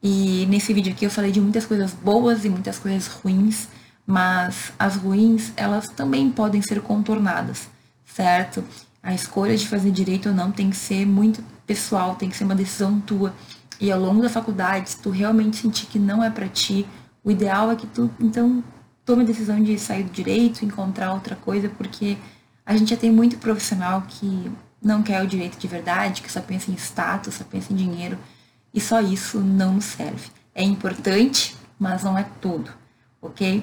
E 0.03 0.47
nesse 0.49 0.73
vídeo 0.73 0.93
aqui 0.93 1.05
eu 1.05 1.11
falei 1.11 1.31
de 1.31 1.41
muitas 1.41 1.67
coisas 1.67 1.93
boas 1.93 2.45
e 2.45 2.49
muitas 2.49 2.79
coisas 2.79 3.07
ruins, 3.07 3.69
mas 4.07 4.73
as 4.79 4.97
ruins, 4.97 5.53
elas 5.57 5.89
também 5.89 6.31
podem 6.31 6.63
ser 6.63 6.81
contornadas, 6.81 7.69
certo? 8.05 8.65
A 9.03 9.15
escolha 9.15 9.57
de 9.57 9.67
fazer 9.67 9.91
direito 9.91 10.29
ou 10.29 10.35
não 10.35 10.53
tem 10.53 10.71
que 10.71 10.77
ser 10.77 11.07
muito 11.07 11.43
pessoal, 11.67 12.17
tem 12.17 12.29
que 12.29 12.37
ser 12.37 12.45
uma 12.45 12.55
decisão 12.55 13.01
tua. 13.01 13.35
E 13.81 13.91
ao 13.91 13.99
longo 13.99 14.21
da 14.21 14.29
faculdade, 14.29 14.91
se 14.91 14.99
tu 14.99 15.11
realmente 15.11 15.57
sentir 15.57 15.87
que 15.87 15.99
não 15.99 16.23
é 16.23 16.29
para 16.29 16.49
ti, 16.49 16.87
o 17.25 17.31
ideal 17.31 17.71
é 17.71 17.77
que 17.77 17.87
tu 17.87 18.11
então 18.21 18.63
tome 19.05 19.23
a 19.23 19.27
decisão 19.27 19.63
de 19.63 19.79
sair 19.79 20.05
do 20.05 20.11
direito, 20.11 20.65
encontrar 20.65 21.13
outra 21.13 21.35
coisa, 21.35 21.69
porque 21.69 22.19
a 22.65 22.77
gente 22.77 22.91
já 22.91 22.97
tem 22.97 23.11
muito 23.11 23.39
profissional 23.39 24.03
que 24.07 24.51
não 24.83 25.03
quer 25.03 25.23
o 25.23 25.27
direito 25.27 25.59
de 25.59 25.67
verdade, 25.67 26.23
que 26.23 26.31
só 26.31 26.41
pensa 26.41 26.71
em 26.71 26.75
status, 26.75 27.35
só 27.35 27.45
pensa 27.45 27.73
em 27.73 27.77
dinheiro, 27.77 28.19
e 28.73 28.81
só 28.81 29.01
isso 29.01 29.41
não 29.41 29.81
serve. 29.81 30.31
É 30.55 30.63
importante, 30.63 31.57
mas 31.79 32.05
não 32.05 32.17
é 32.17 32.25
tudo, 32.41 32.71
ok? 33.21 33.63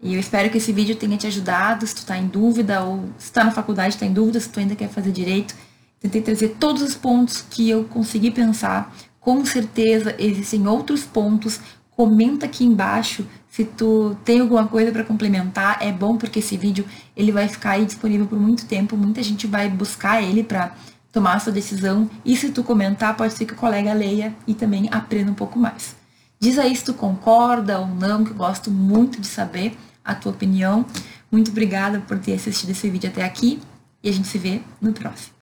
E 0.00 0.14
eu 0.14 0.20
espero 0.20 0.48
que 0.50 0.58
esse 0.58 0.72
vídeo 0.72 0.94
tenha 0.94 1.16
te 1.16 1.26
ajudado, 1.26 1.86
se 1.86 1.94
tu 1.94 1.98
está 1.98 2.16
em 2.16 2.26
dúvida, 2.26 2.82
ou 2.82 3.08
se 3.18 3.26
está 3.26 3.42
na 3.42 3.50
faculdade 3.50 3.94
está 3.94 4.06
em 4.06 4.12
dúvida, 4.12 4.38
se 4.38 4.48
tu 4.48 4.60
ainda 4.60 4.76
quer 4.76 4.88
fazer 4.88 5.10
direito. 5.10 5.54
Tentei 6.00 6.22
trazer 6.22 6.56
todos 6.60 6.82
os 6.82 6.94
pontos 6.94 7.44
que 7.50 7.68
eu 7.68 7.84
consegui 7.84 8.30
pensar. 8.30 8.94
Com 9.20 9.44
certeza 9.44 10.14
existem 10.18 10.68
outros 10.68 11.04
pontos 11.04 11.60
comenta 11.98 12.46
aqui 12.46 12.64
embaixo 12.64 13.26
se 13.50 13.64
tu 13.64 14.16
tem 14.24 14.38
alguma 14.38 14.68
coisa 14.68 14.92
para 14.92 15.02
complementar. 15.02 15.78
É 15.80 15.90
bom 15.90 16.16
porque 16.16 16.38
esse 16.38 16.56
vídeo 16.56 16.84
ele 17.16 17.32
vai 17.32 17.48
ficar 17.48 17.72
aí 17.72 17.84
disponível 17.84 18.24
por 18.24 18.38
muito 18.38 18.66
tempo. 18.66 18.96
Muita 18.96 19.20
gente 19.20 19.48
vai 19.48 19.68
buscar 19.68 20.22
ele 20.22 20.44
para 20.44 20.76
tomar 21.10 21.34
a 21.34 21.40
sua 21.40 21.52
decisão. 21.52 22.08
E 22.24 22.36
se 22.36 22.50
tu 22.50 22.62
comentar, 22.62 23.16
pode 23.16 23.32
ser 23.32 23.46
que 23.46 23.52
o 23.52 23.56
colega 23.56 23.92
leia 23.92 24.32
e 24.46 24.54
também 24.54 24.88
aprenda 24.92 25.32
um 25.32 25.34
pouco 25.34 25.58
mais. 25.58 25.96
Diz 26.38 26.56
aí 26.56 26.76
se 26.76 26.84
tu 26.84 26.94
concorda 26.94 27.80
ou 27.80 27.88
não, 27.88 28.22
que 28.22 28.30
eu 28.30 28.36
gosto 28.36 28.70
muito 28.70 29.20
de 29.20 29.26
saber 29.26 29.76
a 30.08 30.14
tua 30.14 30.32
opinião. 30.32 30.86
Muito 31.30 31.50
obrigada 31.50 32.00
por 32.00 32.18
ter 32.18 32.32
assistido 32.32 32.70
esse 32.70 32.88
vídeo 32.88 33.08
até 33.08 33.22
aqui 33.22 33.60
e 34.02 34.08
a 34.08 34.12
gente 34.12 34.26
se 34.26 34.38
vê 34.38 34.62
no 34.80 34.92
próximo. 34.92 35.37